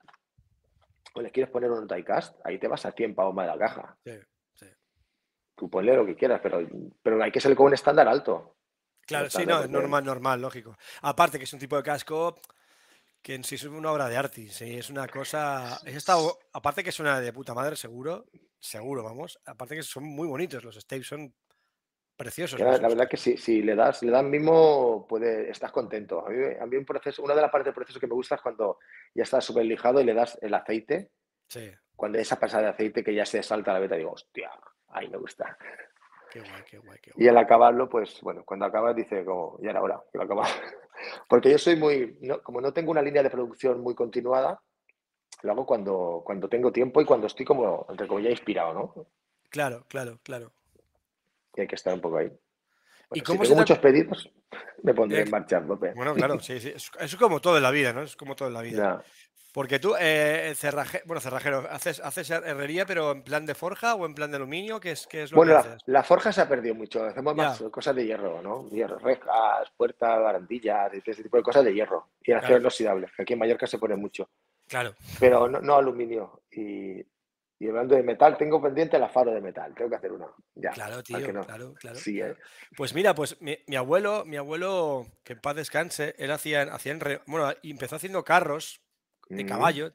o 1.15 1.21
le 1.21 1.31
quieres 1.31 1.51
poner 1.51 1.71
un 1.71 1.87
diecast, 1.87 2.39
ahí 2.45 2.59
te 2.59 2.69
vas 2.69 2.85
a 2.87 2.93
100 2.93 3.15
pavos 3.15 3.35
más 3.35 3.47
de 3.47 3.53
la 3.53 3.59
caja. 3.59 3.97
Sí, 4.05 4.19
sí. 4.55 4.67
Tú 5.55 5.71
ponle 5.71 5.95
lo 5.95 6.07
que 6.07 6.17
quieras, 6.17 6.41
pero, 6.43 6.61
pero 7.03 7.23
hay 7.23 7.31
que 7.31 7.41
ser 7.41 7.55
con 7.55 7.67
un 7.67 7.75
estándar 7.75 8.09
alto. 8.09 8.57
Claro, 9.07 9.29
sí, 9.29 9.45
no, 9.45 9.65
es 9.65 9.71
normal, 9.71 10.05
normal, 10.05 10.41
lógico. 10.41 10.77
Aparte 11.03 11.39
que 11.39 11.45
es 11.45 11.53
un 11.53 11.59
tipo 11.59 11.77
de 11.77 11.83
casco 11.83 12.37
que 13.21 13.35
en 13.35 13.45
sí 13.45 13.55
es 13.55 13.65
una 13.65 13.93
obra 13.93 14.09
de 14.09 14.17
arte, 14.17 14.49
sí, 14.49 14.79
es 14.79 14.91
una 14.91 15.07
cosa... 15.07 15.79
Es 15.85 15.95
estado, 15.95 16.39
aparte 16.53 16.83
que 16.83 16.91
suena 16.91 17.21
de 17.21 17.33
puta 17.33 17.55
madre, 17.55 17.77
seguro, 17.77 18.25
seguro, 18.59 19.05
vamos. 19.05 19.39
Aparte 19.47 19.77
que 19.77 19.83
son 19.83 20.05
muy 20.05 20.27
bonitos, 20.27 20.65
los 20.65 20.75
Staves 20.75 21.07
son 21.07 21.33
preciosos. 22.23 22.61
La, 22.61 22.79
verdad 22.79 23.09
que 23.09 23.17
si, 23.17 23.37
si 23.37 23.63
le 23.63 23.75
das, 23.75 24.03
le 24.03 24.11
das 24.11 24.25
mismo, 24.25 25.07
puede, 25.09 25.51
estás 25.51 25.73
contento. 25.73 26.27
A 26.27 26.31
mí, 26.31 26.37
a 26.61 26.67
mí 26.67 26.77
un 26.77 26.85
proceso, 26.85 27.23
una 27.23 27.35
de 27.35 27.43
las 27.43 27.51
partes 27.51 27.67
del 27.67 27.75
proceso 27.75 28.01
que 28.01 28.07
me 28.07 28.15
gusta 28.15 28.37
es 28.37 28.41
cuando 28.41 28.79
ya 29.15 29.23
está 29.23 29.41
súper 29.41 29.65
lijado 29.65 30.01
y 30.01 30.05
le 30.05 30.15
das 30.15 30.39
el 30.41 30.55
aceite. 30.55 31.11
Sí. 31.49 31.71
Cuando 31.97 32.19
esa 32.19 32.39
pasada 32.39 32.65
de 32.65 32.69
aceite 32.71 33.05
que 33.05 33.15
ya 33.15 33.27
se 33.27 33.43
salta 33.43 33.73
la 33.73 33.81
beta, 33.81 33.97
digo, 33.97 34.13
hostia, 34.13 34.51
ahí 34.89 35.09
me 35.09 35.19
gusta. 35.19 35.57
Qué 36.31 36.41
guay, 36.41 36.63
qué 36.65 36.79
guay, 36.79 36.99
Y 37.17 37.29
al 37.29 37.37
acabarlo, 37.37 37.89
pues 37.89 38.21
bueno, 38.23 38.43
cuando 38.45 38.65
acabas 38.65 38.97
dice 38.97 39.25
como, 39.25 39.59
ya 39.61 39.71
era 39.71 39.83
hora, 39.83 40.03
que 40.11 40.19
lo 40.19 40.25
acabas. 40.25 40.49
Porque 41.29 41.51
yo 41.51 41.59
soy 41.59 41.77
muy, 41.77 42.19
como 42.43 42.61
no 42.61 42.73
tengo 42.73 42.91
una 42.91 43.03
línea 43.03 43.23
de 43.23 43.31
producción 43.31 43.81
muy 43.81 43.95
continuada, 43.95 44.63
lo 45.43 45.53
hago 45.53 45.67
cuando, 45.67 46.23
cuando 46.25 46.49
tengo 46.49 46.73
tiempo 46.73 47.01
y 47.01 47.05
cuando 47.05 47.27
estoy 47.27 47.45
como, 47.45 47.87
entre 47.91 48.09
ya 48.23 48.31
inspirado, 48.31 48.73
¿no? 48.73 49.07
Claro, 49.51 49.85
claro, 49.89 50.19
claro. 50.23 50.53
Y 51.55 51.61
hay 51.61 51.67
que 51.67 51.75
estar 51.75 51.93
un 51.93 52.01
poco 52.01 52.19
ahí. 52.19 52.31
¿Y 53.15 53.21
si 53.21 53.25
tengo 53.25 53.55
muchos 53.57 53.79
pedidos, 53.79 54.31
me 54.83 54.95
pondré 54.95 55.23
en 55.23 55.31
marcha, 55.31 55.61
López. 55.61 55.95
Bueno, 55.95 56.15
claro, 56.15 56.41
sí, 56.41 56.59
sí. 56.61 56.73
Es, 56.75 57.17
como 57.17 57.41
todo 57.41 57.57
en 57.57 57.63
la 57.63 57.71
vida, 57.71 57.93
¿no? 57.93 58.03
Es 58.03 58.17
como 58.17 58.35
todo 58.35 58.49
en 58.49 58.55
la 58.55 58.63
vida. 58.63 59.05
Porque 59.53 59.79
tú, 59.79 59.95
eh, 60.01 60.55
bueno, 61.05 61.21
cerrajero, 61.21 61.67
¿haces, 61.71 62.01
¿haces 62.01 62.31
herrería, 62.31 62.87
pero 62.87 63.13
en 63.13 63.23
plan 63.23 63.45
de 63.45 63.55
forja 63.55 63.95
o 63.95 64.07
en 64.07 64.15
plan 64.15 64.31
de 64.31 64.39
aluminio? 64.39 64.81
¿Qué 64.81 64.93
es, 64.93 65.07
qué 65.07 65.25
es 65.25 65.31
lo 65.31 65.37
bueno, 65.37 65.51
que 65.51 65.55
la, 65.55 65.61
haces? 65.61 65.83
la 65.85 66.03
forja 66.03 66.33
se 66.33 66.41
ha 66.41 66.49
perdido 66.49 66.75
mucho. 66.75 67.05
Hacemos 67.05 67.37
más 67.37 67.61
cosas 67.71 67.95
de 67.95 68.07
hierro, 68.07 68.41
¿no? 68.41 68.67
Hierro, 68.71 68.99
rejas, 68.99 69.71
puertas, 69.77 70.23
barandillas, 70.23 70.95
ese 70.95 71.23
tipo 71.23 71.37
de 71.37 71.43
cosas 71.43 71.67
de 71.67 71.75
hierro. 71.75 72.13
Y 72.23 72.33
acero 72.33 72.61
inoxidable, 72.61 73.09
que 73.15 73.23
aquí 73.23 73.35
en 73.35 73.41
Mallorca 73.41 73.67
se 73.67 73.79
pone 73.79 73.95
mucho. 73.95 74.31
Claro. 74.69 74.95
Pero 75.21 75.47
no, 75.49 75.75
aluminio. 75.75 76.45
Y, 76.51 77.05
hablando 77.69 77.95
de 77.95 78.03
metal, 78.03 78.37
tengo 78.37 78.61
pendiente 78.61 78.99
la 78.99 79.09
faro 79.09 79.33
de 79.33 79.41
metal. 79.41 79.75
Tengo 79.75 79.91
que 79.91 79.97
hacer 79.97 80.13
una. 80.13 80.27
Ya, 80.55 80.71
claro, 80.71 81.03
tío, 81.03 81.19
claro, 81.45 81.75
claro. 81.75 81.97
Sí, 81.97 82.21
eh. 82.21 82.35
Pues 82.77 82.95
mira, 82.95 83.15
pues 83.15 83.37
mi, 83.41 83.77
abuelo, 83.77 84.25
mi 84.25 84.37
abuelo, 84.37 85.07
que 85.25 85.35
en 85.35 85.41
paz 85.41 85.57
descanse, 85.57 86.15
él 86.19 86.31
hacía, 86.31 86.63
hacía 86.63 86.97
bueno, 87.27 87.53
empezó 87.63 87.97
haciendo 87.97 88.25
carros 88.25 88.81
de 89.29 89.47
caballo, 89.47 89.93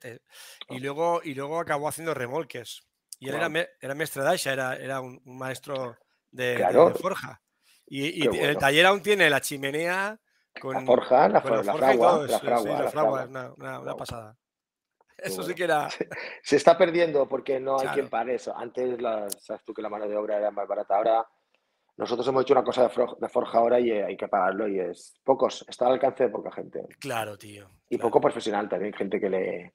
y, 0.70 0.80
luego, 0.80 1.22
y 1.24 1.36
luego 1.36 1.60
acabó 1.60 1.88
haciendo 1.88 2.14
remolques. 2.14 2.88
Y 3.20 3.30
él 3.30 3.36
era, 3.36 3.50
era 3.82 3.96
mestre 3.96 4.24
Daisha, 4.24 4.54
era, 4.54 4.76
era 4.76 5.02
un, 5.02 5.22
maestro 5.26 5.98
de, 6.32 6.66
forja. 7.00 7.42
Y, 7.88 8.26
en 8.26 8.36
el 8.36 8.58
taller 8.58 8.86
aún 8.86 9.02
tiene 9.02 9.30
la 9.30 9.42
chimenea 9.42 10.20
con 10.60 10.74
la 10.74 10.82
forja, 10.82 11.30
la, 11.30 11.42
fragua, 11.42 12.28
la, 12.28 12.40
fragua, 12.90 13.26
una, 13.26 13.80
una, 13.80 13.96
pasada. 13.96 14.36
Eso 15.18 15.44
sí 15.44 15.56
que 15.56 15.64
era. 15.64 15.90
Se, 16.44 16.56
está 16.56 16.78
perdiendo 16.78 17.28
porque 17.28 17.60
no 17.60 17.80
hay 17.80 17.88
quien 17.90 18.10
para 18.10 18.34
eso. 18.34 18.56
Antes, 18.56 19.00
sabes 19.40 19.64
tú 19.64 19.74
que 19.74 19.82
la 19.82 19.90
mano 19.90 20.08
de 20.08 20.16
obra 20.16 20.38
era 20.38 20.52
más 20.52 20.68
barata. 20.68 20.96
Ahora 20.96 21.28
nosotros 21.98 22.28
hemos 22.28 22.44
hecho 22.44 22.54
una 22.54 22.64
cosa 22.64 22.88
de, 22.88 23.30
forja 23.30 23.58
ahora 23.58 23.80
y 23.80 23.90
eh, 23.90 24.04
hay 24.04 24.16
que 24.16 24.28
pagarlo 24.28 24.68
y 24.68 24.80
es 24.80 25.20
pocos, 25.24 25.66
está 25.68 25.88
al 25.88 25.94
alcance 25.94 26.26
de 26.26 26.30
poca 26.30 26.52
gente. 26.52 26.86
Claro, 27.00 27.38
tío. 27.38 27.68
Y 27.90 27.98
poco 27.98 28.22
profesional 28.22 28.70
también, 28.70 28.94
gente 28.94 29.20
que 29.20 29.30
le 29.30 29.74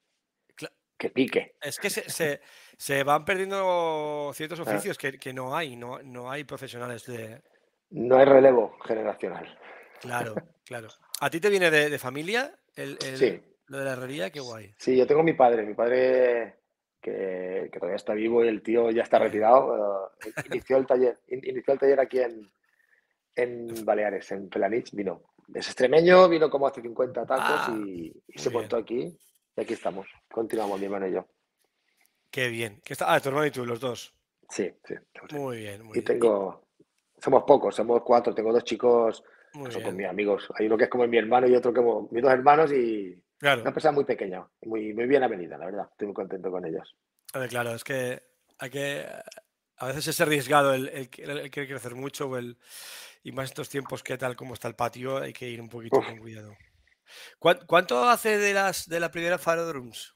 que 1.03 1.11
pique. 1.11 1.57
Es 1.61 1.80
que 1.80 1.90
se, 1.90 2.40
se, 2.78 3.03
van 3.03 3.24
perdiendo 3.24 4.30
ciertos 4.34 4.61
ah. 4.61 4.62
oficios 4.62 4.97
que, 4.97 5.18
que, 5.18 5.32
no 5.32 5.57
hay, 5.57 5.74
no, 5.74 6.01
no 6.05 6.30
hay 6.30 6.45
profesionales 6.45 7.07
de. 7.07 7.43
No 7.90 8.18
hay 8.18 8.24
relevo 8.24 8.78
generacional. 8.86 9.59
Claro, 10.01 10.34
claro. 10.64 10.88
¿A 11.20 11.28
ti 11.28 11.40
te 11.40 11.51
viene 11.51 11.72
de, 11.72 11.99
familia 11.99 12.57
el, 12.76 12.99
sí. 13.01 13.43
Lo 13.72 13.78
de 13.78 13.84
la 13.86 13.92
herrería? 13.92 14.30
Qué 14.30 14.38
guay. 14.38 14.74
Sí, 14.76 14.94
yo 14.96 15.06
tengo 15.06 15.22
mi 15.22 15.32
padre. 15.32 15.62
Mi 15.64 15.72
padre 15.72 16.58
que, 17.00 17.70
todavía 17.72 17.96
está 17.96 18.12
vivo 18.12 18.44
y 18.44 18.48
el 18.48 18.62
tío 18.62 18.90
ya 18.90 19.02
está 19.02 19.18
retirado. 19.18 20.12
inició, 20.50 20.76
el 20.76 20.86
taller, 20.86 21.18
inició 21.28 21.72
el 21.72 21.78
taller 21.78 22.00
aquí 22.00 22.20
en, 22.20 22.52
en 23.34 23.84
Baleares, 23.84 24.30
en 24.32 24.50
Pelanich, 24.50 24.92
vino. 24.92 25.22
Es 25.54 25.68
extremeño, 25.68 26.28
vino 26.28 26.50
como 26.50 26.66
hace 26.66 26.82
50 26.82 27.24
tacos 27.24 27.44
ah, 27.46 27.74
y, 27.74 28.12
se 28.36 28.50
montó 28.50 28.76
aquí. 28.76 29.18
Y 29.56 29.60
aquí 29.60 29.72
estamos. 29.72 30.06
Continuamos, 30.30 30.78
mi 30.78 30.84
hermano 30.84 31.08
y 31.08 31.12
yo. 31.12 31.26
Qué 32.30 32.48
bien. 32.48 32.78
¿Qué 32.84 32.92
está? 32.92 33.12
Ah, 33.12 33.20
tu 33.20 33.30
hermano 33.30 33.46
y 33.46 33.50
tú, 33.50 33.64
los 33.64 33.80
dos. 33.80 34.14
Sí, 34.50 34.70
sí. 34.84 34.94
Muy 35.32 35.58
bien, 35.58 35.82
muy 35.82 35.98
y 35.98 36.02
tengo. 36.02 36.68
Somos 37.18 37.44
pocos, 37.44 37.74
somos 37.74 38.02
cuatro. 38.02 38.34
Tengo 38.34 38.52
dos 38.52 38.64
chicos 38.64 39.24
que 39.52 39.70
son 39.70 39.82
con 39.82 39.96
mis 39.96 40.06
amigos. 40.06 40.50
Hay 40.56 40.66
uno 40.66 40.76
que 40.76 40.84
es 40.84 40.90
como 40.90 41.06
mi 41.06 41.16
hermano 41.16 41.46
y 41.46 41.54
otro 41.54 41.72
como 41.72 42.08
mis 42.10 42.22
dos 42.22 42.32
hermanos 42.32 42.70
y 42.70 43.18
una 43.43 43.72
persona 43.72 43.93
muy 43.93 44.05
pequeña, 44.05 44.47
muy, 44.62 44.95
muy 44.95 45.07
bien 45.07 45.22
avenida, 45.22 45.59
la 45.59 45.66
verdad. 45.66 45.88
Estoy 45.90 46.07
muy 46.07 46.14
contento 46.14 46.51
con 46.51 46.64
ellos. 46.64 46.97
claro, 47.49 47.74
es 47.74 47.84
que 47.84 48.22
hay 48.59 48.70
que. 48.70 49.07
A 49.78 49.86
veces 49.86 50.09
es 50.09 50.20
arriesgado 50.20 50.74
el, 50.74 50.88
el, 50.88 51.09
el 51.18 51.51
querer 51.51 51.68
crecer 51.68 51.97
mucho 51.97 52.28
o 52.28 52.36
el, 52.36 52.57
y 53.24 53.32
más 53.32 53.47
estos 53.47 53.68
tiempos 53.68 54.03
que 54.03 54.16
tal 54.16 54.36
como 54.36 54.55
está 54.55 54.68
el 54.68 54.76
patio, 54.76 55.18
hay 55.18 55.32
que 55.32 55.49
ir 55.49 55.61
un 55.61 55.68
poquito 55.68 56.01
con 56.01 56.18
cuidado. 56.18 56.55
¿Cuánto 57.38 58.09
hace 58.09 58.38
de 58.38 58.55
las 58.55 58.88
de 58.88 59.01
la 59.01 59.11
primera 59.11 59.38
Faro 59.38 59.66
Drums? 59.66 60.14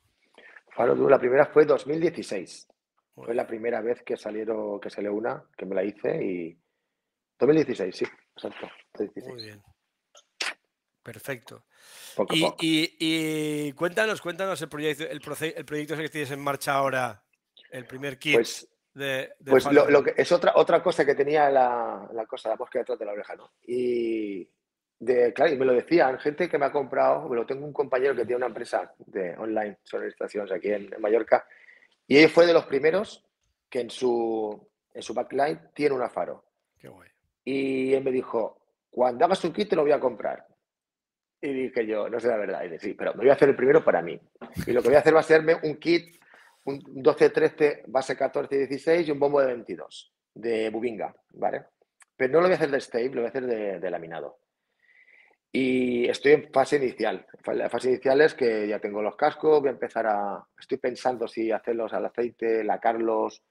Faro 0.74 0.95
Drums, 0.95 1.11
la 1.11 1.18
primera 1.18 1.47
fue 1.47 1.64
2016. 1.64 2.68
Fue 3.14 3.35
la 3.35 3.47
primera 3.47 3.81
vez 3.81 4.03
que 4.03 4.16
salieron, 4.16 4.79
que 4.79 4.91
salió 4.91 5.14
una, 5.14 5.43
que 5.57 5.64
me 5.64 5.74
la 5.74 5.83
hice 5.83 6.22
y 6.22 6.59
2016, 7.39 7.97
sí, 7.97 8.05
exacto. 8.37 8.68
Muy 9.27 9.43
bien. 9.43 9.62
Perfecto. 11.07 11.62
y, 12.30 13.72
cuéntanos, 13.74 14.20
cuéntanos 14.20 14.61
el 14.61 14.68
proyecto, 14.68 15.04
el, 15.04 15.20
el 15.57 15.64
proyecto 15.64 15.96
que 15.96 16.09
tienes 16.09 16.32
en 16.32 16.40
marcha 16.40 16.74
ahora, 16.74 17.22
el 17.70 17.86
primer 17.86 18.18
kit. 18.18 18.34
Pues, 18.34 18.68
pues 18.92 19.70
lo, 19.70 20.02
que 20.02 20.14
es 20.16 20.32
otra, 20.32 20.54
otra 20.57 20.82
cosa 20.82 21.07
que 21.07 21.14
tenía 21.14 21.48
la, 21.48 22.09
la 22.12 22.26
cosa, 22.26 22.48
la 22.48 22.57
mosca 22.57 22.80
detrás 22.80 22.98
de 22.98 23.04
la 23.04 23.12
oreja, 23.12 23.36
¿no? 23.36 23.52
Y 23.68 24.50
de, 24.98 25.32
claro, 25.32 25.52
y 25.52 25.57
me 25.57 25.64
lo 25.64 25.74
decían, 25.74 26.18
gente 26.18 26.48
que 26.48 26.59
me 26.59 26.66
ha 26.66 26.72
comprado, 26.72 27.28
me 27.28 27.36
lo 27.36 27.46
tengo 27.46 27.64
un 27.64 27.72
compañero 27.72 28.16
que 28.16 28.24
tiene 28.24 28.38
una 28.38 28.46
empresa 28.46 28.92
de 28.98 29.36
online 29.36 29.78
sobre 29.84 30.09
estaciones 30.09 30.50
aquí 30.50 30.72
en, 30.72 30.90
Mallorca, 30.98 31.46
y 32.09 32.18
él 32.18 32.30
fue 32.30 32.46
de 32.46 32.52
los 32.52 32.64
primeros 32.66 33.24
que 33.70 33.80
en 33.80 33.90
su, 33.90 34.68
en 34.92 35.02
su 35.02 35.14
backline 35.14 35.70
tiene 35.72 35.94
un 35.94 36.02
afaro. 36.02 36.46
Qué 36.76 36.88
guay. 36.88 37.11
Y 37.44 37.94
él 37.94 38.02
me 38.02 38.11
dijo, 38.11 38.59
cuando 38.90 39.24
hagas 39.24 39.44
un 39.44 39.52
kit 39.52 39.68
te 39.68 39.76
lo 39.76 39.82
voy 39.82 39.92
a 39.92 40.00
comprar. 40.00 40.46
Y 41.41 41.53
dije 41.53 41.87
yo, 41.87 42.09
no 42.09 42.18
sé 42.18 42.28
la 42.28 42.37
verdad. 42.37 42.64
Y 42.64 42.68
dije, 42.68 42.78
sí, 42.78 42.95
pero 42.95 43.12
me 43.14 43.20
voy 43.20 43.30
a 43.30 43.34
hacer 43.34 43.49
el 43.49 43.57
primero 43.57 43.84
para 43.84 44.03
mí. 44.03 44.18
Y 44.66 44.72
lo 44.72 44.82
que 44.82 44.89
voy 44.89 44.97
a 44.97 45.01
hacer 45.01 45.14
va 45.14 45.20
a 45.20 45.24
serme 45.24 45.57
un 45.62 45.76
kit, 45.76 46.16
un 46.64 46.80
12-13, 46.80 47.82
base 47.87 48.16
14-16 48.16 49.07
y 49.07 49.11
un 49.11 49.18
bombo 49.18 49.41
de 49.41 49.47
22 49.47 50.12
de 50.34 50.70
Bubinga, 50.70 51.14
¿vale? 51.34 51.64
Pero 52.16 52.32
no 52.32 52.41
lo 52.41 52.47
voy 52.47 52.53
a 52.53 52.57
hacer 52.57 52.70
de 52.70 52.80
stable, 52.80 53.09
lo 53.09 53.20
voy 53.22 53.26
a 53.26 53.28
hacer 53.28 53.47
de, 53.47 53.91
laminado. 53.91 54.39
Y 55.53 56.09
estoy 56.09 56.32
en 56.32 56.53
fase 56.53 56.76
inicial. 56.76 57.26
La 57.47 57.70
fase 57.70 57.91
inicial 57.91 58.20
es 58.20 58.34
que 58.34 58.68
ya 58.68 58.78
tengo 58.78 59.03
los 59.03 59.16
cascos, 59.16 59.61
voy 59.61 59.68
a 59.68 59.72
empezar 59.72 60.07
a... 60.07 60.47
Estoy 60.59 60.78
pensando 60.78 61.26
si 61.26 61.51
hacerlos 61.51 61.93
al 61.93 62.07
aceite, 62.07 62.64
lacarlos, 62.64 63.43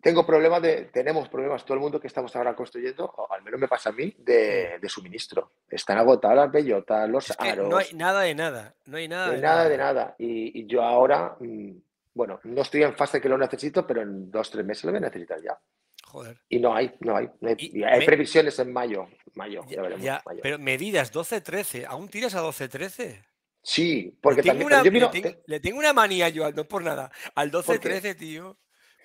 tengo 0.00 0.24
problemas 0.24 0.62
de, 0.62 0.84
tenemos 0.92 1.28
problemas 1.28 1.64
todo 1.64 1.74
el 1.74 1.80
mundo 1.80 2.00
que 2.00 2.06
estamos 2.06 2.34
ahora 2.36 2.54
construyendo, 2.54 3.04
o 3.04 3.32
al 3.32 3.42
menos 3.42 3.58
me 3.58 3.66
pasa 3.66 3.90
a 3.90 3.92
mí, 3.92 4.14
de, 4.18 4.78
suministro. 4.86 5.52
Están 5.68 5.98
agotadas 5.98 6.36
las 6.36 6.52
bellotas, 6.52 7.08
los 7.08 7.34
aros. 7.38 7.68
No 7.68 7.76
hay 7.78 7.92
nada 7.94 8.22
de 8.22 8.34
nada, 8.34 8.74
no 8.86 8.96
hay 8.96 9.08
nada. 9.08 9.30
de 9.30 9.40
nada, 9.40 9.68
de 9.68 9.76
nada. 9.76 10.14
Y, 10.18 10.66
yo 10.66 10.82
ahora, 10.82 11.36
mm, 11.40 11.70
bueno, 12.14 12.40
no 12.44 12.62
estoy 12.62 12.84
en 12.84 12.94
fase 12.94 13.20
que 13.20 13.28
lo 13.28 13.36
necesito, 13.36 13.86
pero 13.86 14.02
en 14.02 14.30
dos, 14.30 14.50
tres 14.50 14.64
meses 14.64 14.84
lo 14.84 14.92
voy 14.92 14.98
a 14.98 15.00
necesitar 15.02 15.42
ya. 15.42 15.58
Joder. 16.04 16.40
Y 16.48 16.58
no 16.58 16.74
hay, 16.74 16.94
no 17.00 17.16
hay. 17.16 17.28
hay, 17.42 18.06
previsiones 18.06 18.58
en 18.60 18.72
mayo. 18.72 19.08
Mayo, 19.34 19.64
ya, 19.68 19.82
veremos. 19.82 20.06
Pero 20.42 20.58
medidas 20.58 21.12
12-13, 21.12 21.86
¿aún 21.86 22.08
tiras 22.08 22.34
a 22.34 22.42
12-13? 22.42 23.24
Sí, 23.62 24.16
porque 24.22 24.42
le 24.42 24.52
tengo 24.52 24.68
también. 24.70 25.04
Una, 25.04 25.36
le, 25.44 25.60
tengo, 25.60 25.78
una 25.78 25.92
manía 25.92 26.28
yo, 26.28 26.50
no 26.52 26.64
por 26.64 26.82
nada. 26.82 27.10
Al 27.34 27.50
12-13, 27.50 28.16
tío. 28.16 28.56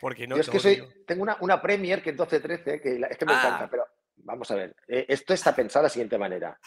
Porque 0.03 0.27
no 0.27 0.35
Yo 0.35 0.41
es 0.41 0.49
que 0.49 0.59
soy, 0.59 0.83
tengo 1.07 1.23
una, 1.23 1.37
una 1.39 1.61
Premier 1.61 2.03
que 2.03 2.09
es 2.09 2.17
12-13, 2.17 2.81
que 2.81 2.99
es 3.09 3.17
que 3.17 3.25
me 3.25 3.31
encanta, 3.31 3.63
ah. 3.63 3.67
pero 3.71 3.87
vamos 4.17 4.51
a 4.51 4.55
ver, 4.55 4.75
eh, 4.85 5.05
esto 5.07 5.33
está 5.33 5.55
pensado 5.55 5.83
de 5.83 5.85
la 5.85 5.89
siguiente 5.91 6.17
manera. 6.17 6.59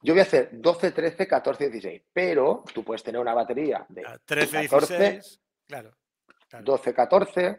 Yo 0.00 0.14
voy 0.14 0.20
a 0.20 0.22
hacer 0.22 0.48
12, 0.50 0.92
13, 0.92 1.28
14, 1.28 1.68
16, 1.68 2.02
pero 2.10 2.64
tú 2.72 2.82
puedes 2.82 3.02
tener 3.02 3.20
una 3.20 3.34
batería 3.34 3.84
de 3.90 4.02
13, 4.24 4.62
14, 4.62 4.98
16, 4.98 5.40
claro, 5.68 5.94
12, 6.62 6.94
14. 6.94 7.58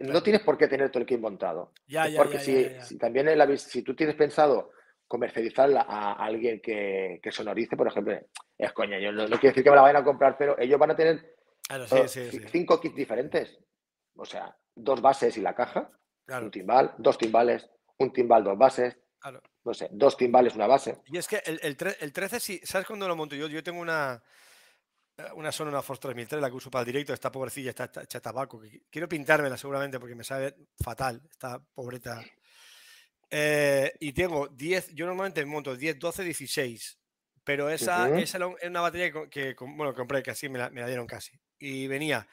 No 0.00 0.22
tienes 0.22 0.40
por 0.40 0.56
qué 0.56 0.68
tener 0.68 0.88
todo 0.90 1.02
el 1.02 1.06
kit 1.06 1.20
montado. 1.20 1.74
Ya, 1.86 2.08
ya, 2.08 2.16
porque 2.16 2.38
si, 2.38 2.66
si, 2.80 2.96
también 2.96 3.28
si 3.58 3.82
tú 3.82 3.94
tienes 3.94 4.16
pensado 4.16 4.70
comercializarla 5.06 5.84
a 5.86 6.14
alguien 6.14 6.62
que, 6.62 7.20
que 7.22 7.30
sonorice, 7.30 7.76
por 7.76 7.88
ejemplo, 7.88 8.18
es 8.56 8.72
coña, 8.72 8.98
yo 8.98 9.12
no, 9.12 9.28
no 9.28 9.38
quiero 9.38 9.50
decir 9.50 9.62
que 9.62 9.68
me 9.70 9.76
la 9.76 9.82
vayan 9.82 10.00
a 10.00 10.04
comprar, 10.04 10.38
pero 10.38 10.58
ellos 10.58 10.78
van 10.78 10.92
a 10.92 10.96
tener 10.96 11.36
Claro, 11.66 11.86
sí, 11.88 11.96
eh, 11.96 12.08
sí, 12.08 12.30
sí. 12.30 12.40
cinco 12.50 12.80
kits 12.80 12.94
diferentes. 12.94 13.58
O 14.16 14.24
sea, 14.24 14.56
dos 14.74 15.00
bases 15.00 15.36
y 15.36 15.40
la 15.40 15.54
caja, 15.54 15.90
Claro, 16.24 16.46
un 16.46 16.50
timbal, 16.50 16.94
dos 16.98 17.16
timbales, 17.18 17.70
un 17.98 18.12
timbal, 18.12 18.42
dos 18.42 18.58
bases, 18.58 18.98
claro. 19.20 19.40
no 19.64 19.72
sé, 19.74 19.88
dos 19.92 20.16
timbales, 20.16 20.54
una 20.56 20.66
base. 20.66 21.00
Y 21.06 21.18
es 21.18 21.28
que 21.28 21.40
el, 21.46 21.60
el, 21.62 21.76
tre- 21.76 21.96
el 22.00 22.12
13, 22.12 22.40
sí, 22.40 22.60
¿sabes 22.64 22.86
cuándo 22.86 23.06
lo 23.06 23.14
monto 23.14 23.36
yo? 23.36 23.46
Yo 23.46 23.62
tengo 23.62 23.80
una, 23.80 24.20
eh, 25.18 25.22
una 25.34 25.52
Sony, 25.52 25.68
una 25.68 25.82
Force 25.82 26.00
3003, 26.00 26.40
la 26.42 26.48
que 26.50 26.56
uso 26.56 26.70
para 26.70 26.80
el 26.82 26.86
directo, 26.86 27.12
esta 27.12 27.30
pobrecilla, 27.30 27.70
está 27.70 27.84
está 27.84 28.02
hecha 28.02 28.20
tabaco. 28.20 28.60
que 28.60 28.82
quiero 28.90 29.08
pintármela 29.08 29.56
seguramente 29.56 30.00
porque 30.00 30.14
me 30.16 30.24
sabe 30.24 30.56
fatal, 30.82 31.22
esta 31.30 31.60
pobreta. 31.74 32.20
Eh, 33.30 33.92
y 34.00 34.12
tengo 34.12 34.48
10, 34.48 34.94
yo 34.94 35.06
normalmente 35.06 35.44
monto 35.44 35.76
10, 35.76 35.98
12, 35.98 36.24
16. 36.24 36.98
Pero 37.44 37.70
esa, 37.70 38.08
esa 38.18 38.38
era 38.38 38.48
una 38.48 38.80
batería 38.80 39.12
que, 39.12 39.28
que 39.28 39.54
bueno, 39.60 39.94
compré 39.94 40.20
casi, 40.22 40.48
me 40.48 40.58
la, 40.58 40.70
me 40.70 40.80
la 40.80 40.88
dieron 40.88 41.06
casi. 41.06 41.38
Y 41.58 41.86
venía 41.86 42.26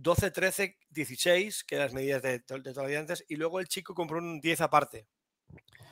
12, 0.00 0.30
13, 0.30 0.78
16, 0.90 1.64
que 1.64 1.74
eran 1.74 1.86
las 1.86 1.94
medidas 1.94 2.22
de, 2.22 2.30
de 2.32 2.40
toda 2.40 2.82
la 2.82 2.88
vida 2.88 3.00
antes, 3.00 3.24
y 3.28 3.36
luego 3.36 3.58
el 3.60 3.66
chico 3.68 3.94
compró 3.94 4.18
un 4.18 4.40
10 4.40 4.60
aparte. 4.60 5.06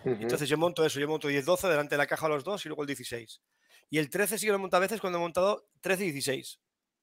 Entonces 0.04 0.48
yo 0.48 0.56
monto 0.56 0.84
eso, 0.86 1.00
yo 1.00 1.08
monto 1.08 1.28
10-12 1.28 1.68
delante 1.68 1.94
de 1.94 1.98
la 1.98 2.06
caja 2.06 2.28
los 2.28 2.44
dos 2.44 2.64
y 2.64 2.68
luego 2.68 2.82
el 2.82 2.86
16. 2.86 3.40
Y 3.90 3.98
el 3.98 4.08
13 4.08 4.38
sí 4.38 4.46
que 4.46 4.52
lo 4.52 4.58
he 4.58 4.60
montado 4.60 4.78
a 4.82 4.86
veces 4.86 5.00
cuando 5.00 5.18
he 5.18 5.22
montado 5.22 5.68
13-16. 5.82 6.58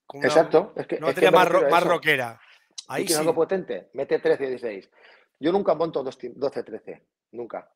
Con 0.05 0.19
una, 0.19 0.27
Exacto, 0.27 0.73
es 0.77 0.87
que, 0.87 0.95
una 0.95 1.07
es 1.09 1.15
batería 1.15 1.31
más, 1.31 1.47
ro- 1.49 1.69
más 1.69 1.83
rockera. 1.83 2.39
¿Tú 2.69 2.83
Ahí 2.87 3.07
sí, 3.07 3.13
algo 3.13 3.33
potente? 3.35 3.89
Mete 3.93 4.19
13 4.19 4.43
y 4.45 4.47
16. 4.49 4.89
Yo 5.39 5.51
nunca 5.51 5.73
monto 5.75 6.03
dos 6.03 6.17
tim- 6.17 6.33
12, 6.35 6.63
13, 6.63 7.03
nunca. 7.31 7.69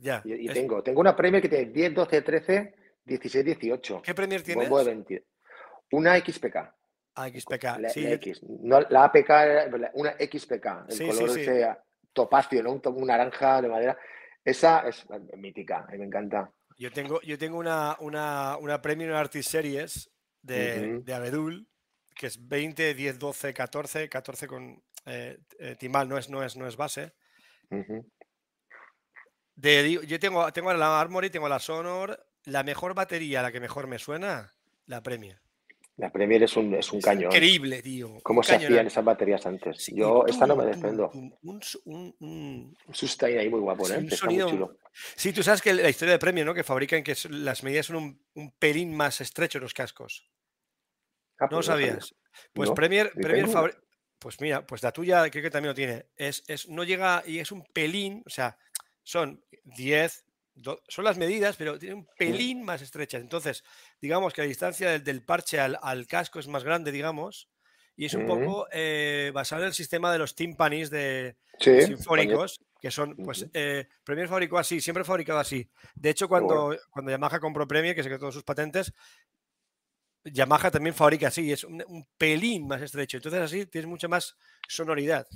ya. 0.00 0.22
Y, 0.24 0.32
y 0.34 0.46
es- 0.48 0.54
tengo, 0.54 0.82
tengo 0.82 1.00
una 1.00 1.14
Premier 1.14 1.40
que 1.42 1.48
tiene 1.48 1.66
10, 1.66 1.94
12, 1.94 2.22
13, 2.22 2.74
16, 3.04 3.44
18. 3.44 4.02
¿Qué 4.02 4.14
Premier 4.14 4.42
tienes? 4.42 4.68
Bombo 4.68 4.78
de 4.78 4.84
20. 4.86 5.24
Una 5.92 6.16
XPK. 6.18 6.74
Ah, 7.14 7.28
XPK. 7.28 7.64
La, 7.78 7.88
Sí, 7.90 8.02
la 8.02 8.12
X. 8.12 8.42
No, 8.42 8.80
la 8.88 9.04
APK, 9.04 9.30
era 9.30 9.90
una 9.94 10.12
XPK. 10.12 10.88
El 10.88 10.96
Sí, 10.96 11.06
color 11.06 11.30
sí. 11.30 11.40
ese 11.40 11.76
topacio, 12.12 12.62
¿no? 12.62 12.72
Un, 12.72 13.06
naranja 13.06 13.60
de 13.60 13.68
madera. 13.68 13.98
Esa 14.44 14.88
es 14.88 15.06
mítica, 15.36 15.86
me 15.90 16.04
encanta. 16.04 16.50
yo 16.78 16.90
tengo, 16.90 17.20
yo 17.22 17.38
tengo 17.38 17.58
una, 17.58 17.96
una, 18.00 18.56
una 18.58 18.82
Premium 18.82 19.12
Artist 19.12 19.50
Series 19.50 20.10
de, 20.42 21.00
de 21.00 21.14
Abedul, 21.14 21.68
que 22.14 22.26
es 22.26 22.48
20, 22.48 22.94
10, 22.94 23.18
12, 23.18 23.54
14, 23.54 24.08
14 24.08 24.46
con 24.48 24.82
eh, 25.06 25.38
eh, 25.58 25.76
timbal, 25.76 26.08
no 26.08 26.18
es, 26.18 26.28
no, 26.28 26.42
es, 26.42 26.56
no 26.56 26.66
es 26.66 26.76
base. 26.76 27.12
De, 29.54 30.00
yo 30.06 30.18
tengo, 30.18 30.52
tengo 30.52 30.72
la 30.72 31.00
Armory, 31.00 31.30
tengo 31.30 31.48
la 31.48 31.58
Sonor, 31.58 32.26
la 32.44 32.62
mejor 32.62 32.94
batería, 32.94 33.42
la 33.42 33.52
que 33.52 33.60
mejor 33.60 33.86
me 33.86 33.98
suena, 33.98 34.52
la 34.86 35.02
Premier. 35.02 35.40
La 35.96 36.10
Premier 36.10 36.42
es 36.42 36.56
un, 36.56 36.74
es 36.74 36.90
un 36.90 36.98
Es 37.00 37.04
cañón. 37.04 37.26
increíble, 37.30 37.82
tío. 37.82 38.18
¿Cómo 38.22 38.42
se 38.42 38.54
hacían 38.54 38.86
esas 38.86 39.04
baterías 39.04 39.44
antes? 39.44 39.82
Sí, 39.84 39.94
Yo 39.94 40.24
esta 40.26 40.46
no 40.46 40.56
me 40.56 40.64
desprendo. 40.64 41.10
tum, 41.10 41.30
un 41.42 41.60
un- 41.84 42.16
un- 42.20 42.76
Un 42.86 42.94
sustain 42.94 43.38
ahí 43.38 43.50
muy 43.50 43.60
guapo, 43.60 43.84
Sí, 43.84 43.92
¿eh? 43.92 43.98
un 43.98 44.04
Está 44.04 44.16
sonido- 44.16 44.48
muy 44.48 44.52
chulo. 44.58 44.78
Sí, 45.16 45.32
tú 45.32 45.42
sabes 45.42 45.60
que 45.60 45.74
la 45.74 45.90
historia 45.90 46.12
de 46.12 46.18
Premio, 46.18 46.44
¿no? 46.46 46.54
Que 46.54 46.64
fabrican 46.64 47.02
que 47.02 47.14
las 47.30 47.62
medidas 47.62 47.86
son 47.86 47.96
un, 47.96 48.26
un 48.34 48.50
pelín 48.52 48.94
más 48.96 49.20
estrechos 49.20 49.60
los 49.60 49.74
cascos. 49.74 50.30
Ah, 51.38 51.44
¿No 51.44 51.50
lo 51.50 51.56
pues 51.58 51.66
sabía. 51.66 51.86
sabías? 51.88 52.14
Pues 52.54 52.68
No, 52.70 52.74
Premier, 52.74 53.10
Premier 53.12 53.46
Pues 54.18 54.40
mira, 54.40 54.64
pues 54.66 54.82
la 54.82 54.92
tuya 54.92 55.28
creo 55.30 55.42
que 55.42 55.50
también 55.50 55.70
lo 55.70 55.74
tiene. 55.74 56.06
Es, 56.16 56.42
es, 56.46 56.68
no 56.68 56.84
llega 56.84 57.22
y 57.26 57.38
es 57.38 57.52
un 57.52 57.64
pelín, 57.64 58.22
o 58.24 58.30
sea, 58.30 58.56
son 59.02 59.44
10, 59.64 60.24
do- 60.54 60.80
son 60.88 61.04
las 61.04 61.18
medidas, 61.18 61.56
pero 61.56 61.78
tiene 61.78 61.96
un 61.96 62.06
pelín 62.16 62.62
más 62.64 62.80
estrechas. 62.82 63.20
Entonces, 63.20 63.64
digamos 64.02 64.34
que 64.34 64.42
la 64.42 64.48
distancia 64.48 64.90
del, 64.90 65.02
del 65.02 65.24
parche 65.24 65.58
al, 65.58 65.78
al 65.80 66.06
casco 66.06 66.38
es 66.38 66.48
más 66.48 66.64
grande, 66.64 66.92
digamos, 66.92 67.48
y 67.96 68.06
es 68.06 68.14
un 68.14 68.26
poco 68.26 68.66
eh, 68.72 69.30
basado 69.32 69.62
en 69.62 69.68
el 69.68 69.74
sistema 69.74 70.12
de 70.12 70.18
los 70.18 70.34
timpanis 70.34 70.90
de, 70.90 71.36
Sí, 71.58 71.82
sinfónicos, 71.82 72.60
que 72.80 72.90
son, 72.90 73.14
pues, 73.16 73.46
eh, 73.52 73.86
Premier 74.02 74.26
fabricó 74.26 74.58
así, 74.58 74.80
siempre 74.80 75.04
fabricado 75.04 75.38
así. 75.38 75.70
De 75.94 76.10
hecho, 76.10 76.26
bueno. 76.26 76.46
cuando, 76.46 76.76
cuando 76.90 77.10
Yamaha 77.10 77.38
compró 77.38 77.68
Premier, 77.68 77.94
que 77.94 78.02
se 78.02 78.08
quedó 78.08 78.18
todos 78.18 78.34
sus 78.34 78.42
patentes, 78.42 78.92
Yamaha 80.24 80.70
también 80.70 80.94
fabrica 80.94 81.28
así, 81.28 81.52
es 81.52 81.64
un, 81.64 81.84
un 81.86 82.06
pelín 82.16 82.66
más 82.66 82.82
estrecho. 82.82 83.18
Entonces, 83.18 83.40
así 83.40 83.66
tienes 83.66 83.88
mucha 83.88 84.08
más 84.08 84.36
sonoridad. 84.66 85.26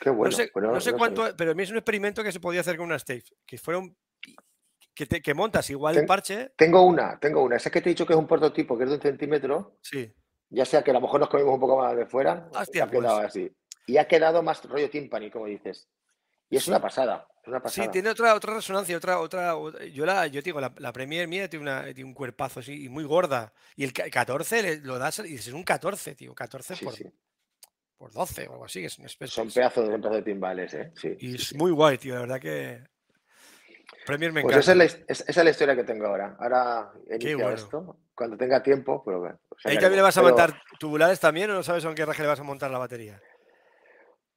Qué 0.00 0.10
bueno. 0.10 0.30
no 0.30 0.36
sé, 0.36 0.50
pero 0.52 0.72
no 0.72 0.80
sé 0.80 0.92
no 0.92 0.98
cuánto, 0.98 1.36
pero 1.36 1.52
a 1.52 1.54
mí 1.54 1.62
es 1.62 1.70
un 1.70 1.76
experimento 1.76 2.24
que 2.24 2.32
se 2.32 2.40
podía 2.40 2.60
hacer 2.60 2.76
con 2.76 2.86
una 2.86 2.98
Stave, 2.98 3.24
que 3.46 3.58
fuera 3.58 3.78
un. 3.78 3.96
Que, 4.94 5.06
te- 5.06 5.20
que 5.20 5.34
montas 5.34 5.68
igual 5.70 5.94
el 5.94 6.00
Ten- 6.02 6.06
parche, 6.06 6.52
Tengo 6.56 6.82
una, 6.82 7.18
tengo 7.18 7.42
una. 7.42 7.56
Esa 7.56 7.70
que 7.70 7.80
te 7.80 7.88
he 7.88 7.92
dicho 7.92 8.06
que 8.06 8.12
es 8.12 8.18
un 8.18 8.26
prototipo, 8.28 8.76
que 8.78 8.84
es 8.84 8.90
de 8.90 8.96
un 8.96 9.02
centímetro. 9.02 9.78
sí. 9.82 10.12
Ya 10.50 10.64
sea 10.64 10.84
que 10.84 10.90
a 10.92 10.94
lo 10.94 11.00
mejor 11.00 11.18
nos 11.18 11.28
comimos 11.28 11.54
un 11.54 11.60
poco 11.60 11.78
más 11.78 11.96
de 11.96 12.06
fuera, 12.06 12.48
Hostia, 12.54 12.84
ha 12.84 12.90
quedado 12.90 13.16
pues. 13.16 13.26
así. 13.28 13.50
Y 13.86 13.96
ha 13.96 14.06
quedado 14.06 14.40
más 14.42 14.62
rollo 14.64 14.88
timpani, 14.88 15.28
como 15.30 15.46
dices. 15.46 15.88
Y 16.48 16.56
es 16.56 16.68
una 16.68 16.80
pasada, 16.80 17.26
Sí, 17.68 17.82
tiene 17.90 18.10
otra, 18.10 18.34
otra 18.34 18.54
resonancia, 18.54 18.96
otra, 18.96 19.18
otra, 19.18 19.54
Yo 19.92 20.06
la, 20.06 20.26
yo 20.28 20.40
te 20.42 20.46
digo, 20.50 20.60
la, 20.60 20.72
la 20.78 20.92
Premier 20.92 21.26
mía 21.26 21.48
tiene, 21.48 21.62
una, 21.64 21.84
tiene 21.86 22.04
un 22.04 22.14
cuerpazo 22.14 22.60
así 22.60 22.84
y 22.84 22.88
muy 22.88 23.02
gorda. 23.04 23.52
Y 23.74 23.82
el 23.84 23.92
ca- 23.92 24.08
14 24.08 24.62
le- 24.62 24.76
lo 24.78 24.98
das 24.98 25.18
y 25.18 25.22
dices, 25.24 25.48
es 25.48 25.52
un 25.54 25.64
14, 25.64 26.14
tío. 26.14 26.34
14 26.34 26.76
Sí, 26.76 26.84
por, 26.84 26.94
sí. 26.94 27.04
por 27.98 28.12
12 28.12 28.46
o 28.46 28.52
algo 28.52 28.64
así. 28.66 28.84
Es, 28.84 28.98
un 28.98 29.06
espe- 29.06 29.26
Son 29.26 29.50
pedazos 29.50 29.88
de, 29.88 29.98
de 29.98 30.22
timbales, 30.22 30.72
¿eh? 30.74 30.92
Sí, 30.94 31.16
y 31.18 31.34
es 31.34 31.54
muy 31.56 31.72
guay, 31.72 31.98
tío. 31.98 32.14
La 32.14 32.20
verdad 32.20 32.40
que. 32.40 32.84
Premier 34.06 34.32
me 34.32 34.42
Pues 34.42 34.56
esa 34.56 34.72
es, 34.72 34.76
la, 34.78 34.84
his- 34.84 35.04
es- 35.08 35.20
esa 35.28 35.40
es 35.40 35.44
la 35.44 35.50
historia 35.50 35.74
que 35.76 35.84
tengo 35.84 36.06
ahora. 36.06 36.36
Ahora 36.38 36.92
he 37.08 37.18
Qué 37.18 37.30
iniciado 37.30 37.50
bueno. 37.50 37.54
esto. 37.56 37.96
Cuando 38.14 38.36
tenga 38.36 38.62
tiempo, 38.62 39.02
pero 39.04 39.20
bueno. 39.20 39.38
pues 39.48 39.66
¿Ahí 39.66 39.74
también 39.78 39.96
le 39.96 40.02
vas 40.02 40.16
a 40.16 40.20
Pero, 40.22 40.34
montar 40.36 40.62
tubulares 40.78 41.18
también 41.20 41.50
o 41.50 41.54
no 41.54 41.62
sabes 41.62 41.84
con 41.84 41.94
qué 41.94 42.04
raje 42.04 42.22
le 42.22 42.28
vas 42.28 42.40
a 42.40 42.44
montar 42.44 42.70
la 42.70 42.78
batería? 42.78 43.20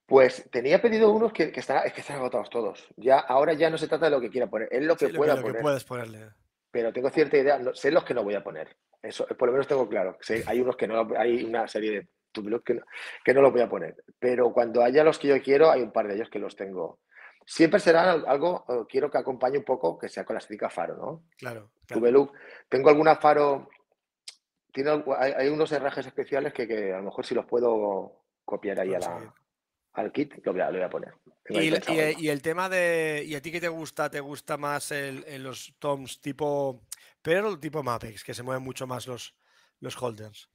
Pues 0.05 0.49
tenía 0.51 0.82
pedido 0.82 1.11
unos 1.11 1.34
que, 1.34 1.51
que 1.51 1.59
están, 1.59 1.86
es 1.86 1.93
que 1.93 2.01
están 2.01 2.18
agotados 2.18 2.49
todos. 2.49 2.88
Ya, 2.95 3.20
ahora 3.20 3.53
ya 3.53 3.70
no 3.70 3.78
se 3.78 3.88
trata 3.89 4.05
de 4.05 4.11
lo 4.11 4.22
que 4.22 4.30
quiera 4.30 4.47
poner, 4.47 4.70
es 4.72 4.84
lo 4.86 4.95
que 4.95 5.07
Sí, 5.07 5.11
lo, 5.11 5.13
que, 5.13 5.18
pueda 5.18 5.34
lo 5.36 5.41
que 5.41 5.47
poner. 5.47 5.61
puedas 5.61 5.84
ponerle. 5.84 6.30
Pero 6.72 6.93
tengo 6.93 7.09
cierta 7.09 7.38
idea, 7.38 7.59
no- 7.59 7.76
sé 7.76 7.91
los 7.91 8.05
que 8.05 8.13
no 8.13 8.24
voy 8.24 8.36
a 8.36 8.43
poner. 8.43 8.78
Eso, 9.01 9.28
por 9.28 9.47
lo 9.49 9.53
menos 9.53 9.68
tengo 9.68 9.88
claro. 9.89 10.18
Sé- 10.22 10.43
hay 10.47 10.61
unos 10.61 10.78
que 10.78 10.88
no, 10.88 11.07
hay 11.18 11.43
una 11.43 11.68
serie 11.68 11.91
de 11.91 12.07
que 12.63 12.74
no, 12.76 12.84
que 13.26 13.34
no 13.34 13.41
los 13.41 13.51
voy 13.51 13.61
a 13.61 13.70
poner. 13.70 13.95
Pero 14.20 14.53
cuando 14.53 14.84
haya 14.84 15.03
los 15.03 15.18
que 15.20 15.28
yo 15.30 15.41
quiero, 15.41 15.72
hay 15.72 15.82
un 15.82 15.91
par 15.91 16.07
de 16.07 16.15
ellos 16.15 16.30
que 16.30 16.39
los 16.39 16.55
tengo. 16.55 16.99
Siempre 17.49 17.79
será 17.79 18.11
al- 18.11 18.25
algo, 18.27 18.65
eh, 18.67 18.83
quiero 18.89 19.09
que 19.09 19.17
acompañe 19.19 19.57
un 19.57 19.63
poco, 19.63 19.97
que 19.97 20.09
sea 20.09 20.25
con 20.25 20.33
la 20.33 20.39
estética 20.39 20.69
faro, 20.69 20.97
¿no? 20.97 21.23
Claro, 21.37 21.71
claro. 21.85 22.01
Tubelux. 22.01 22.33
Tengo 22.67 22.89
alguna 22.89 23.15
faro, 23.15 23.69
tiene, 24.73 25.01
hay, 25.17 25.31
hay 25.31 25.47
unos 25.47 25.71
herrajes 25.71 26.05
especiales 26.05 26.51
que, 26.53 26.67
que 26.67 26.91
a 26.93 26.97
lo 26.97 27.03
mejor 27.03 27.25
si 27.25 27.33
los 27.33 27.45
puedo 27.45 28.23
copiar 28.43 28.81
ahí 28.81 28.93
a 28.93 28.99
la- 28.99 29.07
Conseguir. 29.07 29.31
al 29.93 30.11
kit, 30.11 30.33
lo 30.45 30.51
voy 30.51 30.61
a, 30.61 30.65
lo 30.71 30.77
voy 30.77 30.85
a 30.85 30.89
poner. 30.89 31.13
Y, 31.47 31.67
el- 31.69 31.73
pensado 31.75 31.97
y- 31.97 32.01
algo. 32.01 32.19
y 32.19 32.29
el 32.29 32.41
tema 32.41 32.67
de. 32.67 33.23
¿Y 33.25 33.35
a 33.35 33.41
ti 33.41 33.49
qué 33.53 33.61
te 33.61 33.69
gusta? 33.69 34.09
¿Te 34.09 34.19
gusta 34.19 34.57
más 34.57 34.91
el, 34.91 35.23
el- 35.25 35.43
los 35.43 35.73
toms 35.79 36.19
tipo 36.19 36.81
Pearl 37.21 37.45
o 37.45 37.57
tipo 37.59 37.81
Mapex? 37.81 38.25
Que 38.25 38.33
se 38.33 38.43
mueven 38.43 38.61
mucho 38.63 38.85
más 38.87 39.07
los, 39.07 39.33
los 39.79 39.95
holders. 40.03 40.49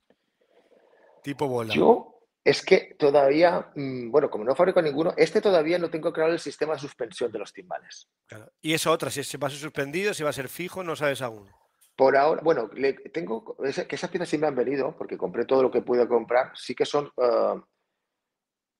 Tipo 1.22 1.48
bola. 1.48 1.72
Yo 1.72 2.11
es 2.44 2.64
que 2.64 2.96
todavía, 2.98 3.70
mm, 3.74 4.10
bueno, 4.10 4.28
como 4.30 4.44
no 4.44 4.54
fabrico 4.56 4.82
ninguno, 4.82 5.14
este 5.16 5.40
todavía 5.40 5.78
no 5.78 5.90
tengo 5.90 6.12
claro 6.12 6.32
el 6.32 6.40
sistema 6.40 6.74
de 6.74 6.80
suspensión 6.80 7.30
de 7.30 7.38
los 7.38 7.52
timbales. 7.52 8.08
Claro. 8.26 8.50
Y 8.60 8.74
eso 8.74 8.90
otra, 8.90 9.10
si 9.10 9.22
se 9.22 9.38
va 9.38 9.46
a 9.46 9.50
ser 9.50 9.60
suspendido, 9.60 10.12
si 10.12 10.22
va 10.24 10.30
a 10.30 10.34
ser 10.34 10.48
fijo, 10.48 10.82
no 10.82 10.96
sabes 10.96 11.22
aún. 11.22 11.48
Por 11.94 12.16
ahora, 12.16 12.40
bueno, 12.42 12.68
le- 12.74 12.94
tengo 12.94 13.56
esa- 13.64 13.86
que 13.86 13.94
esas 13.96 14.10
piezas 14.10 14.28
sí 14.28 14.38
me 14.38 14.46
han 14.46 14.56
venido, 14.56 14.96
porque 14.96 15.16
compré 15.18 15.44
todo 15.44 15.62
lo 15.62 15.70
que 15.70 15.82
pude 15.82 16.08
comprar, 16.08 16.50
sí 16.56 16.74
que 16.74 16.84
son 16.86 17.10
eh, 17.16 17.60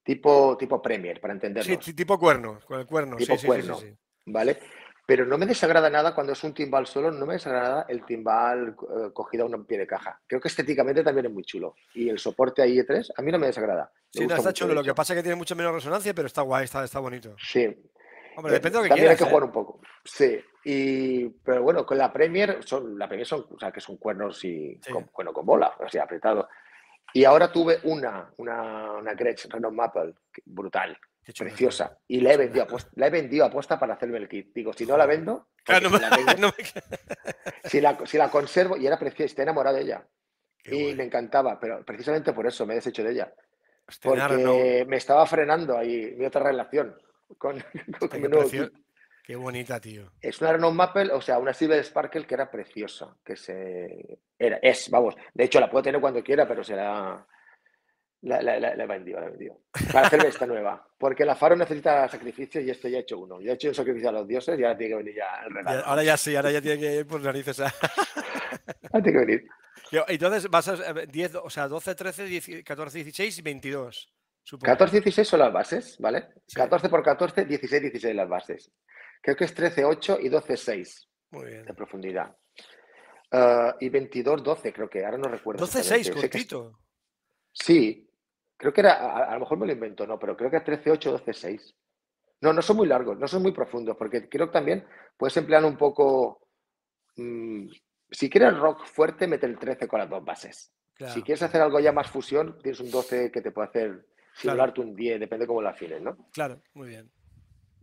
tipo, 0.02 0.56
tipo 0.56 0.80
Premier, 0.82 1.20
para 1.20 1.34
Sí, 1.34 1.36
entendernos, 1.36 1.84
ti- 1.84 1.94
tipo 1.94 2.18
cuerno, 2.18 2.58
con 2.66 2.80
el 2.80 2.86
cuerno. 2.86 3.16
tipo 3.16 3.34
sí, 3.34 3.38
sí, 3.38 3.40
sí, 3.42 3.46
cuerno, 3.46 3.74
sí, 3.78 3.88
sí. 3.90 3.96
¿vale? 4.26 4.58
Pero 5.12 5.26
no 5.26 5.36
me 5.36 5.44
desagrada 5.44 5.90
nada 5.90 6.14
cuando 6.14 6.32
es 6.32 6.42
un 6.42 6.54
timbal 6.54 6.86
solo, 6.86 7.10
no 7.10 7.26
me 7.26 7.34
desagrada 7.34 7.84
el 7.86 8.02
timbal 8.06 8.68
eh, 8.80 9.10
cogido 9.12 9.44
a 9.44 9.46
un 9.46 9.66
pie 9.66 9.76
de 9.76 9.86
caja. 9.86 10.18
Creo 10.26 10.40
que 10.40 10.48
estéticamente 10.48 11.04
también 11.04 11.26
es 11.26 11.32
muy 11.32 11.44
chulo. 11.44 11.74
Y 11.92 12.08
el 12.08 12.18
soporte 12.18 12.62
ahí 12.62 12.78
E3, 12.78 13.10
a 13.14 13.20
mí 13.20 13.30
no 13.30 13.38
me 13.38 13.48
desagrada. 13.48 13.92
Me 14.14 14.20
Sí, 14.22 14.26
no, 14.26 14.34
está 14.36 14.48
mucho, 14.48 14.64
chulo. 14.64 14.72
Lo 14.72 14.82
que 14.82 14.94
pasa 14.94 15.12
es 15.12 15.18
que 15.18 15.22
tiene 15.22 15.36
mucha 15.36 15.54
menos 15.54 15.74
resonancia, 15.74 16.14
pero 16.14 16.28
está 16.28 16.40
guay, 16.40 16.64
está, 16.64 16.82
está 16.82 16.98
bonito. 16.98 17.36
Sí, 17.38 17.66
Hombre, 18.36 18.52
Eh, 18.52 18.54
depende 18.54 18.78
de 18.78 18.78
lo 18.78 18.82
que 18.84 18.88
también 18.88 19.04
quieras. 19.08 19.10
hay 19.10 19.16
que 19.18 19.24
¿eh? 19.24 19.28
jugar 19.28 19.44
un 19.44 19.52
poco. 19.52 19.80
Sí, 20.02 20.40
y, 20.64 21.28
pero 21.28 21.62
bueno, 21.62 21.84
con 21.84 21.98
la 21.98 22.10
Premier 22.10 22.60
son, 22.64 22.98
la 22.98 23.06
Premier 23.06 23.26
son, 23.26 23.44
o 23.50 23.58
sea, 23.58 23.70
que 23.70 23.82
son 23.82 23.98
cuernos 23.98 24.42
y 24.46 24.80
Sí. 24.82 24.92
con, 24.94 25.10
bueno, 25.14 25.34
con 25.34 25.44
bola, 25.44 25.74
o 25.78 25.90
sea, 25.90 26.04
apretado. 26.04 26.48
Y 27.14 27.24
ahora 27.24 27.52
tuve 27.52 27.78
una, 27.84 28.32
una, 28.38 28.92
una 28.92 29.14
Gretsch 29.14 29.46
Renault 29.50 29.74
Maple, 29.74 30.14
brutal, 30.46 30.96
preciosa, 31.36 31.98
y 32.08 32.20
la 32.20 32.32
he 32.32 32.36
vendido 32.36 32.64
aposta, 32.64 32.90
la 32.94 33.06
he 33.06 33.10
vendido 33.10 33.44
aposta 33.44 33.78
para 33.78 33.94
hacerme 33.94 34.18
el 34.18 34.28
kit. 34.28 34.52
Digo, 34.54 34.72
si 34.72 34.86
no 34.86 34.96
la 34.96 35.06
vendo, 35.06 35.48
Claro, 35.64 35.90
porque 35.90 36.04
no 36.06 36.10
si, 36.10 36.14
me- 36.16 36.24
la 36.26 36.34
tengo- 36.34 36.40
no 36.40 36.52
me- 36.56 37.68
si 37.68 37.80
la, 37.80 37.98
si 38.06 38.16
la 38.18 38.30
conservo, 38.30 38.76
y 38.76 38.86
era 38.86 38.98
preciosa, 38.98 39.26
estoy 39.26 39.42
enamorado 39.42 39.76
de 39.76 39.82
ella. 39.82 40.06
Qué 40.64 40.74
y 40.76 40.94
me 40.94 41.04
encantaba, 41.04 41.58
pero 41.58 41.84
precisamente 41.84 42.32
por 42.32 42.46
eso 42.46 42.64
me 42.66 42.74
he 42.74 42.76
deshecho 42.76 43.02
de 43.02 43.12
ella. 43.12 43.32
Hostia, 43.86 44.14
no, 44.14 44.28
Porque 44.28 44.84
me 44.88 44.96
estaba 44.96 45.26
frenando 45.26 45.76
ahí 45.76 46.14
mi 46.16 46.24
otra 46.24 46.42
relación 46.44 46.96
con, 47.36 47.58
con 47.98 48.22
mi 48.22 48.28
nuevo 48.28 48.48
kit. 48.48 48.72
Qué 49.23 49.37
bonita, 49.37 49.81
tío. 49.81 50.11
Es 50.20 50.41
una 50.41 50.53
Renault 50.53 50.75
Maple, 50.75 51.12
o 51.12 51.20
sea, 51.20 51.39
una 51.39 51.55
Silver 51.55 51.83
Sparkle 51.85 52.27
que 52.27 52.35
era 52.35 52.51
preciosa, 52.51 53.16
que 53.25 53.37
se... 53.37 54.18
Era, 54.39 54.59
es, 54.61 54.91
vamos, 54.91 55.14
de 55.33 55.45
hecho 55.45 55.61
la 55.61 55.70
puedo 55.70 55.85
tener 55.85 56.01
cuando 56.01 56.23
quiera, 56.23 56.47
pero 56.47 56.64
será... 56.64 57.25
La, 58.23 58.41
la, 58.41 58.61
la, 58.61 58.77
la 58.77 58.85
he 58.85 58.87
vendido, 58.87 59.20
la 59.20 59.27
he 59.27 59.31
vendido. 59.31 59.62
Para 59.93 60.07
hacerme 60.07 60.29
esta 60.29 60.47
nueva. 60.47 60.89
Porque 60.97 61.25
la 61.25 61.35
Faro 61.35 61.57
necesita 61.57 62.09
sacrificio 62.09 62.61
y 62.61 62.70
esto 62.70 62.89
ya 62.89 62.99
he 62.99 63.01
hecho 63.01 63.18
uno. 63.18 63.41
Ya 63.41 63.51
he 63.51 63.55
hecho 63.55 63.68
un 63.68 63.75
sacrificio 63.75 64.11
a 64.11 64.12
los 64.12 64.29
dioses 64.29 64.59
y 64.59 64.62
ahora 64.62 64.79
tiene 64.79 64.93
que 64.93 64.97
venir 64.99 65.14
ya 65.16 65.45
el 65.45 65.53
regalo. 65.53 65.85
ahora 65.85 66.05
ya 66.05 66.16
sí, 66.16 66.37
ahora 66.37 66.53
ya 66.53 66.62
tiene 66.62 66.79
que 66.79 66.95
ir 66.97 67.07
por 67.07 67.20
narices. 67.20 67.59
A... 67.59 67.66
ahora 68.93 69.03
tiene 69.03 69.12
que 69.12 69.27
venir. 69.27 69.49
Entonces 70.09 70.49
vas 70.49 70.68
a 70.68 70.93
10, 70.93 71.35
o 71.37 71.51
sea, 71.51 71.68
12, 71.68 71.95
13, 71.95 72.64
14, 72.64 72.99
16 72.99 73.39
y 73.39 73.43
22. 73.43 74.12
Supongo. 74.45 74.66
14, 74.66 74.97
16 75.01 75.29
son 75.29 75.41
las 75.41 75.53
bases, 75.53 75.97
¿vale? 75.99 76.29
Sí. 76.47 76.57
14 76.57 76.89
por 76.89 77.03
14, 77.03 77.45
16, 77.45 77.83
16 77.83 78.14
las 78.14 78.29
bases. 78.29 78.73
Creo 79.23 79.37
que 79.37 79.45
es 79.45 79.55
13, 79.55 79.85
8 79.85 80.18
y 80.20 80.29
12, 80.29 80.57
6 80.57 81.09
Muy 81.31 81.47
bien. 81.47 81.64
de 81.64 81.75
profundidad. 81.75 82.37
Uh, 83.33 83.73
y 83.81 83.89
22, 83.89 84.43
12, 84.43 84.73
creo 84.73 84.91
que, 84.91 85.05
ahora 85.05 85.16
no 85.16 85.29
recuerdo. 85.29 85.61
12, 85.61 85.83
6, 85.83 86.11
cortito. 86.11 86.79
Sí, 87.53 88.11
creo 88.57 88.73
que 88.73 88.81
era, 88.81 88.95
a, 88.95 89.31
a, 89.31 89.35
lo 89.35 89.41
mejor 89.41 89.59
me 89.59 89.66
lo 89.66 89.73
invento, 89.73 90.07
no, 90.07 90.18
pero 90.18 90.37
creo 90.37 90.51
que 90.51 90.59
es 90.59 90.64
13, 90.64 90.91
8, 90.91 91.12
12, 91.12 91.33
6. 91.33 91.75
No, 92.43 92.53
no 92.53 92.61
son 92.61 92.77
muy 92.77 92.89
largos, 92.89 93.18
no 93.18 93.29
son 93.29 93.43
muy 93.43 93.53
profundos, 93.53 93.97
porque 93.97 94.29
creo 94.29 94.49
que 94.49 94.53
también 94.53 94.85
puedes 95.16 95.37
emplear 95.37 95.64
un 95.64 95.77
poco. 95.77 96.49
Mmm, 97.16 97.68
si 98.11 98.29
quieres 98.29 98.59
rock 98.59 98.85
fuerte, 98.85 99.27
mete 99.27 99.47
el 99.47 99.59
13 99.59 99.89
con 99.89 100.01
las 100.01 100.11
dos 100.11 100.25
bases. 100.25 100.73
Claro. 100.95 101.14
Si 101.14 101.23
quieres 101.23 101.43
hacer 101.43 101.62
algo 101.62 101.81
ya 101.81 101.93
más 101.93 102.11
fusión, 102.11 102.59
tienes 102.62 102.81
un 102.81 102.91
12 102.91 103.31
que 103.31 103.41
te 103.41 103.53
puede 103.53 103.68
hacer 103.68 104.07
simularte 104.35 104.77
claro. 104.77 104.91
un 104.91 104.97
10, 104.97 105.20
depende 105.20 105.47
cómo 105.47 105.62
lo 105.62 105.68
afines, 105.68 106.03
¿no? 106.03 106.29
Claro, 106.33 106.61
muy 106.75 106.89
bien. 106.89 107.11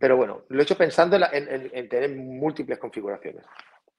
Pero 0.00 0.16
bueno, 0.16 0.44
lo 0.48 0.60
he 0.60 0.62
hecho 0.62 0.78
pensando 0.78 1.16
en, 1.16 1.20
la, 1.20 1.30
en, 1.30 1.46
en, 1.48 1.70
en 1.72 1.88
tener 1.88 2.10
múltiples 2.10 2.78
configuraciones. 2.78 3.44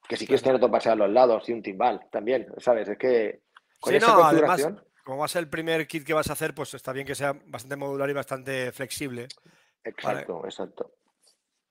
Que 0.10 0.18
si 0.18 0.26
quieres 0.26 0.41
tener 0.41 0.60
dos 0.60 0.72
bases 0.72 0.91
a 0.91 0.95
los 0.95 1.10
lados 1.10 1.47
y 1.47 1.54
un 1.54 1.62
timbal 1.62 2.02
también, 2.12 2.47
¿sabes? 2.58 2.89
Es 2.89 2.97
que 2.97 3.41
con 3.80 3.91
sí, 3.91 3.97
esa 3.97 4.08
no, 4.08 4.20
configuración... 4.20 4.74
Además, 4.74 4.91
como 5.04 5.20
va 5.20 5.26
a 5.26 5.30
ser 5.30 5.43
el 5.43 5.49
primer 5.49 5.88
kit 5.88 6.04
que 6.04 6.14
vas 6.14 6.30
a 6.30 6.34
hacer, 6.34 6.56
pues 6.56 6.74
está 6.74 6.91
bien 6.91 7.06
que 7.06 7.16
sea 7.16 7.34
bastante 7.45 7.76
modular 7.76 8.10
y 8.10 8.14
bastante 8.14 8.72
flexible. 8.72 9.28
Exacto, 9.84 10.38
vale. 10.38 10.47
exacto. 10.47 10.91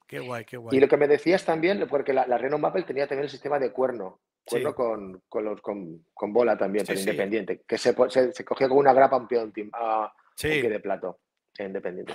Qué 0.07 0.21
guay, 0.21 0.45
qué 0.45 0.57
guay. 0.57 0.77
Y 0.77 0.81
lo 0.81 0.89
que 0.89 0.97
me 0.97 1.09
decías 1.09 1.45
también, 1.45 1.87
porque 1.89 2.13
la, 2.13 2.27
la 2.27 2.39
Renault 2.39 2.63
Maple 2.63 2.85
tenía 2.85 3.07
también 3.07 3.25
el 3.25 3.31
sistema 3.31 3.59
de 3.59 3.73
cuerno, 3.73 4.21
cuerno 4.45 4.71
sí. 4.71 4.75
con, 4.75 5.23
con, 5.29 5.45
los, 5.45 5.61
con, 5.61 6.07
con, 6.15 6.33
bola 6.33 6.57
también, 6.57 6.87
sí, 6.87 6.93
pero 6.93 7.01
independiente, 7.01 7.63
que 7.67 7.79
se, 7.79 7.95
se, 8.09 8.33
se, 8.33 8.45
cogía 8.45 8.69
con 8.69 8.79
una 8.79 8.93
grapa 8.93 9.17
un 9.17 9.29
pie, 9.29 9.43
un, 9.43 9.53
a, 9.73 10.07
un 10.07 10.13
pie 10.37 10.69
de 10.69 10.81
plato, 10.81 11.21
independiente. 11.59 12.15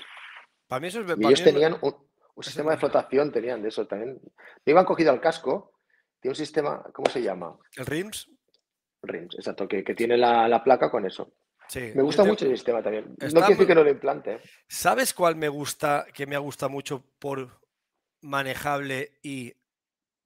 Para 0.67 0.79
mí 0.79 0.87
eso 0.87 1.01
es... 1.01 1.17
Y 1.17 1.25
ellos 1.25 1.43
tenían 1.43 1.77
un, 1.81 1.95
un 2.35 2.43
sistema 2.43 2.71
de 2.71 2.77
flotación, 2.77 3.31
tenían 3.31 3.61
de 3.61 3.69
eso 3.69 3.87
también. 3.87 4.19
Me 4.65 4.71
iban 4.71 4.85
cogido 4.85 5.11
al 5.11 5.21
casco, 5.21 5.73
tiene 6.19 6.31
un 6.31 6.35
sistema, 6.35 6.83
¿cómo 6.93 7.09
se 7.09 7.21
llama? 7.21 7.57
¿El 7.75 7.85
RIMS? 7.85 8.29
RIMS, 9.03 9.35
exacto, 9.35 9.67
que, 9.67 9.83
que 9.83 9.95
tiene 9.95 10.17
la, 10.17 10.47
la, 10.47 10.63
placa 10.63 10.89
con 10.89 11.05
eso. 11.05 11.33
Sí. 11.67 11.91
Me 11.95 12.03
gusta 12.03 12.23
mucho 12.23 12.45
el 12.45 12.51
sistema 12.51 12.83
también. 12.83 13.15
Está... 13.19 13.39
No 13.39 13.45
quiere 13.45 13.53
decir 13.53 13.67
que 13.67 13.75
no 13.75 13.83
lo 13.83 13.89
implante. 13.89 14.39
¿Sabes 14.67 15.13
cuál 15.13 15.35
me 15.35 15.49
gusta, 15.49 16.05
que 16.13 16.27
me 16.27 16.37
gusta 16.37 16.67
mucho 16.67 17.03
por 17.19 17.59
manejable 18.21 19.13
y 19.23 19.53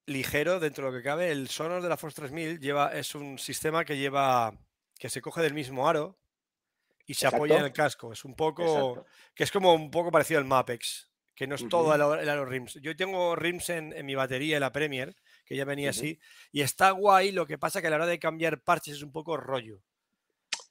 ligero 0.05 0.59
dentro 0.59 0.85
de 0.85 0.91
lo 0.91 0.97
que 0.97 1.03
cabe? 1.03 1.31
El 1.31 1.47
Sonos 1.47 1.83
de 1.83 1.89
la 1.89 1.97
Force 1.97 2.15
3000 2.15 2.59
lleva, 2.59 2.93
es 2.93 3.15
un 3.15 3.37
sistema 3.37 3.85
que 3.85 3.97
lleva, 3.97 4.53
que 4.97 5.09
se 5.09 5.21
coge 5.21 5.41
del 5.41 5.53
mismo 5.53 5.87
aro 5.87 6.18
y 7.09 7.15
se 7.15 7.25
Exacto. 7.25 7.37
apoya 7.37 7.57
en 7.57 7.65
el 7.65 7.73
casco. 7.73 8.13
Es 8.13 8.23
un 8.23 8.35
poco, 8.35 8.61
Exacto. 8.61 9.05
que 9.33 9.43
es 9.43 9.51
como 9.51 9.73
un 9.73 9.89
poco 9.89 10.11
parecido 10.11 10.39
al 10.39 10.45
Mapex, 10.45 11.09
que 11.35 11.47
no 11.47 11.55
es 11.55 11.63
uh 11.63 11.65
-huh. 11.65 11.69
todo 11.69 11.95
el, 11.95 12.19
el 12.19 12.29
aro 12.29 12.45
RIMS. 12.45 12.75
Yo 12.83 12.95
tengo 12.95 13.35
RIMS 13.35 13.69
en, 13.71 13.93
en 13.93 14.05
mi 14.05 14.13
batería, 14.13 14.59
la 14.59 14.71
Premier, 14.71 15.15
que 15.43 15.55
ya 15.55 15.65
venía 15.65 15.89
uh 15.89 15.91
-huh. 15.91 15.97
así, 15.97 16.19
y 16.51 16.61
está 16.61 16.91
guay, 16.91 17.31
lo 17.31 17.47
que 17.47 17.57
pasa 17.57 17.81
que 17.81 17.87
a 17.87 17.89
la 17.89 17.95
hora 17.95 18.05
de 18.05 18.19
cambiar 18.19 18.61
parches 18.61 18.97
es 18.97 19.01
un 19.03 19.11
poco 19.11 19.37
rollo. 19.37 19.81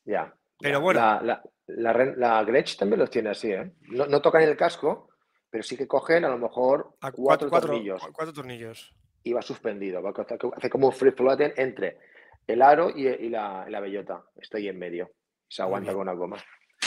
Ya. 0.05 0.33
Pero 0.61 0.81
bueno. 0.81 1.01
La, 1.01 1.21
la, 1.23 1.93
la, 1.93 2.05
la 2.17 2.45
Gretsch 2.45 2.79
también 2.79 3.01
los 3.01 3.11
tiene 3.11 3.31
así, 3.31 3.51
¿eh? 3.51 3.73
No, 3.91 4.07
no, 4.07 4.23
tocan 4.23 4.43
el 4.43 4.57
casco, 4.57 5.09
pero 5.51 5.65
sí 5.65 5.77
que 5.77 5.89
cogen 5.89 6.25
a 6.25 6.29
lo 6.29 6.39
mejor 6.39 6.97
a 7.01 7.11
cuatro, 7.11 7.51
cuatro, 7.51 7.71
tornillos. 7.71 8.01
Cuatro 8.13 8.33
tornillos. 8.33 8.95
Y 9.25 9.33
va 9.33 9.43
suspendido. 9.43 10.01
Va 10.03 10.11
a 10.11 10.23
hacer 10.57 10.71
como 10.71 10.87
un 10.87 10.93
free 10.93 11.11
floating 11.11 11.53
entre 11.57 11.99
el 12.47 12.63
aro 12.63 12.91
y, 12.95 13.09
y 13.09 13.29
la, 13.29 13.67
la, 13.69 13.81
bellota. 13.81 14.25
Ahí 14.55 14.69
en 14.69 14.79
medio. 14.79 15.11
Se 15.49 15.63
aguanta 15.63 15.93
con 15.93 16.03
una 16.03 16.13
goma. 16.13 16.37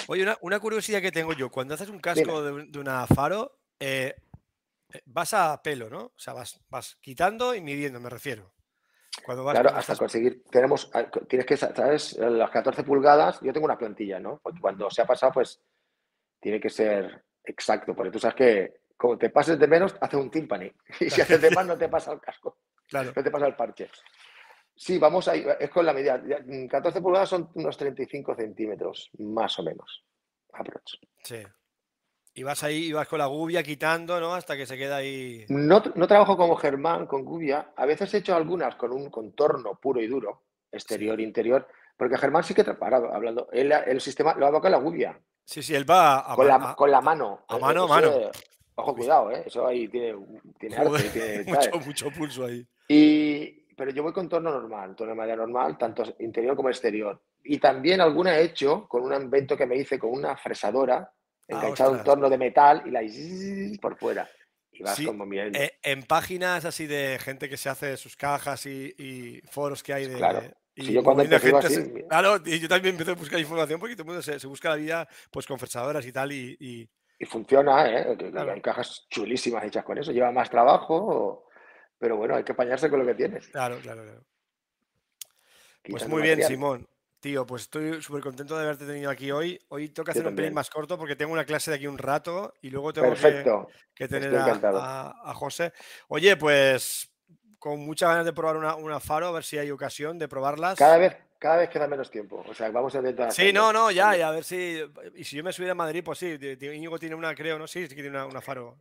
Oye, 0.08 0.24
una, 0.24 0.38
una, 0.42 0.60
curiosidad 0.60 1.02
que 1.02 1.12
tengo 1.12 1.34
yo. 1.34 1.50
Cuando 1.50 1.74
haces 1.74 1.90
un 1.90 2.00
casco 2.00 2.42
de, 2.42 2.66
de, 2.68 2.80
una 2.80 3.06
faro, 3.08 3.60
eh, 3.80 4.16
vas 5.06 5.34
a 5.34 5.62
pelo, 5.62 5.90
¿no? 5.90 6.00
O 6.00 6.14
sea, 6.18 6.34
vas, 6.34 6.60
vas 6.70 6.98
quitando 7.02 7.56
y 7.56 7.62
midiendo, 7.62 8.00
me 8.00 8.10
refiero. 8.10 8.54
Cuando 9.26 9.44
vas, 9.44 9.54
claro, 9.54 9.70
hasta 9.70 9.82
estás... 9.82 10.00
conseguir, 10.00 10.44
tenemos, 10.50 10.90
ah, 10.94 11.10
tienes 11.28 11.46
que, 11.46 11.58
¿sabes? 11.58 12.18
Las 12.18 12.50
14 12.50 12.84
pulgadas, 12.84 13.40
yo 13.42 13.52
tengo 13.52 13.66
una 13.66 13.78
plantilla, 13.78 14.20
¿no? 14.20 14.40
Porque 14.42 14.60
cuando 14.60 14.90
se 14.90 15.02
ha 15.02 15.06
pasado, 15.06 15.34
pues 15.34 15.62
tiene 16.40 16.60
que 16.60 16.70
ser 16.70 17.24
exacto, 17.44 17.94
porque 17.94 18.12
tú 18.12 18.20
sabes 18.20 18.36
que 18.36 18.82
como 19.02 19.18
te 19.18 19.32
pases 19.32 19.58
de 19.58 19.68
menos, 19.68 19.96
hace 20.00 20.16
un 20.16 20.30
timpani. 20.30 20.72
Y 21.00 21.10
si 21.10 21.22
haces 21.22 21.42
de 21.42 21.50
más, 21.50 21.66
no 21.66 21.76
te 21.76 21.90
pasa 21.90 22.14
el 22.14 22.20
casco. 22.20 22.60
Claro. 22.88 23.12
No 23.16 23.24
te 23.24 23.32
pasa 23.32 23.48
el 23.48 23.56
parche. 23.56 23.90
Sí, 24.76 24.98
vamos 24.98 25.28
ahí, 25.28 25.46
es 25.60 25.70
con 25.70 25.86
la 25.86 25.94
medida. 25.94 26.22
14 26.70 27.02
pulgadas 27.02 27.30
son 27.30 27.50
unos 27.54 27.78
35 27.78 28.36
centímetros, 28.36 29.12
más 29.20 29.58
o 29.60 29.64
menos. 29.64 30.04
Aprox. 30.54 30.98
Sí. 31.24 31.38
Y 32.34 32.44
vas 32.44 32.64
ahí, 32.64 32.86
y 32.86 32.94
vas 32.94 33.08
con 33.08 33.20
la 33.20 33.26
gubia 33.26 33.62
quitando, 33.62 34.20
¿no? 34.20 34.34
Hasta 34.34 34.56
que 34.56 34.66
se 34.66 34.78
queda 34.78 34.98
ahí. 34.98 35.46
No, 35.50 35.84
no 35.96 36.08
trabajo 36.08 36.38
como 36.38 36.56
Germán 36.56 37.06
con 37.06 37.26
gubia. 37.26 37.74
A 37.76 37.86
veces 37.86 38.14
he 38.14 38.20
hecho 38.20 38.36
algunas 38.36 38.76
con 38.76 38.94
un 38.94 39.10
contorno 39.10 39.80
puro 39.80 40.02
y 40.02 40.08
duro, 40.08 40.44
exterior, 40.72 41.18
sí. 41.18 41.24
interior. 41.24 41.68
Porque 41.98 42.18
Germán 42.18 42.44
sí 42.44 42.54
que 42.54 42.64
parado 42.64 43.14
hablando. 43.14 43.50
Él, 43.52 43.72
el 43.72 44.00
sistema 44.00 44.34
lo 44.36 44.52
va 44.52 44.62
con 44.62 44.72
la 44.72 44.78
gubia. 44.78 45.20
Sí, 45.44 45.62
sí, 45.62 45.76
él 45.76 45.90
va 45.90 46.32
a, 46.32 46.36
con, 46.36 46.48
la, 46.48 46.56
a, 46.56 46.76
con 46.76 46.90
la 46.90 47.02
mano. 47.02 47.44
A 47.50 47.58
mano, 47.58 47.84
a 47.84 47.88
mano. 47.88 48.12
Ojo, 48.76 48.96
cuidado, 48.96 49.32
¿eh? 49.32 49.44
Eso 49.46 49.68
ahí 49.68 49.88
tiene, 49.90 50.18
tiene 50.58 50.78
arte. 50.78 51.10
Tiene, 51.10 51.44
mucho, 51.52 51.80
mucho 51.86 52.12
pulso 52.12 52.46
ahí. 52.46 52.66
Y, 52.88 53.61
pero 53.82 53.94
yo 53.94 54.04
voy 54.04 54.14
con 54.14 54.30
torno 54.30 54.52
normal, 54.52 54.96
torno 54.96 55.14
de 55.14 55.18
madera 55.18 55.38
normal, 55.38 55.76
tanto 55.76 56.04
interior 56.20 56.56
como 56.56 56.70
exterior. 56.70 57.20
Y 57.44 57.58
también 57.58 58.00
alguna 58.00 58.38
he 58.38 58.44
hecho 58.44 58.88
con 58.88 59.02
un 59.02 59.12
invento 59.12 59.58
que 59.58 59.66
me 59.66 59.76
hice 59.76 59.98
con 59.98 60.12
una 60.12 60.38
fresadora 60.38 61.12
enganchado 61.48 61.96
ah, 61.96 61.98
un 61.98 62.04
torno 62.04 62.30
de 62.30 62.38
metal 62.38 62.84
y 62.86 62.92
la 62.92 63.02
por 63.82 63.98
fuera. 63.98 64.30
Y 64.72 64.84
vas 64.84 64.96
sí, 64.96 65.04
como 65.04 65.26
bien. 65.26 65.56
Eh, 65.56 65.80
en 65.82 66.04
páginas 66.04 66.64
así 66.66 66.86
de 66.86 67.18
gente 67.18 67.50
que 67.50 67.58
se 67.58 67.70
hace 67.70 67.98
sus 67.98 68.16
cajas 68.16 68.68
y, 68.68 68.94
y 69.00 69.42
foros 69.50 69.82
que 69.82 69.94
hay 69.96 70.06
de. 70.06 70.16
Claro. 70.16 70.44
Y 70.76 70.86
sí, 70.86 70.94
yo 70.94 71.04
cuando 71.04 71.24
empecé 71.24 71.52
así, 71.58 71.74
se, 71.74 72.08
claro, 72.08 72.38
y 72.46 72.60
yo 72.60 72.68
también 72.68 72.94
empecé 72.94 73.10
a 73.10 73.16
buscar 73.16 73.40
información 73.40 73.80
porque 73.80 73.96
todo 73.96 74.04
el 74.04 74.08
mundo 74.10 74.22
se, 74.22 74.40
se 74.40 74.46
busca 74.46 74.70
la 74.70 74.76
vida 74.76 75.10
pues 75.32 75.48
con 75.48 75.58
fresadoras 75.58 76.06
y 76.06 76.12
tal 76.12 76.32
y, 76.32 76.56
y... 76.60 76.88
y 77.18 77.26
funciona, 77.26 77.90
¿eh? 77.90 78.16
Claro. 78.16 78.52
Hay 78.52 78.62
cajas 78.62 79.08
chulísimas 79.10 79.64
hechas 79.64 79.84
con 79.84 79.98
eso, 79.98 80.12
lleva 80.12 80.32
más 80.32 80.52
trabajo, 80.52 81.48
pero 82.02 82.18
bueno, 82.18 82.36
hay 82.36 82.44
que 82.44 82.54
apañarse 82.54 82.90
con 82.90 83.00
lo 83.00 83.06
que 83.06 83.14
tienes. 83.14 83.48
Claro, 83.50 83.78
claro, 83.80 84.02
claro. 84.02 84.24
Pues 85.88 86.08
muy 86.08 86.24
bien, 86.24 86.42
Simón. 86.42 86.88
Tío, 87.20 87.46
pues 87.46 87.62
estoy 87.64 88.02
súper 88.02 88.24
contento 88.24 88.58
de 88.58 88.64
haberte 88.64 88.88
tenido 88.88 89.12
aquí 89.12 89.32
hoy. 89.32 89.60
Hoy 89.70 89.90
tengo 89.90 90.06
que 90.06 90.12
hacer 90.12 90.26
un 90.26 90.36
pelín 90.36 90.56
más 90.56 90.72
corto 90.72 90.98
porque 90.98 91.16
tengo 91.16 91.32
una 91.32 91.46
clase 91.46 91.70
de 91.70 91.78
aquí 91.78 91.86
un 91.86 92.00
rato 92.00 92.56
y 92.64 92.72
luego 92.72 92.92
tengo 92.92 93.10
Perfecto. 93.10 93.68
que, 93.94 94.06
que 94.06 94.08
tener 94.08 94.36
a, 94.36 94.46
a, 94.46 95.30
a, 95.30 95.34
José. 95.36 95.74
Oye, 96.08 96.36
pues 96.38 97.14
con 97.60 97.80
muchas 97.82 98.10
ganas 98.10 98.26
de 98.26 98.34
probar 98.34 98.58
una, 98.58 98.76
una, 98.76 99.00
faro, 99.00 99.28
a 99.28 99.32
ver 99.32 99.44
si 99.44 99.60
hay 99.60 99.70
ocasión 99.70 100.18
de 100.18 100.28
probarlas. 100.28 100.80
Cada 100.80 100.98
vez, 100.98 101.16
cada 101.38 101.58
vez 101.58 101.70
queda 101.70 101.88
menos 101.88 102.10
tiempo. 102.10 102.44
O 102.50 102.56
sea, 102.56 102.72
vamos 102.72 102.96
a 102.96 102.98
intentar. 102.98 103.32
Sí, 103.32 103.54
no, 103.54 103.72
no, 103.72 103.92
ya, 103.92 104.18
y 104.18 104.22
a 104.22 104.32
ver 104.32 104.44
si. 104.44 104.82
Y 105.14 105.24
si 105.24 105.36
yo 105.36 105.44
me 105.44 105.54
subiera 105.54 105.74
a 105.74 105.76
Madrid, 105.76 106.02
pues 106.04 106.18
sí. 106.18 106.40
Íñigo 106.60 106.98
tiene 106.98 107.14
una, 107.14 107.36
creo, 107.36 107.60
¿no? 107.60 107.68
Sí, 107.68 107.84
sí 107.84 107.90
que 107.96 108.02
tiene 108.02 108.18
una, 108.18 108.26
una 108.26 108.42
faro. 108.42 108.80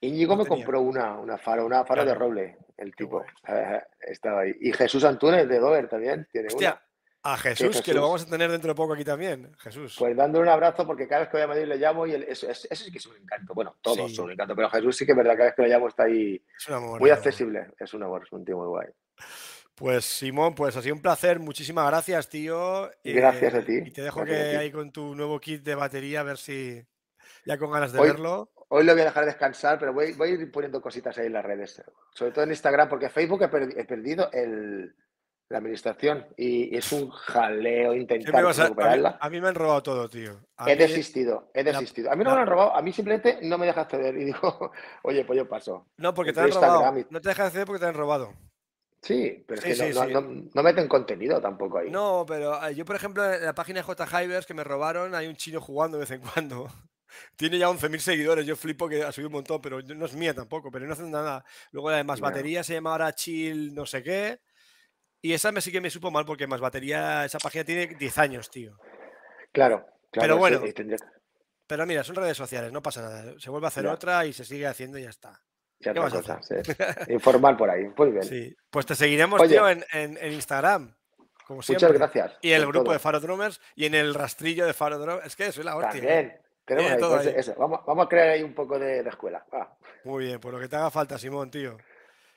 Íñigo 0.00 0.36
me 0.36 0.44
tenía. 0.44 0.56
compró 0.56 0.80
una, 0.80 1.18
una 1.18 1.38
faro, 1.38 1.66
una 1.66 1.84
faro 1.84 2.02
claro. 2.02 2.10
de 2.10 2.14
roble, 2.14 2.58
el 2.76 2.94
tipo. 2.94 3.18
Uh, 3.18 3.78
estaba 4.00 4.42
ahí. 4.42 4.54
Y 4.60 4.72
Jesús 4.72 5.04
Antunes 5.04 5.48
de 5.48 5.58
Dover 5.58 5.88
también 5.88 6.26
tiene 6.30 6.48
Hostia. 6.48 6.70
una. 6.70 6.88
A 7.20 7.36
Jesús, 7.36 7.68
Jesús, 7.68 7.82
que 7.82 7.92
lo 7.92 8.02
vamos 8.02 8.22
a 8.22 8.30
tener 8.30 8.50
dentro 8.50 8.68
de 8.68 8.76
poco 8.76 8.94
aquí 8.94 9.04
también. 9.04 9.52
Jesús. 9.58 9.96
Pues 9.98 10.16
dándole 10.16 10.44
un 10.44 10.48
abrazo 10.50 10.86
porque 10.86 11.08
cada 11.08 11.22
vez 11.22 11.28
que 11.28 11.36
voy 11.36 11.44
a 11.44 11.48
Madrid 11.48 11.64
le 11.64 11.76
llamo 11.76 12.06
y 12.06 12.12
él, 12.12 12.24
eso, 12.28 12.48
eso, 12.48 12.68
eso, 12.70 12.84
sí 12.84 12.92
que 12.92 12.98
es 12.98 13.06
un 13.06 13.16
encanto. 13.16 13.54
Bueno, 13.54 13.76
todos 13.82 14.08
sí. 14.08 14.14
son 14.14 14.26
un 14.26 14.32
encanto, 14.32 14.54
pero 14.54 14.70
Jesús 14.70 14.96
sí 14.96 15.04
que 15.04 15.12
es 15.12 15.18
verdad, 15.18 15.32
cada 15.32 15.46
vez 15.46 15.54
que 15.56 15.62
le 15.62 15.68
llamo 15.68 15.88
está 15.88 16.04
ahí 16.04 16.40
amor, 16.68 17.00
muy 17.00 17.10
accesible. 17.10 17.72
Es 17.78 17.92
un 17.92 18.04
amor, 18.04 18.22
es 18.24 18.32
un 18.32 18.44
tío 18.44 18.56
muy 18.56 18.68
guay. 18.68 18.86
Pues 19.74 20.04
Simón, 20.04 20.54
pues 20.54 20.76
ha 20.76 20.82
sido 20.82 20.94
un 20.94 21.02
placer. 21.02 21.40
Muchísimas 21.40 21.86
gracias, 21.88 22.28
tío. 22.28 22.88
Gracias 23.02 23.54
eh, 23.54 23.58
a 23.58 23.64
ti. 23.64 23.78
Y 23.84 23.90
te 23.90 24.02
dejo 24.02 24.20
gracias 24.20 24.50
que 24.50 24.56
ahí 24.56 24.70
con 24.70 24.92
tu 24.92 25.14
nuevo 25.14 25.40
kit 25.40 25.62
de 25.62 25.74
batería, 25.74 26.20
a 26.20 26.24
ver 26.24 26.38
si 26.38 26.84
ya 27.44 27.58
con 27.58 27.70
ganas 27.72 27.92
de 27.92 27.98
hoy, 27.98 28.08
verlo. 28.08 28.50
Hoy 28.68 28.84
lo 28.84 28.92
voy 28.92 29.02
a 29.02 29.06
dejar 29.06 29.24
descansar, 29.24 29.78
pero 29.78 29.92
voy, 29.94 30.12
voy 30.12 30.28
a 30.30 30.32
ir 30.32 30.50
poniendo 30.52 30.80
cositas 30.82 31.16
ahí 31.18 31.26
en 31.26 31.32
las 31.32 31.44
redes. 31.44 31.82
Sobre 32.12 32.32
todo 32.32 32.44
en 32.44 32.50
Instagram, 32.50 32.88
porque 32.88 33.08
Facebook 33.08 33.42
he, 33.42 33.84
perdido 33.84 34.30
el 34.32 34.94
la 35.50 35.56
administración 35.58 36.26
y 36.36 36.76
es 36.76 36.92
un 36.92 37.08
jaleo 37.08 37.92
¿Qué 37.92 37.98
intentar 37.98 38.34
me 38.34 38.42
vas 38.42 38.58
a- 38.58 38.62
a, 38.62 38.64
mí, 38.66 38.68
recuperarla. 38.68 39.18
a 39.18 39.30
mí 39.30 39.40
me 39.40 39.48
han 39.48 39.54
robado 39.54 39.82
todo, 39.82 40.06
tío. 40.06 40.38
A 40.58 40.70
He 40.70 40.74
mí- 40.76 40.82
desistido, 40.82 41.50
he 41.54 41.64
desistido. 41.64 42.12
A 42.12 42.16
mí 42.16 42.22
no 42.22 42.28
me 42.30 42.36
lo 42.36 42.42
han 42.42 42.48
robado, 42.48 42.76
a 42.76 42.82
mí 42.82 42.92
simplemente 42.92 43.38
no 43.40 43.56
me 43.56 43.64
deja 43.64 43.80
acceder 43.80 44.14
y 44.18 44.24
digo, 44.26 44.38
oye, 45.04 45.24
pues 45.24 45.38
yo 45.38 45.48
paso. 45.48 45.86
No, 45.96 46.12
porque 46.12 46.34
te 46.34 46.40
han 46.40 46.50
robado. 46.50 46.98
Y- 46.98 47.06
No 47.08 47.22
te 47.22 47.30
dejas 47.30 47.46
hacer 47.46 47.64
porque 47.64 47.80
te 47.80 47.86
han 47.86 47.94
robado. 47.94 48.34
Sí, 49.00 49.42
pero 49.48 49.60
es 49.60 49.64
que 49.64 49.74
sí, 49.74 49.94
no, 49.98 50.04
sí. 50.04 50.12
no- 50.12 50.20
no- 50.20 50.50
no 50.52 50.62
meten 50.62 50.86
contenido 50.86 51.40
tampoco 51.40 51.78
ahí. 51.78 51.90
No, 51.90 52.26
pero 52.28 52.62
eh, 52.68 52.74
yo, 52.74 52.84
por 52.84 52.96
ejemplo, 52.96 53.24
en 53.32 53.42
la 53.42 53.54
página 53.54 53.78
de 53.78 53.84
J. 53.84 54.22
Hivers 54.24 54.44
que 54.44 54.52
me 54.52 54.64
robaron, 54.64 55.14
hay 55.14 55.28
un 55.28 55.36
chino 55.36 55.62
jugando 55.62 55.96
de 55.96 56.02
vez 56.02 56.10
en 56.10 56.20
cuando. 56.20 56.68
Tiene 57.36 57.58
ya 57.58 57.68
11.000 57.68 57.98
seguidores. 57.98 58.46
Yo 58.46 58.56
flipo 58.56 58.88
que 58.88 59.02
ha 59.02 59.12
subido 59.12 59.28
un 59.28 59.34
montón, 59.34 59.60
pero 59.60 59.80
no 59.82 60.06
es 60.06 60.14
mía 60.14 60.34
tampoco, 60.34 60.70
pero 60.70 60.86
no 60.86 60.92
hacen 60.92 61.10
nada. 61.10 61.44
Luego 61.72 61.90
la 61.90 61.98
de 61.98 62.04
más 62.04 62.20
batería 62.20 62.62
se 62.64 62.74
llama 62.74 62.92
ahora 62.92 63.12
Chill 63.12 63.74
no 63.74 63.86
sé 63.86 64.02
qué. 64.02 64.40
Y 65.20 65.32
esa 65.32 65.50
me 65.52 65.60
sí 65.60 65.72
que 65.72 65.80
me 65.80 65.90
supo 65.90 66.10
mal 66.10 66.24
porque 66.24 66.46
más 66.46 66.60
batería, 66.60 67.24
esa 67.24 67.38
página 67.38 67.64
tiene 67.64 67.86
10 67.88 68.18
años, 68.18 68.50
tío. 68.50 68.78
Claro, 69.52 69.84
claro. 70.10 70.10
Pero 70.12 70.34
sí, 70.34 70.38
bueno. 70.38 70.60
tendría- 70.74 70.98
Pero 71.66 71.86
mira, 71.86 72.04
son 72.04 72.14
redes 72.16 72.36
sociales, 72.36 72.70
no 72.72 72.82
pasa 72.82 73.02
nada. 73.02 73.34
Se 73.38 73.50
vuelve 73.50 73.66
a 73.66 73.68
hacer 73.68 73.86
otra 73.86 74.24
y 74.26 74.32
se 74.32 74.44
sigue 74.44 74.66
haciendo 74.66 74.96
y 74.98 75.02
ya 75.02 75.10
está. 75.10 75.42
ya 75.80 75.92
¿qué 75.92 76.00
vas 76.00 76.14
a 76.14 76.16
cosa, 76.22 76.40
sí. 76.42 76.54
Informar 77.12 77.56
por 77.56 77.68
ahí. 77.70 77.84
Muy 77.96 78.10
bien. 78.10 78.22
Sí. 78.22 78.54
Pues 78.70 78.86
te 78.86 78.94
seguiremos, 78.94 79.40
Oye. 79.40 79.54
tío, 79.54 79.68
en, 79.68 79.84
en- 79.92 80.16
en 80.18 80.32
Instagram. 80.32 80.94
Como 81.46 81.62
siempre. 81.62 81.88
Muchas 81.88 81.98
gracias. 82.12 82.38
Y 82.42 82.50
en 82.52 82.56
el 82.60 82.66
grupo 82.66 82.84
todo. 82.84 82.92
de 82.92 82.98
Faro 82.98 83.20
Drummers 83.20 83.60
y 83.74 83.86
en 83.86 83.94
el 83.94 84.14
rastrillo 84.14 84.66
de 84.66 84.74
Faro 84.74 84.98
Drummers. 84.98 85.26
Es 85.26 85.34
que 85.36 85.50
soy 85.50 85.64
la 85.64 85.76
hostia. 85.76 85.92
También. 86.00 86.38
Tenemos 86.68 86.90
Tiene 86.90 86.94
ahí, 86.94 87.00
todo 87.00 87.14
pues, 87.16 87.26
ahí. 87.26 87.34
eso. 87.34 87.54
Vamos, 87.56 87.80
vamos 87.86 88.04
a 88.04 88.08
crear 88.10 88.28
ahí 88.28 88.42
un 88.42 88.54
poco 88.54 88.78
de, 88.78 89.02
de 89.02 89.08
escuela. 89.08 89.44
Va. 89.52 89.74
Muy 90.04 90.26
bien, 90.26 90.38
por 90.38 90.52
lo 90.52 90.60
que 90.60 90.68
te 90.68 90.76
haga 90.76 90.90
falta, 90.90 91.18
Simón, 91.18 91.50
tío. 91.50 91.78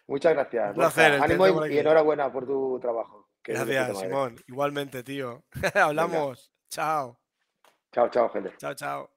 Muchas 0.07 0.34
gracias. 0.34 0.69
Un 0.69 0.75
placer, 0.75 1.21
Ánimo 1.21 1.67
y, 1.67 1.77
enhorabuena 1.77 2.32
por 2.32 2.45
tu 2.45 2.79
trabajo. 2.79 3.29
que 3.43 3.51
Gracias. 3.51 3.99
Simón. 3.99 4.38
Igualmente, 4.47 5.03
tío. 5.03 5.43
Hablamos. 5.75 6.49
Chao. 6.69 7.19
Chao, 7.91 8.09
chao, 8.09 8.29
gente. 8.29 8.53
Chao, 8.57 8.73
chao. 8.73 9.11